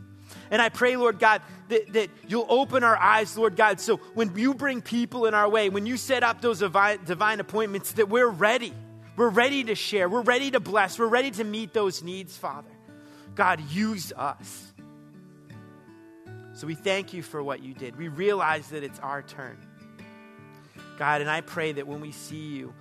And 0.52 0.62
I 0.62 0.70
pray, 0.70 0.98
Lord 0.98 1.18
God, 1.18 1.42
that, 1.70 1.94
that 1.94 2.10
you'll 2.28 2.46
open 2.50 2.84
our 2.84 2.98
eyes, 2.98 3.36
Lord 3.38 3.56
God, 3.56 3.80
so 3.80 3.98
when 4.14 4.38
you 4.38 4.54
bring 4.54 4.82
people 4.82 5.26
in 5.26 5.34
our 5.34 5.50
way, 5.50 5.70
when 5.70 5.86
you 5.86 5.98
set 5.98 6.22
up 6.22 6.42
those 6.42 6.60
divine, 6.60 7.40
appointments, 7.40 7.94
that 7.94 8.10
we're 8.10 8.28
ready 8.28 8.74
we're 9.16 9.30
ready 9.30 9.66
to 9.66 9.76
share. 9.76 10.10
We're 10.10 10.22
ready 10.22 10.52
to 10.52 10.60
bless. 10.60 10.98
We're 10.98 11.08
ready 11.08 11.32
to 11.32 11.44
meet 11.44 11.74
those 11.74 12.02
needs, 12.02 12.36
Father. 12.38 12.72
God, 13.36 13.62
use 13.70 14.14
us. 14.16 14.74
So 16.54 16.68
we 16.68 16.76
thank 16.76 17.14
you 17.14 17.24
for 17.24 17.44
what 17.44 17.62
you 17.62 17.74
did. 17.74 17.98
We 17.98 18.08
realize 18.08 18.70
that 18.70 18.84
it's 18.84 19.00
our 19.00 19.22
turn. 19.22 19.58
God, 20.98 21.22
and 21.22 21.30
I 21.30 21.42
pray 21.42 21.72
that 21.74 21.88
when 21.88 22.02
we 22.02 22.12
see 22.12 22.48
you 22.48 22.74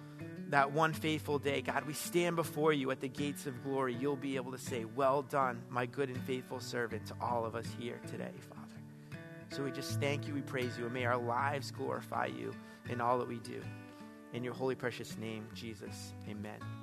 that 0.50 0.72
one 0.72 0.92
faithful 0.92 1.38
day, 1.38 1.60
God, 1.60 1.84
we 1.86 1.92
stand 1.92 2.36
before 2.36 2.72
you 2.72 2.90
at 2.90 3.00
the 3.00 3.08
gates 3.08 3.46
of 3.46 3.62
glory, 3.62 3.94
you'll 3.94 4.16
be 4.16 4.36
able 4.36 4.52
to 4.52 4.58
say, 4.58 4.84
Well 4.84 5.22
done, 5.22 5.62
my 5.68 5.86
good 5.86 6.08
and 6.08 6.20
faithful 6.24 6.60
servant, 6.60 7.06
to 7.06 7.14
all 7.20 7.44
of 7.44 7.54
us 7.54 7.66
here 7.78 8.00
today, 8.10 8.32
Father. 8.48 9.18
So 9.50 9.64
we 9.64 9.72
just 9.72 10.00
thank 10.00 10.28
you, 10.28 10.34
we 10.34 10.42
praise 10.42 10.78
you, 10.78 10.84
and 10.84 10.94
may 10.94 11.04
our 11.04 11.18
lives 11.18 11.70
glorify 11.70 12.26
you 12.26 12.54
in 12.88 13.00
all 13.00 13.18
that 13.18 13.28
we 13.28 13.38
do. 13.38 13.60
In 14.32 14.44
your 14.44 14.54
holy, 14.54 14.76
precious 14.76 15.16
name, 15.18 15.46
Jesus. 15.54 16.12
Amen. 16.28 16.79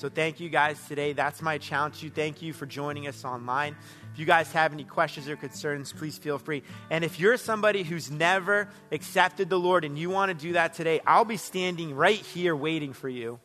So, 0.00 0.08
thank 0.08 0.40
you 0.40 0.48
guys 0.48 0.82
today. 0.88 1.12
That's 1.12 1.42
my 1.42 1.58
challenge 1.58 1.98
to 1.98 2.06
you. 2.06 2.10
Thank 2.10 2.40
you 2.40 2.54
for 2.54 2.64
joining 2.64 3.06
us 3.06 3.22
online. 3.22 3.76
If 4.14 4.18
you 4.18 4.24
guys 4.24 4.50
have 4.52 4.72
any 4.72 4.84
questions 4.84 5.28
or 5.28 5.36
concerns, 5.36 5.92
please 5.92 6.16
feel 6.16 6.38
free. 6.38 6.62
And 6.88 7.04
if 7.04 7.20
you're 7.20 7.36
somebody 7.36 7.82
who's 7.82 8.10
never 8.10 8.70
accepted 8.92 9.50
the 9.50 9.58
Lord 9.58 9.84
and 9.84 9.98
you 9.98 10.08
want 10.08 10.30
to 10.30 10.34
do 10.34 10.54
that 10.54 10.72
today, 10.72 11.02
I'll 11.06 11.26
be 11.26 11.36
standing 11.36 11.94
right 11.94 12.16
here 12.16 12.56
waiting 12.56 12.94
for 12.94 13.10
you. 13.10 13.40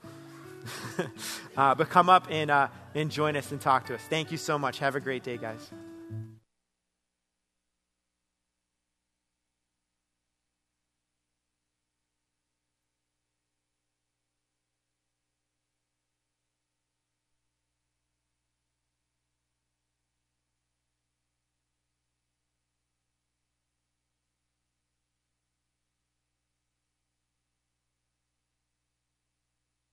uh, 1.58 1.76
but 1.76 1.89
come 1.89 2.10
up 2.10 2.28
and, 2.30 2.50
uh, 2.50 2.70
and 2.94 3.12
join 3.12 3.36
us 3.36 3.52
and 3.52 3.60
talk 3.60 3.88
to 3.88 3.96
us. 3.96 4.02
Thank 4.04 4.32
you 4.32 4.38
so 4.38 4.58
much. 4.58 4.80
Have 4.80 4.96
a 4.96 5.02
great 5.02 5.24
day, 5.24 5.36
guys. 5.36 5.70